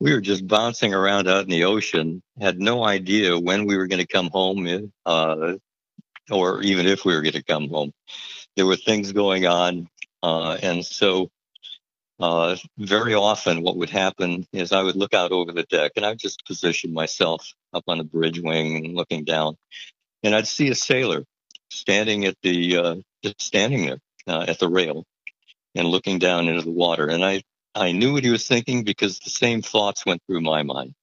we 0.00 0.12
were 0.12 0.20
just 0.20 0.46
bouncing 0.46 0.94
around 0.94 1.28
out 1.28 1.44
in 1.44 1.50
the 1.50 1.64
ocean, 1.64 2.22
had 2.40 2.58
no 2.58 2.84
idea 2.84 3.38
when 3.38 3.66
we 3.66 3.76
were 3.76 3.86
going 3.88 4.00
to 4.00 4.06
come 4.06 4.30
home, 4.30 4.92
uh, 5.06 5.54
or 6.30 6.62
even 6.62 6.86
if 6.86 7.04
we 7.04 7.14
were 7.14 7.22
going 7.22 7.32
to 7.32 7.42
come 7.42 7.68
home. 7.68 7.92
There 8.56 8.66
were 8.66 8.76
things 8.76 9.12
going 9.12 9.46
on, 9.46 9.88
uh, 10.22 10.58
and 10.62 10.84
so 10.84 11.30
uh, 12.20 12.56
very 12.78 13.14
often 13.14 13.62
what 13.62 13.76
would 13.76 13.90
happen 13.90 14.46
is 14.52 14.72
I 14.72 14.82
would 14.82 14.96
look 14.96 15.14
out 15.14 15.32
over 15.32 15.52
the 15.52 15.64
deck, 15.64 15.92
and 15.96 16.04
I'd 16.04 16.18
just 16.18 16.44
position 16.46 16.92
myself 16.92 17.52
up 17.72 17.84
on 17.88 17.98
the 17.98 18.04
bridge 18.04 18.40
wing 18.40 18.76
and 18.76 18.94
looking 18.94 19.24
down, 19.24 19.56
and 20.22 20.34
I'd 20.34 20.46
see 20.46 20.68
a 20.68 20.74
sailor 20.74 21.24
standing 21.70 22.26
at 22.26 22.36
the 22.42 22.76
uh, 22.76 22.96
just 23.24 23.40
standing 23.40 23.86
there 23.86 23.98
uh, 24.26 24.44
at 24.46 24.58
the 24.58 24.68
rail 24.68 25.04
and 25.74 25.88
looking 25.88 26.18
down 26.18 26.48
into 26.48 26.62
the 26.62 26.70
water, 26.70 27.08
and 27.08 27.24
I 27.24 27.42
I 27.74 27.92
knew 27.92 28.12
what 28.12 28.24
he 28.24 28.30
was 28.30 28.46
thinking 28.46 28.84
because 28.84 29.18
the 29.18 29.30
same 29.30 29.62
thoughts 29.62 30.04
went 30.04 30.22
through 30.26 30.42
my 30.42 30.62
mind. 30.62 30.94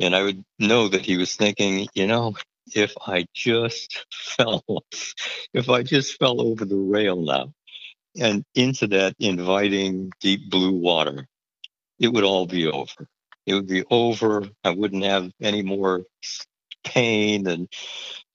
And 0.00 0.16
I 0.16 0.22
would 0.22 0.42
know 0.58 0.88
that 0.88 1.02
he 1.02 1.16
was 1.16 1.36
thinking, 1.36 1.86
you 1.94 2.06
know, 2.06 2.34
if 2.72 2.94
I 3.06 3.26
just 3.34 4.06
fell, 4.12 4.64
if 5.52 5.68
I 5.68 5.82
just 5.82 6.18
fell 6.18 6.40
over 6.40 6.64
the 6.64 6.76
rail 6.76 7.20
now 7.22 7.52
and 8.18 8.44
into 8.54 8.86
that 8.88 9.14
inviting 9.18 10.12
deep 10.20 10.50
blue 10.50 10.72
water, 10.72 11.26
it 11.98 12.08
would 12.08 12.24
all 12.24 12.46
be 12.46 12.66
over. 12.66 13.08
It 13.46 13.54
would 13.54 13.66
be 13.66 13.84
over. 13.90 14.48
I 14.62 14.70
wouldn't 14.70 15.04
have 15.04 15.30
any 15.40 15.62
more 15.62 16.04
pain 16.84 17.46
and 17.46 17.68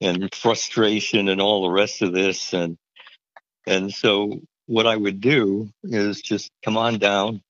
and 0.01 0.33
frustration 0.33 1.29
and 1.29 1.41
all 1.41 1.63
the 1.63 1.71
rest 1.71 2.01
of 2.01 2.13
this. 2.13 2.53
And 2.53 2.77
and 3.67 3.93
so 3.93 4.41
what 4.65 4.87
I 4.87 4.95
would 4.95 5.21
do 5.21 5.69
is 5.83 6.21
just 6.21 6.51
come 6.63 6.77
on 6.77 6.99
down 6.99 7.41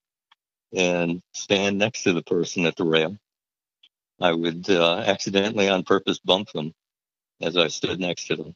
and 0.74 1.20
stand 1.34 1.78
next 1.78 2.04
to 2.04 2.12
the 2.12 2.22
person 2.22 2.66
at 2.66 2.76
the 2.76 2.84
rail. 2.84 3.16
I 4.20 4.32
would 4.32 4.68
uh, 4.68 4.98
accidentally, 5.06 5.68
on 5.68 5.82
purpose, 5.82 6.18
bump 6.18 6.50
them 6.52 6.72
as 7.40 7.56
I 7.56 7.68
stood 7.68 8.00
next 8.00 8.26
to 8.26 8.36
them. 8.36 8.54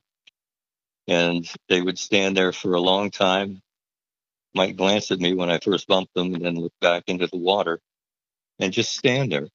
And 1.09 1.49
they 1.69 1.81
would 1.81 1.99
stand 1.99 2.37
there 2.37 2.53
for 2.53 2.75
a 2.75 2.81
long 2.81 3.11
time, 3.11 3.63
might 4.55 4.77
glance 4.77 5.11
at 5.11 5.21
me 5.21 5.35
when 5.35 5.51
I 5.51 5.59
first 5.59 5.87
bumped 5.87 6.15
them, 6.15 6.35
and 6.35 6.45
then 6.45 6.57
look 6.57 6.73
back 6.81 7.05
into 7.07 7.27
the 7.27 7.39
water 7.39 7.81
and 8.59 8.73
just 8.73 8.97
stand 8.97 9.33
there. 9.33 9.49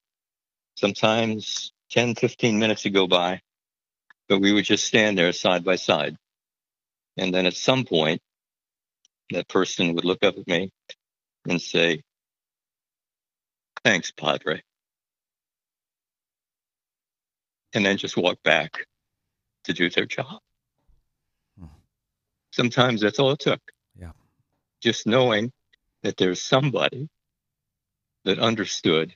Sometimes 0.76 1.72
10, 1.91 2.16
15 2.16 2.60
minutes 2.60 2.84
would 2.84 2.93
go 2.93 3.07
by, 3.07 3.41
but 4.28 4.39
we 4.39 4.53
would 4.53 4.66
just 4.66 4.86
stand 4.86 5.18
there 5.18 5.32
side 5.34 5.64
by 5.64 5.76
side. 5.76 6.16
And 7.18 7.34
then 7.34 7.45
at 7.45 7.55
some 7.55 7.86
point, 7.86 8.22
that 9.32 9.47
person 9.47 9.93
would 9.93 10.05
look 10.05 10.24
up 10.24 10.38
at 10.38 10.47
me 10.47 10.72
and 11.47 11.62
say, 11.62 12.01
Thanks, 13.84 14.12
Padre. 14.12 14.62
And 17.74 17.86
then 17.86 17.98
just 17.98 18.18
walk 18.18 18.42
back 18.44 18.86
to 19.66 19.74
do 19.74 19.90
their 19.90 20.06
job. 20.06 20.42
Sometimes 22.52 23.02
that's 23.02 23.20
all 23.20 23.32
it 23.32 23.40
took. 23.40 23.62
Yeah. 23.98 24.12
Just 24.82 25.06
knowing 25.06 25.52
that 26.04 26.18
there's 26.18 26.42
somebody 26.42 27.10
that 28.26 28.40
understood 28.40 29.16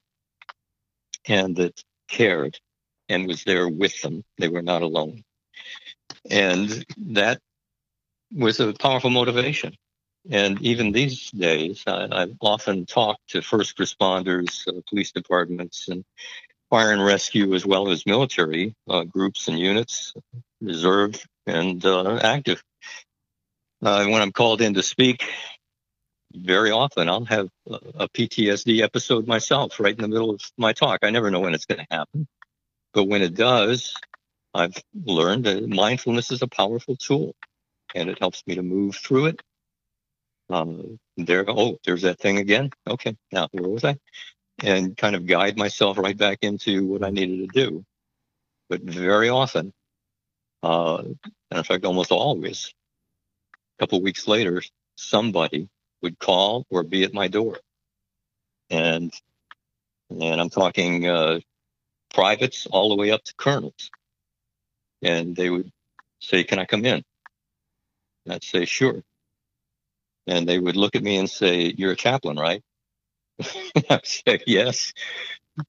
and 1.25 1.55
that 1.55 1.83
cared 2.07 2.59
and 3.09 3.27
was 3.27 3.43
there 3.43 3.67
with 3.67 4.01
them. 4.01 4.23
They 4.37 4.47
were 4.47 4.61
not 4.61 4.81
alone. 4.81 5.23
And 6.29 6.85
that 6.97 7.39
was 8.31 8.59
a 8.59 8.73
powerful 8.73 9.09
motivation. 9.09 9.75
And 10.29 10.61
even 10.61 10.91
these 10.91 11.31
days, 11.31 11.83
I, 11.85 12.07
I've 12.11 12.37
often 12.39 12.85
talk 12.85 13.19
to 13.29 13.41
first 13.41 13.77
responders, 13.77 14.65
uh, 14.67 14.79
police 14.87 15.11
departments, 15.11 15.89
and 15.89 16.05
fire 16.73 16.91
and 16.91 17.05
rescue, 17.05 17.53
as 17.53 17.67
well 17.67 17.91
as 17.91 18.03
military 18.07 18.73
uh, 18.89 19.03
groups 19.03 19.47
and 19.47 19.59
units, 19.59 20.11
reserve 20.59 21.23
and 21.45 21.85
uh, 21.85 22.15
active. 22.23 22.63
Uh, 23.83 24.07
when 24.07 24.23
I'm 24.23 24.31
called 24.31 24.59
in 24.59 24.73
to 24.73 24.81
speak, 24.81 25.23
very 26.33 26.71
often 26.71 27.09
I'll 27.09 27.25
have 27.25 27.47
a, 27.67 28.09
PTSD 28.09 28.81
episode 28.81 29.27
myself 29.27 29.79
right 29.79 29.93
in 29.93 30.01
the 30.01 30.07
middle 30.07 30.31
of 30.31 30.41
my 30.57 30.73
talk. 30.73 31.01
I 31.03 31.11
never 31.11 31.29
know 31.29 31.41
when 31.41 31.53
it's 31.53 31.67
going 31.67 31.85
to 31.85 31.95
happen. 31.95 32.27
But 32.91 33.03
when 33.03 33.21
it 33.21 33.35
does, 33.35 33.93
I've 34.55 34.75
learned 34.95 35.43
that 35.43 35.69
mindfulness 35.69 36.31
is 36.31 36.41
a 36.41 36.47
powerful 36.47 36.95
tool 36.95 37.35
and 37.93 38.09
it 38.09 38.17
helps 38.17 38.41
me 38.47 38.55
to 38.55 38.63
move 38.63 38.95
through 38.95 39.27
it 39.27 39.43
um, 40.49 40.99
there, 41.17 41.45
oh, 41.47 41.77
there's 41.85 42.03
that 42.03 42.19
thing 42.19 42.37
again. 42.37 42.69
Okay, 42.87 43.15
now 43.31 43.47
where 43.51 43.69
was 43.69 43.83
I? 43.83 43.97
And 44.59 44.95
kind 44.97 45.15
of 45.15 45.25
guide 45.27 45.57
myself 45.57 45.97
right 45.97 46.17
back 46.17 46.39
into 46.41 46.85
what 46.85 47.03
I 47.03 47.09
needed 47.09 47.53
to 47.53 47.65
do. 47.65 47.85
But 48.69 48.81
very 48.81 49.29
often, 49.29 49.73
uh, 50.63 50.97
and 50.97 51.17
in 51.51 51.63
fact, 51.63 51.85
almost 51.85 52.11
always, 52.11 52.73
a 53.77 53.83
couple 53.83 54.01
weeks 54.01 54.27
later, 54.27 54.63
somebody 54.97 55.69
would 56.01 56.19
call 56.19 56.65
or 56.69 56.83
be 56.83 57.03
at 57.03 57.13
my 57.13 57.27
door, 57.27 57.59
and 58.69 59.13
and 60.09 60.41
I'm 60.41 60.49
talking 60.49 61.07
uh, 61.07 61.39
privates 62.13 62.67
all 62.67 62.89
the 62.89 62.95
way 62.95 63.11
up 63.11 63.23
to 63.25 63.33
colonels, 63.35 63.91
and 65.01 65.35
they 65.35 65.49
would 65.49 65.71
say, 66.21 66.43
"Can 66.43 66.59
I 66.59 66.65
come 66.65 66.85
in?" 66.85 67.03
And 68.25 68.33
I'd 68.35 68.43
say, 68.43 68.65
"Sure." 68.65 69.03
and 70.27 70.47
they 70.47 70.59
would 70.59 70.75
look 70.75 70.95
at 70.95 71.03
me 71.03 71.17
and 71.17 71.29
say, 71.29 71.73
"You're 71.77 71.93
a 71.93 71.95
chaplain, 71.95 72.37
right?" 72.37 72.61
"Yes," 74.47 74.93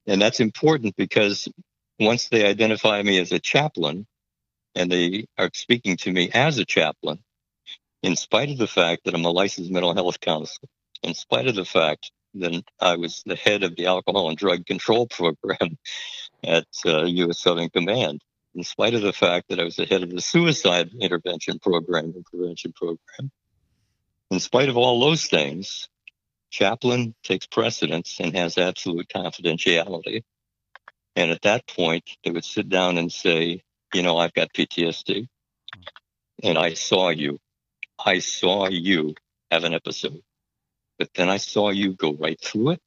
and 0.07 0.21
that's 0.21 0.39
important 0.39 0.95
because 0.95 1.47
once 1.99 2.29
they 2.29 2.45
identify 2.45 3.01
me 3.01 3.19
as 3.19 3.31
a 3.31 3.39
chaplain, 3.39 4.05
and 4.75 4.91
they 4.91 5.27
are 5.37 5.49
speaking 5.53 5.97
to 5.97 6.11
me 6.11 6.29
as 6.33 6.57
a 6.57 6.65
chaplain, 6.65 7.19
in 8.03 8.15
spite 8.15 8.49
of 8.49 8.57
the 8.57 8.67
fact 8.67 9.05
that 9.05 9.15
I'm 9.15 9.25
a 9.25 9.31
licensed 9.31 9.71
mental 9.71 9.93
health 9.93 10.19
counselor, 10.19 10.69
in 11.03 11.13
spite 11.13 11.47
of 11.47 11.55
the 11.55 11.65
fact 11.65 12.11
that 12.35 12.63
I 12.79 12.97
was 12.97 13.23
the 13.25 13.35
head 13.35 13.63
of 13.63 13.75
the 13.75 13.87
alcohol 13.87 14.29
and 14.29 14.37
drug 14.37 14.65
control 14.65 15.07
program 15.09 15.77
at 16.43 16.67
uh, 16.85 17.05
U.S. 17.05 17.39
Southern 17.39 17.69
Command, 17.69 18.21
in 18.53 18.63
spite 18.63 18.93
of 18.93 19.01
the 19.01 19.13
fact 19.13 19.49
that 19.49 19.59
I 19.59 19.63
was 19.63 19.77
the 19.77 19.85
head 19.85 20.03
of 20.03 20.09
the 20.09 20.21
suicide 20.21 20.91
intervention 20.99 21.59
program 21.59 22.13
and 22.15 22.25
prevention 22.25 22.73
program 22.73 23.31
in 24.31 24.39
spite 24.39 24.69
of 24.69 24.77
all 24.77 24.99
those 24.99 25.25
things, 25.25 25.87
chaplain 26.55 27.13
takes 27.21 27.45
precedence 27.47 28.19
and 28.19 28.35
has 28.35 28.57
absolute 28.57 29.09
confidentiality. 29.09 30.23
And 31.15 31.31
at 31.31 31.41
that 31.41 31.67
point, 31.67 32.03
they 32.23 32.31
would 32.31 32.45
sit 32.45 32.69
down 32.69 32.97
and 32.97 33.11
say, 33.11 33.61
You 33.93 34.03
know, 34.03 34.17
I've 34.17 34.33
got 34.33 34.53
PTSD. 34.53 35.27
And 36.43 36.57
I 36.57 36.73
saw 36.73 37.09
you. 37.09 37.39
I 38.03 38.19
saw 38.19 38.67
you 38.67 39.15
have 39.51 39.63
an 39.63 39.73
episode. 39.73 40.21
But 40.97 41.09
then 41.13 41.29
I 41.29 41.37
saw 41.37 41.71
you 41.71 41.93
go 41.93 42.13
right 42.13 42.39
through 42.41 42.71
it. 42.71 42.81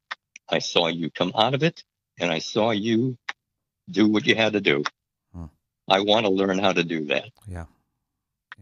I 0.48 0.60
saw 0.60 0.88
you 0.88 1.10
come 1.10 1.32
out 1.34 1.54
of 1.54 1.62
it. 1.62 1.84
And 2.18 2.30
I 2.30 2.38
saw 2.38 2.70
you 2.70 3.18
do 3.90 4.08
what 4.08 4.26
you 4.26 4.34
had 4.34 4.54
to 4.54 4.60
do. 4.60 4.82
Hmm. 5.34 5.46
I 5.88 6.00
want 6.00 6.24
to 6.24 6.32
learn 6.32 6.58
how 6.58 6.72
to 6.72 6.84
do 6.84 7.06
that. 7.06 7.30
Yeah. 7.46 7.66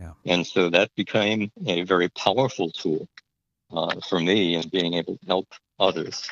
Yeah. 0.00 0.12
And 0.24 0.46
so 0.46 0.70
that 0.70 0.94
became 0.94 1.50
a 1.64 1.82
very 1.82 2.08
powerful 2.08 2.70
tool 2.70 3.08
uh, 3.72 4.00
for 4.08 4.20
me 4.20 4.54
and 4.54 4.70
being 4.70 4.94
able 4.94 5.16
to 5.18 5.26
help 5.26 5.48
others. 5.78 6.28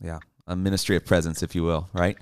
Yeah. 0.00 0.18
A 0.50 0.56
ministry 0.56 0.96
of 0.96 1.04
presence, 1.04 1.42
if 1.42 1.54
you 1.54 1.62
will, 1.62 1.90
right? 1.92 2.16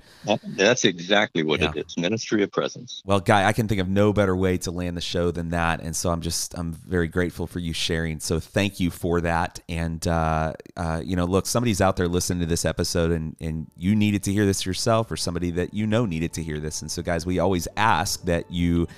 That's 0.57 0.83
exactly 0.83 1.43
what 1.43 1.61
Yeah. 1.61 1.71
it 1.73 1.85
is 1.87 1.95
ministry 1.97 2.43
of 2.43 2.51
presence. 2.51 3.01
Well, 3.05 3.21
Guy, 3.21 3.47
I 3.47 3.53
can 3.53 3.69
think 3.69 3.79
of 3.79 3.87
no 3.87 4.11
better 4.11 4.35
way 4.35 4.57
to 4.57 4.71
land 4.71 4.97
the 4.97 5.01
show 5.01 5.31
than 5.31 5.47
that, 5.51 5.79
and 5.79 5.95
so 5.95 6.09
I'm 6.09 6.19
just 6.19 6.53
I'm 6.57 6.73
very 6.73 7.07
grateful 7.07 7.47
for 7.47 7.59
you 7.59 7.71
sharing. 7.71 8.19
So 8.19 8.41
thank 8.41 8.81
you 8.81 8.91
for 8.91 9.21
that. 9.21 9.61
And 9.69 10.05
uh, 10.05 10.51
uh, 10.75 11.01
you 11.05 11.15
know, 11.15 11.23
look, 11.23 11.45
somebody's 11.45 11.79
out 11.79 11.95
there 11.95 12.09
listening 12.09 12.41
to 12.41 12.45
this 12.47 12.65
episode, 12.65 13.11
and 13.11 13.37
and 13.39 13.67
you 13.77 13.95
needed 13.95 14.23
to 14.23 14.33
hear 14.33 14.45
this 14.45 14.65
yourself, 14.65 15.09
or 15.09 15.15
somebody 15.15 15.49
that 15.51 15.73
you 15.73 15.87
know 15.87 16.05
needed 16.05 16.33
to 16.33 16.43
hear 16.43 16.59
this. 16.59 16.81
And 16.81 16.91
so, 16.91 17.01
guys, 17.01 17.25
we 17.25 17.39
always 17.39 17.65
ask 17.77 18.25
that 18.25 18.51
you 18.51 18.89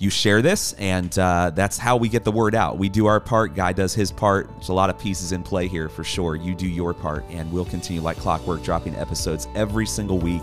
you 0.00 0.08
share 0.08 0.40
this, 0.40 0.72
and 0.78 1.16
uh, 1.18 1.50
that's 1.54 1.76
how 1.76 1.98
we 1.98 2.08
get 2.08 2.24
the 2.24 2.32
word 2.32 2.54
out. 2.54 2.78
We 2.78 2.88
do 2.88 3.04
our 3.04 3.20
part, 3.20 3.54
Guy 3.54 3.74
does 3.74 3.92
his 3.92 4.10
part. 4.10 4.48
There's 4.54 4.70
a 4.70 4.72
lot 4.72 4.88
of 4.88 4.98
pieces 4.98 5.32
in 5.32 5.42
play 5.42 5.68
here 5.68 5.90
for 5.90 6.04
sure. 6.04 6.36
You 6.36 6.54
do 6.54 6.66
your 6.66 6.94
part, 6.94 7.22
and 7.28 7.52
we'll 7.52 7.66
continue 7.66 8.00
like 8.00 8.16
clockwork, 8.16 8.62
dropping 8.62 8.96
episodes 8.96 9.46
every 9.54 9.84
single 9.84 10.18
week. 10.18 10.42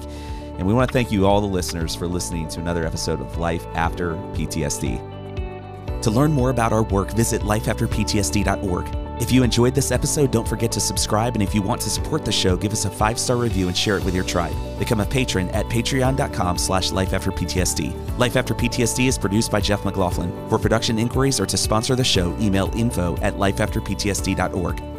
And 0.60 0.68
we 0.68 0.76
want 0.76 0.90
to 0.90 0.94
thank 0.94 1.12
you, 1.12 1.26
all 1.26 1.42
the 1.42 1.48
listeners, 1.48 1.96
for 1.96 2.08
listening 2.08 2.48
to 2.50 2.60
another 2.60 2.86
episode 2.86 3.20
of 3.20 3.40
Life 3.40 3.66
After 3.74 4.12
PTSD. 4.36 6.04
To 6.04 6.12
learn 6.12 6.32
more 6.32 6.52
about 6.52 6.72
our 6.72 6.84
work, 6.84 7.12
visit 7.14 7.42
lifeafterptsd.org. 7.42 9.07
If 9.20 9.32
you 9.32 9.44
enjoyed 9.44 9.74
this 9.74 9.92
episode, 9.92 10.32
don't 10.32 10.48
forget 10.48 10.72
to 10.74 10.80
subscribe. 10.80 11.36
And 11.36 11.42
if 11.42 11.56
you 11.56 11.62
want 11.62 11.82
to 11.82 11.90
support 11.90 12.24
the 12.24 12.32
show, 12.32 12.56
give 12.56 12.72
us 12.72 12.86
a 12.86 12.90
five 12.90 13.20
star 13.20 13.38
review 13.38 13.68
and 13.68 13.76
share 13.76 13.98
it 13.98 14.06
with 14.06 14.14
your 14.14 14.24
tribe. 14.24 14.56
Become 14.78 15.00
a 15.00 15.06
patron 15.06 15.50
at 15.50 15.66
patreon.com 15.68 16.58
slash 16.58 16.92
lifeafterptsd. 16.92 18.18
Life 18.18 18.36
After 18.36 18.54
PTSD 18.54 19.08
is 19.08 19.18
produced 19.18 19.52
by 19.52 19.60
Jeff 19.60 19.84
McLaughlin. 19.86 20.32
For 20.50 20.60
production 20.60 21.00
inquiries 21.00 21.40
or 21.40 21.46
to 21.48 21.58
sponsor 21.58 21.96
the 21.96 22.04
show, 22.04 22.36
email 22.40 22.72
info 22.76 23.18
at 23.18 23.36
lifeafterptsd.org. 23.36 24.97